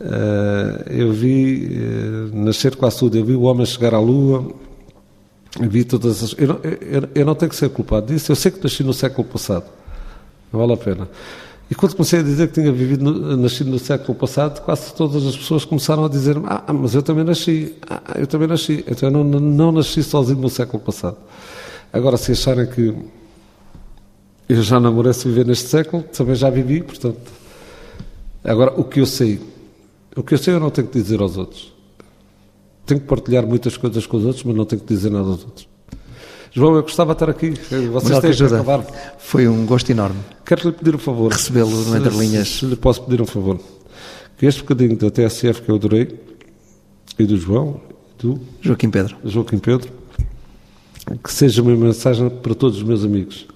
Uh, 0.00 0.90
eu 0.90 1.12
vi 1.12 1.66
uh, 1.66 2.36
nascer 2.36 2.76
quase 2.76 2.98
tudo. 2.98 3.16
Eu 3.16 3.24
vi 3.24 3.34
o 3.34 3.42
homem 3.42 3.64
chegar 3.64 3.94
à 3.94 4.00
Lua, 4.00 4.52
vi 5.60 5.84
todas 5.84 6.22
as. 6.22 6.34
Eu 6.38 6.48
não, 6.48 6.60
eu, 6.62 7.08
eu 7.14 7.26
não 7.26 7.34
tenho 7.34 7.50
que 7.50 7.56
ser 7.56 7.70
culpado 7.70 8.12
disso. 8.12 8.32
Eu 8.32 8.36
sei 8.36 8.50
que 8.50 8.62
nasci 8.62 8.82
no 8.82 8.92
século 8.92 9.26
passado. 9.26 9.64
Não 10.52 10.60
vale 10.60 10.72
a 10.72 10.76
pena. 10.76 11.08
E 11.70 11.74
quando 11.74 11.94
comecei 11.94 12.20
a 12.20 12.22
dizer 12.22 12.48
que 12.48 12.60
tinha 12.60 12.70
vivido, 12.70 13.04
no, 13.04 13.36
nascido 13.36 13.70
no 13.70 13.78
século 13.78 14.14
passado, 14.14 14.60
quase 14.62 14.92
todas 14.94 15.24
as 15.26 15.36
pessoas 15.36 15.64
começaram 15.64 16.04
a 16.04 16.08
dizer 16.08 16.36
ah, 16.44 16.72
mas 16.72 16.94
eu 16.94 17.02
também 17.02 17.24
nasci, 17.24 17.74
ah, 17.88 18.02
eu 18.16 18.26
também 18.26 18.46
nasci. 18.46 18.84
Então 18.86 19.08
eu 19.08 19.12
não, 19.12 19.24
não 19.24 19.72
nasci 19.72 20.02
sozinho 20.02 20.38
no 20.38 20.50
século 20.50 20.82
passado. 20.82 21.16
Agora, 21.92 22.16
se 22.16 22.32
acharem 22.32 22.66
que 22.66 22.94
eu 24.48 24.62
já 24.62 24.78
não 24.78 24.92
mereço 24.92 25.28
viver 25.28 25.46
neste 25.46 25.68
século, 25.68 26.02
também 26.02 26.34
já 26.34 26.50
vivi, 26.50 26.82
portanto. 26.82 27.32
Agora, 28.42 28.74
o 28.78 28.84
que 28.84 29.00
eu 29.00 29.06
sei, 29.06 29.40
o 30.16 30.22
que 30.22 30.34
eu 30.34 30.38
sei 30.38 30.54
eu 30.54 30.60
não 30.60 30.70
tenho 30.70 30.86
que 30.88 31.00
dizer 31.00 31.20
aos 31.20 31.36
outros. 31.36 31.72
Tenho 32.86 33.00
que 33.00 33.06
partilhar 33.06 33.46
muitas 33.46 33.76
coisas 33.76 34.06
com 34.06 34.16
os 34.18 34.24
outros, 34.24 34.44
mas 34.44 34.54
não 34.54 34.64
tenho 34.64 34.82
que 34.82 34.88
dizer 34.88 35.10
nada 35.10 35.28
aos 35.28 35.44
outros. 35.44 35.68
João, 36.52 36.76
eu 36.76 36.82
gostava 36.82 37.14
de 37.14 37.16
estar 37.16 37.30
aqui. 37.30 37.50
Vocês 37.90 38.18
têm 38.20 38.32
que 38.32 38.44
acabar. 38.44 38.84
Foi 39.18 39.48
um 39.48 39.66
gosto 39.66 39.90
enorme. 39.90 40.20
Quero-lhe 40.44 40.72
pedir 40.72 40.94
um 40.94 40.98
favor. 40.98 41.32
Recebê-lo 41.32 41.70
no 41.70 41.96
Entre 41.96 42.16
Linhas. 42.16 42.48
Se, 42.48 42.58
se 42.60 42.66
lhe 42.66 42.76
posso 42.76 43.02
pedir 43.02 43.20
um 43.20 43.26
favor. 43.26 43.58
Que 44.38 44.46
este 44.46 44.60
bocadinho 44.60 44.96
da 44.96 45.10
TSF 45.10 45.62
que 45.62 45.70
eu 45.70 45.74
adorei, 45.74 46.20
e 47.18 47.24
do 47.24 47.36
João, 47.36 47.80
do 48.18 48.40
Joaquim 48.60 48.90
Pedro. 48.90 49.16
Joaquim 49.24 49.58
Pedro, 49.58 49.90
que 51.22 51.32
seja 51.32 51.62
uma 51.62 51.74
mensagem 51.74 52.28
para 52.30 52.54
todos 52.54 52.78
os 52.78 52.82
meus 52.82 53.04
amigos. 53.04 53.46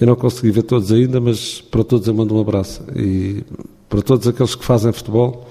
Eu 0.00 0.06
não 0.06 0.14
consegui 0.14 0.50
ver 0.50 0.62
todos 0.62 0.92
ainda, 0.92 1.20
mas 1.20 1.60
para 1.60 1.82
todos 1.82 2.06
eu 2.06 2.14
mando 2.14 2.36
um 2.36 2.40
abraço. 2.40 2.82
E 2.94 3.44
para 3.88 4.00
todos 4.00 4.28
aqueles 4.28 4.54
que 4.54 4.64
fazem 4.64 4.92
futebol, 4.92 5.47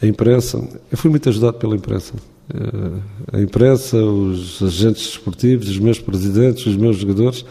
a 0.00 0.06
imprensa. 0.06 0.62
Eu 0.90 0.98
fui 0.98 1.10
muito 1.10 1.28
ajudado 1.28 1.58
pela 1.58 1.74
imprensa. 1.74 2.14
Eh, 2.54 3.38
a 3.38 3.40
imprensa, 3.40 3.96
os 3.96 4.62
agentes 4.62 5.06
desportivos, 5.06 5.68
os 5.68 5.78
meus 5.78 5.98
presidentes, 5.98 6.66
os 6.66 6.76
meus 6.76 6.96
jogadores, 6.96 7.44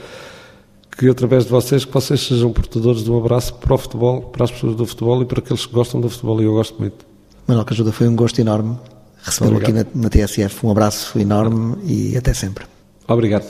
que 0.98 1.10
através 1.10 1.46
de 1.46 1.52
vocês, 1.52 1.84
que 1.84 1.94
vocês 1.94 2.22
sejam 2.22 2.52
portadores 2.52 3.04
de 3.04 3.12
um 3.12 3.18
abraço 3.18 3.54
para 3.56 3.74
o 3.74 3.78
futebol, 3.78 4.22
para 4.22 4.46
as 4.46 4.52
pessoas 4.52 4.76
do 4.76 4.86
futebol 4.86 5.22
e 5.22 5.26
para 5.26 5.40
aqueles 5.40 5.66
que 5.66 5.74
gostam 5.74 6.00
do 6.00 6.10
futebol, 6.10 6.42
e 6.42 6.46
eu 6.46 6.54
gosto 6.54 6.80
muito. 6.80 7.06
Manuel 7.48 7.66
Cajuda, 7.66 7.92
foi 7.92 8.08
um 8.08 8.16
gosto 8.16 8.40
enorme 8.40 8.78
recebê-lo 9.26 9.58
aqui 9.58 9.72
na, 9.72 9.86
na 9.94 10.10
TSF. 10.10 10.66
Um 10.66 10.72
abraço 10.72 11.18
enorme 11.20 11.76
e 11.84 12.18
até 12.18 12.34
sempre. 12.34 12.66
Obrigado. 13.08 13.46